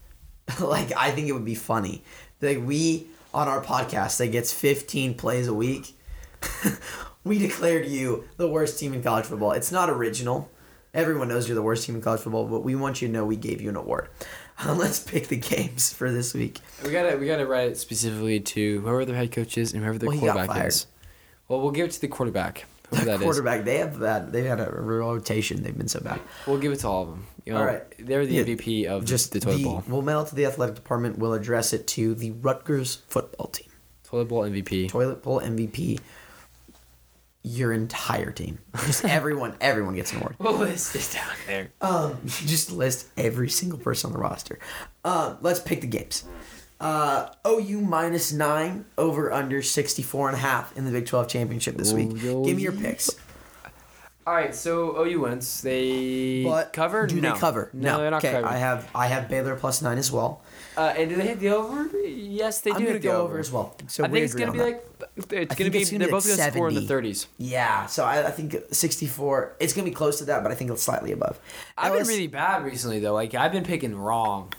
like 0.59 0.91
I 0.95 1.11
think 1.11 1.27
it 1.27 1.31
would 1.31 1.45
be 1.45 1.55
funny. 1.55 2.03
Like 2.41 2.59
we 2.63 3.07
on 3.33 3.47
our 3.47 3.63
podcast 3.63 4.17
that 4.17 4.27
gets 4.27 4.53
15 4.53 5.15
plays 5.15 5.47
a 5.47 5.53
week, 5.53 5.93
we 7.23 7.39
declared 7.39 7.85
you 7.85 8.25
the 8.37 8.47
worst 8.47 8.79
team 8.79 8.93
in 8.93 9.01
college 9.01 9.25
football. 9.25 9.51
It's 9.51 9.71
not 9.71 9.89
original. 9.89 10.49
Everyone 10.93 11.27
knows 11.27 11.47
you're 11.47 11.55
the 11.55 11.61
worst 11.61 11.85
team 11.85 11.95
in 11.95 12.01
college 12.01 12.21
football, 12.21 12.47
but 12.47 12.61
we 12.61 12.75
want 12.75 13.01
you 13.01 13.09
to 13.09 13.13
know 13.13 13.25
we 13.25 13.35
gave 13.35 13.59
you 13.59 13.69
an 13.69 13.75
award. 13.75 14.07
let's 14.67 14.99
pick 14.99 15.27
the 15.27 15.35
games 15.37 15.91
for 15.93 16.11
this 16.11 16.33
week. 16.33 16.59
We 16.83 16.91
gotta 16.91 17.17
we 17.17 17.25
gotta 17.27 17.45
write 17.45 17.69
it 17.69 17.77
specifically 17.77 18.39
to 18.39 18.79
whoever 18.81 19.05
their 19.05 19.15
head 19.15 19.31
coach 19.31 19.57
is 19.57 19.73
and 19.73 19.83
whoever 19.83 19.97
their 19.97 20.09
Well, 20.09 20.19
quarterback 20.19 20.65
is. 20.67 20.87
Well, 21.47 21.61
we'll 21.61 21.71
give 21.71 21.87
it 21.87 21.91
to 21.91 22.01
the 22.01 22.07
quarterback. 22.07 22.65
The 22.91 22.97
that 23.05 23.15
is. 23.15 23.21
quarterback, 23.21 23.65
they 23.65 23.77
have 23.79 23.99
bad. 23.99 24.31
They 24.31 24.43
had 24.43 24.59
a 24.59 24.69
rotation. 24.71 25.63
They've 25.63 25.77
been 25.77 25.87
so 25.87 25.99
bad. 25.99 26.19
We'll 26.47 26.59
give 26.59 26.71
it 26.71 26.79
to 26.81 26.87
all 26.87 27.03
of 27.03 27.09
them. 27.09 27.25
You 27.43 27.53
know, 27.53 27.59
All 27.59 27.65
right. 27.65 27.83
They're 27.99 28.25
the 28.25 28.33
Yeah. 28.35 28.43
MVP 28.43 28.85
of 28.85 29.05
Just 29.05 29.31
the 29.31 29.39
toilet 29.39 29.63
bowl. 29.63 29.83
We'll 29.87 30.01
mail 30.01 30.21
it 30.21 30.27
to 30.29 30.35
the 30.35 30.45
athletic 30.45 30.75
department. 30.75 31.17
We'll 31.19 31.33
address 31.33 31.73
it 31.73 31.85
to 31.87 32.15
the 32.15 32.31
Rutgers 32.31 32.99
football 33.07 33.47
team. 33.47 33.69
Toilet 34.03 34.25
bowl 34.25 34.43
MVP. 34.43 34.89
Toilet 34.89 35.21
bowl 35.23 35.39
MVP. 35.41 35.99
Your 37.47 37.71
entire 37.73 38.31
team, 38.31 38.57
just 38.87 39.05
everyone, 39.05 39.53
everyone 39.61 39.93
gets 39.93 40.11
an 40.13 40.17
award. 40.17 40.35
We'll 40.39 40.53
list 40.57 40.93
this 40.93 41.13
down 41.13 41.29
there. 41.45 41.69
Um, 41.79 42.17
just 42.25 42.71
list 42.71 43.07
every 43.17 43.49
single 43.49 43.77
person 43.77 44.07
on 44.07 44.13
the 44.13 44.17
roster. 44.19 44.57
Uh, 45.03 45.35
let's 45.41 45.59
pick 45.59 45.81
the 45.81 45.87
games. 45.87 46.23
Uh, 46.79 47.29
OU 47.47 47.81
minus 47.81 48.33
nine 48.33 48.85
over 48.97 49.31
under 49.31 49.61
64 49.61 50.29
and 50.29 50.37
a 50.37 50.39
half 50.39 50.75
in 50.75 50.85
the 50.85 50.91
Big 50.91 51.05
12 51.05 51.27
championship 51.27 51.77
this 51.77 51.93
week. 51.93 52.09
Oh, 52.25 52.43
Give 52.43 52.57
me 52.57 52.63
your 52.63 52.71
picks. 52.71 53.11
All 54.27 54.33
right, 54.33 54.55
so 54.55 55.05
OU 55.05 55.19
wins. 55.21 55.61
They 55.61 56.43
But 56.43 56.73
cover. 56.73 57.05
Do 57.05 57.21
no. 57.21 57.33
they 57.33 57.39
cover? 57.39 57.69
No, 57.73 57.99
they're 57.99 58.09
not 58.09 58.23
okay, 58.25 58.33
covering. 58.33 58.51
I 58.53 58.57
have 58.57 58.89
I 58.95 59.05
have 59.07 59.29
Baylor 59.29 59.55
plus 59.55 59.83
nine 59.83 59.99
as 59.99 60.11
well. 60.11 60.41
Uh, 60.75 60.93
and 60.97 61.09
do 61.09 61.15
they 61.15 61.27
hit 61.27 61.39
the 61.39 61.49
over? 61.49 61.87
Yes, 61.99 62.61
they 62.61 62.71
I'm 62.71 62.77
do 62.77 62.83
gonna 62.85 62.93
hit 62.93 63.01
the 63.03 63.07
go 63.07 63.17
over. 63.21 63.23
over 63.33 63.39
as 63.39 63.51
well. 63.51 63.77
So 63.87 64.03
I 64.03 64.07
we 64.07 64.13
think 64.13 64.25
it's 64.25 64.33
agree 64.33 64.45
gonna 64.45 64.63
on 64.63 64.67
be 64.71 64.71
that. 64.73 65.09
like 65.11 65.27
it's 65.45 65.55
gonna 65.55 65.69
think 65.69 65.73
be. 65.73 65.79
it's 65.79 65.91
gonna 65.91 65.99
they're 65.99 66.07
be 66.07 66.11
both 66.11 66.27
like 66.27 66.37
gonna 66.37 66.51
score 66.51 66.67
in 66.69 66.73
the 66.73 66.81
70. 66.81 66.87
thirties. 66.87 67.27
Yeah, 67.37 67.85
so 67.85 68.03
I, 68.03 68.25
I 68.27 68.31
think 68.31 68.55
64. 68.71 69.57
It's 69.59 69.73
gonna 69.73 69.85
be 69.85 69.91
close 69.93 70.17
to 70.17 70.25
that, 70.25 70.41
but 70.41 70.51
I 70.51 70.55
think 70.55 70.71
it's 70.71 70.81
slightly 70.81 71.11
above. 71.11 71.39
I've 71.77 71.91
been 71.91 71.99
LS 72.01 72.07
really 72.09 72.27
bad 72.27 72.63
recently 72.65 72.99
though. 72.99 73.13
Like 73.13 73.35
I've 73.35 73.51
been 73.51 73.63
picking 73.63 73.95
wrong. 73.95 74.51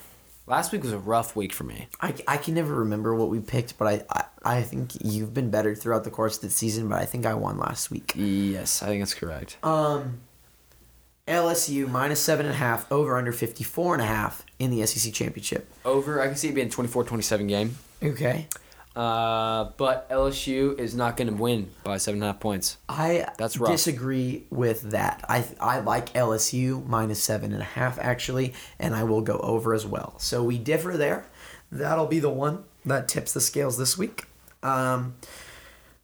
Last 0.47 0.71
week 0.71 0.81
was 0.81 0.93
a 0.93 0.97
rough 0.97 1.35
week 1.35 1.51
for 1.51 1.65
me. 1.65 1.89
I, 1.99 2.15
I 2.25 2.37
can 2.37 2.53
never 2.53 2.73
remember 2.73 3.13
what 3.13 3.29
we 3.29 3.41
picked, 3.41 3.77
but 3.77 3.87
I, 3.87 4.03
I 4.09 4.23
I 4.59 4.61
think 4.61 4.93
you've 5.03 5.33
been 5.33 5.51
better 5.51 5.75
throughout 5.75 6.05
the 6.05 6.09
course 6.09 6.37
of 6.37 6.41
the 6.41 6.49
season. 6.49 6.87
But 6.87 7.01
I 7.01 7.05
think 7.05 7.25
I 7.25 7.33
won 7.33 7.57
last 7.57 7.91
week. 7.91 8.13
Yes, 8.15 8.81
I 8.81 8.85
think 8.85 9.01
that's 9.01 9.13
correct. 9.13 9.57
Um, 9.61 10.21
LSU 11.27 11.89
minus 11.89 12.21
seven 12.21 12.45
and 12.45 12.55
a 12.55 12.57
half 12.57 12.89
over 12.89 13.17
under 13.17 13.33
54 13.33 13.95
and 13.95 14.01
a 14.01 14.05
half 14.05 14.45
in 14.57 14.71
the 14.71 14.85
SEC 14.85 15.13
championship. 15.13 15.69
Over, 15.83 16.21
I 16.21 16.27
can 16.27 16.37
see 16.37 16.47
it 16.47 16.55
being 16.55 16.69
24-27 16.69 17.49
game. 17.49 17.75
Okay. 18.01 18.47
Uh, 18.97 19.69
but 19.77 20.09
LSU 20.09 20.77
is 20.79 20.95
not 20.95 21.17
going 21.17 21.27
to 21.27 21.33
win 21.35 21.69
by 21.83 21.97
seven 21.97 22.17
and 22.17 22.23
a 22.23 22.33
half 22.33 22.39
points. 22.39 22.77
I 22.89 23.27
That's 23.37 23.55
rough. 23.57 23.71
disagree 23.71 24.45
with 24.49 24.89
that. 24.89 25.23
I 25.29 25.45
I 25.61 25.81
like 25.81 26.13
LSU 26.13 26.83
minus 26.87 27.21
seven 27.21 27.53
and 27.53 27.61
a 27.61 27.65
half 27.65 27.99
actually, 27.99 28.55
and 28.79 28.95
I 28.95 29.03
will 29.03 29.21
go 29.21 29.37
over 29.37 29.75
as 29.75 29.85
well. 29.85 30.15
So 30.17 30.43
we 30.43 30.57
differ 30.57 30.97
there. 30.97 31.27
That'll 31.71 32.07
be 32.07 32.17
the 32.17 32.31
one 32.31 32.63
that 32.85 33.07
tips 33.07 33.33
the 33.33 33.41
scales 33.41 33.77
this 33.77 33.99
week. 33.99 34.25
Um, 34.63 35.13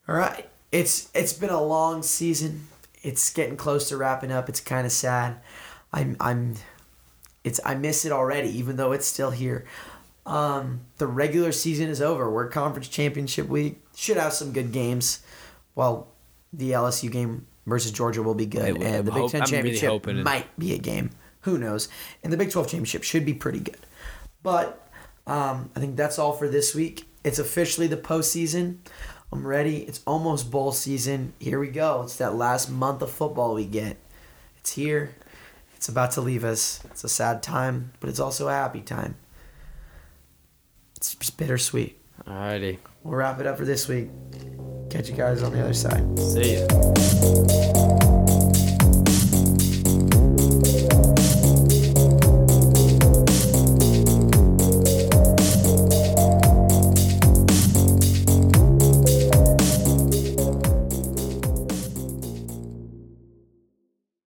all 0.07 0.15
right, 0.15 0.47
it's 0.71 1.09
it's 1.15 1.33
been 1.33 1.49
a 1.49 1.63
long 1.63 2.03
season. 2.03 2.67
It's 3.01 3.33
getting 3.33 3.57
close 3.57 3.89
to 3.89 3.97
wrapping 3.97 4.31
up. 4.31 4.49
It's 4.49 4.59
kind 4.59 4.85
of 4.85 4.91
sad. 4.91 5.37
I'm 5.91 6.15
I'm 6.19 6.57
it's 7.43 7.59
I 7.65 7.73
miss 7.73 8.05
it 8.05 8.11
already, 8.11 8.49
even 8.49 8.75
though 8.75 8.91
it's 8.91 9.07
still 9.07 9.31
here. 9.31 9.65
Um, 10.25 10.81
the 10.97 11.07
regular 11.07 11.51
season 11.51 11.89
is 11.89 12.01
over. 12.01 12.29
We're 12.29 12.47
conference 12.47 12.87
championship 12.87 13.47
week. 13.47 13.81
Should 13.95 14.17
have 14.17 14.33
some 14.33 14.53
good 14.53 14.71
games. 14.71 15.21
Well, 15.75 16.07
the 16.53 16.71
LSU 16.71 17.11
game 17.11 17.45
versus 17.65 17.91
Georgia 17.91 18.23
will 18.23 18.35
be 18.35 18.45
good, 18.45 18.77
will. 18.77 18.83
and 18.83 19.07
the 19.07 19.11
I'm 19.11 19.15
Big 19.15 19.21
hope- 19.21 19.31
Ten 19.31 19.41
I'm 19.41 19.51
really 19.51 19.75
championship 19.77 20.23
might 20.25 20.59
be 20.59 20.73
a 20.73 20.77
game. 20.77 21.09
Who 21.41 21.57
knows? 21.57 21.89
And 22.23 22.31
the 22.31 22.37
Big 22.37 22.51
Twelve 22.51 22.67
championship 22.67 23.03
should 23.03 23.25
be 23.25 23.33
pretty 23.33 23.59
good. 23.59 23.77
But 24.43 24.87
um, 25.27 25.69
I 25.75 25.79
think 25.81 25.97
that's 25.97 26.17
all 26.19 26.33
for 26.33 26.47
this 26.47 26.73
week. 26.73 27.05
It's 27.23 27.39
officially 27.39 27.87
the 27.87 27.97
postseason. 27.97 28.77
I'm 29.31 29.45
ready. 29.47 29.77
It's 29.79 30.01
almost 30.05 30.51
bowl 30.51 30.71
season. 30.71 31.33
Here 31.39 31.59
we 31.59 31.67
go. 31.69 32.03
It's 32.03 32.17
that 32.17 32.35
last 32.35 32.69
month 32.69 33.01
of 33.01 33.09
football 33.11 33.55
we 33.55 33.65
get. 33.65 33.97
It's 34.59 34.73
here. 34.73 35.15
It's 35.75 35.89
about 35.89 36.11
to 36.11 36.21
leave 36.21 36.43
us. 36.45 36.81
It's 36.85 37.03
a 37.03 37.09
sad 37.09 37.41
time, 37.43 37.91
but 37.99 38.09
it's 38.09 38.19
also 38.19 38.47
a 38.47 38.53
happy 38.53 38.81
time. 38.81 39.15
It's 41.03 41.15
just 41.15 41.35
bittersweet. 41.37 41.99
Alrighty, 42.25 42.77
We'll 43.03 43.15
wrap 43.15 43.37
it 43.41 43.45
up 43.45 43.57
for 43.57 43.65
this 43.65 43.89
week. 43.89 44.07
Catch 44.89 45.09
you 45.09 45.15
guys 45.17 45.43
on 45.43 45.51
the 45.51 45.61
other 45.61 45.73
side. 45.73 46.17
see 46.17 46.59
ya. 46.59 47.72